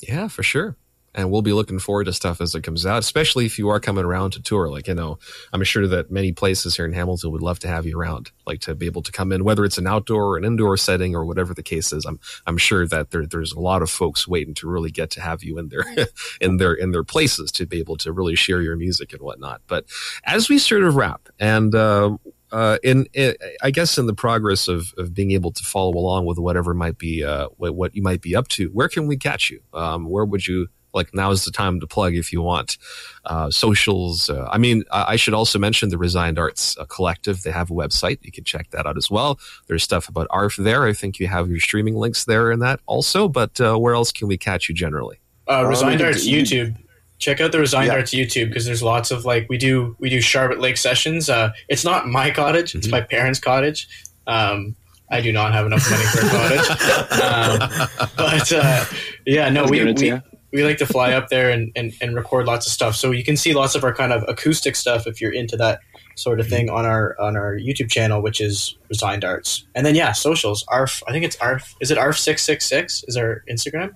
Yeah, 0.01 0.27
for 0.27 0.43
sure. 0.43 0.75
And 1.19 1.29
we'll 1.31 1.41
be 1.41 1.51
looking 1.51 1.79
forward 1.79 2.05
to 2.05 2.13
stuff 2.13 2.39
as 2.39 2.55
it 2.55 2.63
comes 2.63 2.85
out, 2.85 2.99
especially 2.99 3.45
if 3.45 3.59
you 3.59 3.67
are 3.67 3.79
coming 3.79 4.05
around 4.05 4.31
to 4.31 4.41
tour. 4.41 4.69
Like, 4.69 4.87
you 4.87 4.95
know, 4.95 5.19
I'm 5.51 5.63
sure 5.65 5.85
that 5.85 6.09
many 6.09 6.31
places 6.31 6.77
here 6.77 6.85
in 6.85 6.93
Hamilton 6.93 7.31
would 7.31 7.41
love 7.41 7.59
to 7.59 7.67
have 7.67 7.85
you 7.85 7.99
around, 7.99 8.31
like 8.47 8.61
to 8.61 8.73
be 8.73 8.85
able 8.85 9.01
to 9.01 9.11
come 9.11 9.33
in, 9.33 9.43
whether 9.43 9.65
it's 9.65 9.77
an 9.77 9.85
outdoor 9.85 10.27
or 10.27 10.37
an 10.37 10.45
indoor 10.45 10.77
setting 10.77 11.15
or 11.15 11.25
whatever 11.25 11.53
the 11.53 11.61
case 11.61 11.91
is. 11.91 12.05
I'm, 12.05 12.21
I'm 12.47 12.57
sure 12.57 12.87
that 12.87 13.11
there, 13.11 13.25
there's 13.25 13.51
a 13.51 13.59
lot 13.59 13.81
of 13.81 13.89
folks 13.89 14.27
waiting 14.27 14.53
to 14.55 14.69
really 14.69 14.91
get 14.91 15.09
to 15.11 15.21
have 15.21 15.43
you 15.43 15.57
in 15.57 15.67
their, 15.67 15.83
in 16.41 16.55
their, 16.55 16.73
in 16.73 16.91
their 16.91 17.03
places 17.03 17.51
to 17.53 17.65
be 17.65 17.79
able 17.79 17.97
to 17.97 18.13
really 18.13 18.35
share 18.35 18.61
your 18.61 18.77
music 18.77 19.11
and 19.11 19.21
whatnot. 19.21 19.61
But 19.67 19.85
as 20.23 20.47
we 20.47 20.57
sort 20.57 20.83
of 20.83 20.95
wrap 20.95 21.27
and, 21.37 21.75
uh, 21.75 22.17
uh, 22.51 22.77
in, 22.83 23.05
in, 23.13 23.35
I 23.61 23.71
guess 23.71 23.97
in 23.97 24.07
the 24.07 24.13
progress 24.13 24.67
of, 24.67 24.93
of 24.97 25.13
being 25.13 25.31
able 25.31 25.51
to 25.51 25.63
follow 25.63 25.95
along 25.95 26.25
with 26.25 26.39
whatever 26.39 26.73
might 26.73 26.97
be 26.97 27.23
uh, 27.23 27.49
what, 27.57 27.75
what 27.75 27.95
you 27.95 28.01
might 28.01 28.21
be 28.21 28.35
up 28.35 28.47
to, 28.49 28.69
where 28.69 28.89
can 28.89 29.05
we 29.05 29.17
catch 29.17 29.49
you? 29.49 29.61
Um, 29.73 30.09
where 30.09 30.25
would 30.25 30.47
you 30.47 30.67
like? 30.93 31.13
Now 31.13 31.31
is 31.31 31.45
the 31.45 31.51
time 31.51 31.79
to 31.79 31.87
plug 31.87 32.15
if 32.15 32.31
you 32.31 32.41
want 32.41 32.77
uh, 33.25 33.49
socials. 33.49 34.29
Uh, 34.29 34.47
I 34.51 34.57
mean, 34.57 34.83
I, 34.91 35.13
I, 35.13 35.15
should 35.15 35.33
also 35.33 35.59
mention 35.59 35.89
the 35.89 35.97
Resigned 35.97 36.39
Arts 36.39 36.77
uh, 36.77 36.85
Collective. 36.85 37.43
They 37.43 37.51
have 37.51 37.69
a 37.71 37.73
website. 37.73 38.19
You 38.21 38.31
can 38.31 38.43
check 38.43 38.71
that 38.71 38.85
out 38.85 38.97
as 38.97 39.09
well. 39.09 39.39
There's 39.67 39.83
stuff 39.83 40.09
about 40.09 40.27
AHRF 40.29 40.63
there. 40.63 40.85
I 40.85 40.93
think 40.93 41.19
you 41.19 41.27
have 41.27 41.49
your 41.49 41.59
streaming 41.59 41.95
links 41.95 42.25
there 42.25 42.51
and 42.51 42.61
that 42.61 42.79
also. 42.85 43.27
But 43.27 43.59
uh, 43.59 43.77
where 43.77 43.93
else 43.93 44.11
can 44.11 44.27
we 44.27 44.37
catch 44.37 44.69
you 44.69 44.75
generally? 44.75 45.19
Resigned 45.47 46.01
Arts 46.01 46.27
YouTube 46.27 46.77
check 47.19 47.41
out 47.41 47.51
the 47.51 47.59
Resigned 47.59 47.87
yeah. 47.87 47.93
Arts 47.93 48.11
YouTube 48.11 48.47
because 48.47 48.65
there's 48.65 48.81
lots 48.81 49.11
of 49.11 49.25
like 49.25 49.47
we 49.49 49.57
do 49.57 49.95
we 49.99 50.09
do 50.09 50.19
Charlotte 50.21 50.59
Lake 50.59 50.77
sessions. 50.77 51.29
Uh, 51.29 51.51
it's 51.67 51.85
not 51.85 52.07
my 52.07 52.31
cottage; 52.31 52.73
it's 52.73 52.87
mm-hmm. 52.87 52.95
my 52.95 53.01
parents' 53.01 53.39
cottage. 53.39 53.87
Um, 54.25 54.75
I 55.11 55.21
do 55.21 55.31
not 55.31 55.53
have 55.53 55.65
enough 55.65 55.89
money 55.89 56.03
for 56.05 56.25
a 56.25 56.29
cottage, 56.29 56.69
um, 58.01 58.09
but 58.15 58.51
uh, 58.51 58.85
yeah, 59.25 59.49
no, 59.49 59.65
we 59.65 59.83
we, 59.83 60.13
we 60.51 60.63
like 60.63 60.77
to 60.77 60.85
fly 60.85 61.13
up 61.13 61.29
there 61.29 61.49
and, 61.49 61.71
and, 61.75 61.93
and 62.01 62.15
record 62.15 62.45
lots 62.45 62.65
of 62.65 62.73
stuff. 62.73 62.95
So 62.95 63.11
you 63.11 63.23
can 63.23 63.37
see 63.37 63.53
lots 63.53 63.75
of 63.75 63.83
our 63.83 63.93
kind 63.93 64.11
of 64.11 64.23
acoustic 64.27 64.75
stuff 64.75 65.05
if 65.05 65.21
you're 65.21 65.33
into 65.33 65.55
that 65.57 65.79
sort 66.15 66.39
of 66.39 66.47
thing 66.47 66.69
on 66.69 66.85
our 66.85 67.15
on 67.19 67.37
our 67.37 67.55
YouTube 67.55 67.89
channel, 67.89 68.21
which 68.21 68.41
is 68.41 68.77
Resigned 68.89 69.23
Arts. 69.23 69.65
And 69.75 69.85
then 69.85 69.95
yeah, 69.95 70.11
socials. 70.11 70.63
AHRF. 70.65 71.03
I 71.07 71.11
think 71.11 71.25
it's 71.25 71.37
AHRF. 71.37 71.75
Is 71.81 71.91
it 71.91 71.97
AHRF 71.97 72.17
six 72.17 72.45
six 72.45 72.67
six? 72.67 73.03
Is 73.07 73.17
our 73.17 73.43
Instagram? 73.49 73.91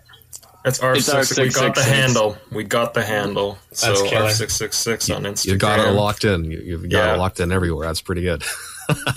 That's 0.64 0.80
R 0.80 0.95
six. 0.95 1.38
We 1.38 1.49
got 1.49 1.76
the 1.76 1.84
handle. 1.84 2.38
We 2.51 2.64
got 2.64 2.93
the 2.93 3.04
handle. 3.04 3.58
So 3.72 4.08
R 4.16 4.30
six 4.30 4.56
six 4.56 4.78
six 4.78 5.10
on 5.10 5.24
Instagram. 5.24 5.51
You 5.51 5.58
got 5.58 5.80
it 5.80 5.91
locked 5.91 6.24
in. 6.24 6.45
You, 6.45 6.80
have 6.80 6.89
got 6.89 6.97
yeah. 6.97 7.14
it 7.16 7.18
locked 7.18 7.39
in 7.39 7.51
everywhere. 7.51 7.88
That's 7.88 8.01
pretty 8.01 8.22
good. 8.22 8.43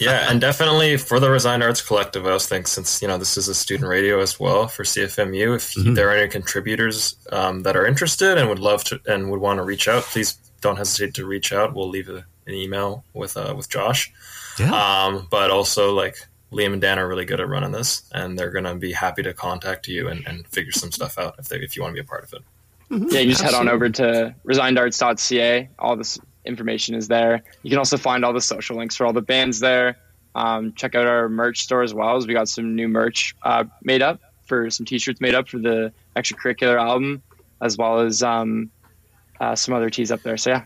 yeah, 0.01 0.31
and 0.31 0.41
definitely 0.41 0.97
for 0.97 1.21
the 1.21 1.31
Resigned 1.31 1.63
Arts 1.63 1.81
Collective, 1.81 2.27
I 2.27 2.33
was 2.33 2.47
thinking 2.47 2.67
since 2.67 3.03
you 3.03 3.09
know 3.09 3.19
this 3.19 3.37
is 3.37 3.49
a 3.49 3.55
student 3.55 3.89
radio 3.89 4.21
as 4.21 4.39
well 4.39 4.69
for 4.69 4.83
CFMU, 4.83 5.57
if 5.57 5.75
mm-hmm. 5.75 5.95
there 5.95 6.09
are 6.09 6.17
any 6.17 6.29
contributors 6.29 7.17
um, 7.33 7.63
that 7.63 7.77
are 7.77 7.87
interested 7.87 8.39
and 8.39 8.49
would 8.49 8.59
love 8.59 8.85
to 8.85 9.01
and 9.07 9.31
would 9.31 9.41
want 9.41 9.59
to 9.59 9.63
reach 9.63 9.89
out, 9.89 10.03
please 10.05 10.37
don't 10.61 10.77
hesitate 10.77 11.15
to 11.15 11.27
reach 11.27 11.53
out. 11.53 11.75
We'll 11.75 11.89
leave 11.89 12.09
a, 12.09 12.25
an 12.47 12.55
email 12.55 13.05
with 13.15 13.37
uh, 13.37 13.55
with 13.57 13.69
Josh. 13.69 14.13
Yeah. 14.59 14.73
Um, 14.73 15.29
but 15.31 15.51
also 15.51 15.95
like 15.95 16.17
Liam 16.53 16.73
and 16.73 16.81
Dan 16.81 16.99
are 16.99 17.09
really 17.09 17.25
good 17.25 17.41
at 17.41 17.49
running 17.49 17.73
this, 17.73 18.09
and 18.13 18.39
they're 18.39 18.51
going 18.51 18.65
to 18.65 18.75
be 18.75 18.93
happy 18.93 19.23
to 19.23 19.35
contact 19.35 19.89
you 19.89 20.09
and, 20.09 20.27
and 20.27 20.47
figure 20.47 20.73
some 20.73 20.93
stuff 20.93 21.19
out 21.19 21.37
if 21.39 21.49
they, 21.49 21.59
if 21.59 21.77
you 21.77 21.83
want 21.83 21.93
to 21.93 22.03
be 22.03 22.05
a 22.05 22.09
part 22.09 22.25
of 22.25 22.33
it. 22.33 22.43
Mm-hmm. 22.91 23.09
Yeah, 23.11 23.21
you 23.21 23.31
just 23.31 23.43
Absolutely. 23.43 23.67
head 23.67 23.69
on 23.69 23.69
over 23.69 23.89
to 23.91 24.35
resignedarts.ca. 24.45 25.69
All 25.79 25.97
this 25.97 26.21
information 26.47 26.95
is 26.95 27.09
there. 27.09 27.43
You 27.63 27.71
can 27.71 27.79
also 27.79 27.97
find 27.97 28.25
all 28.25 28.33
the 28.33 28.41
social 28.41 28.77
links 28.77 28.97
for 28.97 29.07
all 29.07 29.13
the 29.13 29.23
bands 29.23 29.61
there. 29.61 29.99
Um, 30.35 30.73
check 30.75 30.95
out 30.95 31.07
our 31.07 31.29
merch 31.29 31.61
store 31.61 31.83
as 31.83 31.95
well, 31.95 32.17
as 32.17 32.27
we 32.27 32.35
got 32.35 32.49
some 32.49 32.75
new 32.75 32.89
merch 32.89 33.35
uh, 33.43 33.65
made 33.83 34.03
up 34.03 34.21
for 34.47 34.71
some 34.71 34.87
t-shirts 34.87 35.21
made 35.21 35.35
up 35.35 35.49
for 35.49 35.59
the 35.59 35.93
extracurricular 36.15 36.81
album, 36.81 37.23
as 37.61 37.77
well 37.77 38.01
as 38.01 38.23
um, 38.23 38.71
uh, 39.41 39.55
some 39.55 39.75
other 39.75 39.91
tees 39.91 40.13
up 40.13 40.23
there. 40.23 40.37
So 40.37 40.51
yeah, 40.51 40.65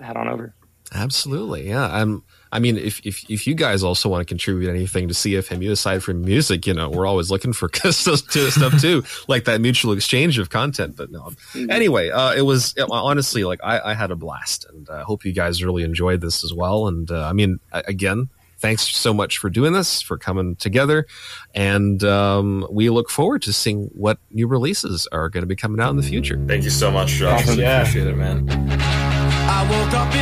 head 0.00 0.16
on 0.16 0.28
over. 0.28 0.54
Absolutely, 0.94 1.68
yeah. 1.68 1.88
I'm. 1.88 2.22
I 2.52 2.58
mean, 2.58 2.76
if, 2.76 3.00
if 3.04 3.28
if 3.30 3.46
you 3.46 3.54
guys 3.54 3.82
also 3.82 4.10
want 4.10 4.20
to 4.20 4.26
contribute 4.26 4.68
anything 4.68 5.08
to 5.08 5.14
CFMU 5.14 5.70
aside 5.70 6.02
from 6.02 6.20
music, 6.20 6.66
you 6.66 6.74
know, 6.74 6.90
we're 6.90 7.06
always 7.06 7.30
looking 7.30 7.54
for 7.54 7.70
stuff 7.90 8.28
too, 8.80 9.02
like 9.26 9.44
that 9.44 9.60
mutual 9.62 9.94
exchange 9.94 10.38
of 10.38 10.50
content. 10.50 10.94
But 10.94 11.10
no, 11.10 11.22
mm-hmm. 11.22 11.70
anyway, 11.70 12.10
uh, 12.10 12.34
it 12.34 12.42
was 12.42 12.74
it, 12.76 12.86
honestly 12.90 13.44
like 13.44 13.60
I, 13.64 13.92
I, 13.92 13.94
had 13.94 14.10
a 14.10 14.16
blast, 14.16 14.66
and 14.68 14.86
I 14.90 15.00
uh, 15.00 15.04
hope 15.04 15.24
you 15.24 15.32
guys 15.32 15.64
really 15.64 15.82
enjoyed 15.82 16.20
this 16.20 16.44
as 16.44 16.52
well. 16.52 16.88
And 16.88 17.10
uh, 17.10 17.26
I 17.26 17.32
mean, 17.32 17.58
again, 17.72 18.28
thanks 18.58 18.86
so 18.86 19.14
much 19.14 19.38
for 19.38 19.48
doing 19.48 19.72
this, 19.72 20.02
for 20.02 20.18
coming 20.18 20.56
together, 20.56 21.06
and 21.54 22.04
um, 22.04 22.66
we 22.70 22.90
look 22.90 23.08
forward 23.08 23.40
to 23.42 23.52
seeing 23.54 23.84
what 23.94 24.18
new 24.30 24.46
releases 24.46 25.06
are 25.06 25.30
going 25.30 25.42
to 25.42 25.46
be 25.46 25.56
coming 25.56 25.80
out 25.80 25.88
in 25.88 25.96
the 25.96 26.02
future. 26.02 26.38
Thank 26.46 26.64
you 26.64 26.70
so 26.70 26.90
much, 26.90 27.12
Josh. 27.12 27.46
Yeah. 27.56 27.80
Appreciate 27.80 28.08
it, 28.08 28.16
man. 28.16 28.46
I 28.50 29.62
woke 29.70 29.94
up 29.94 30.14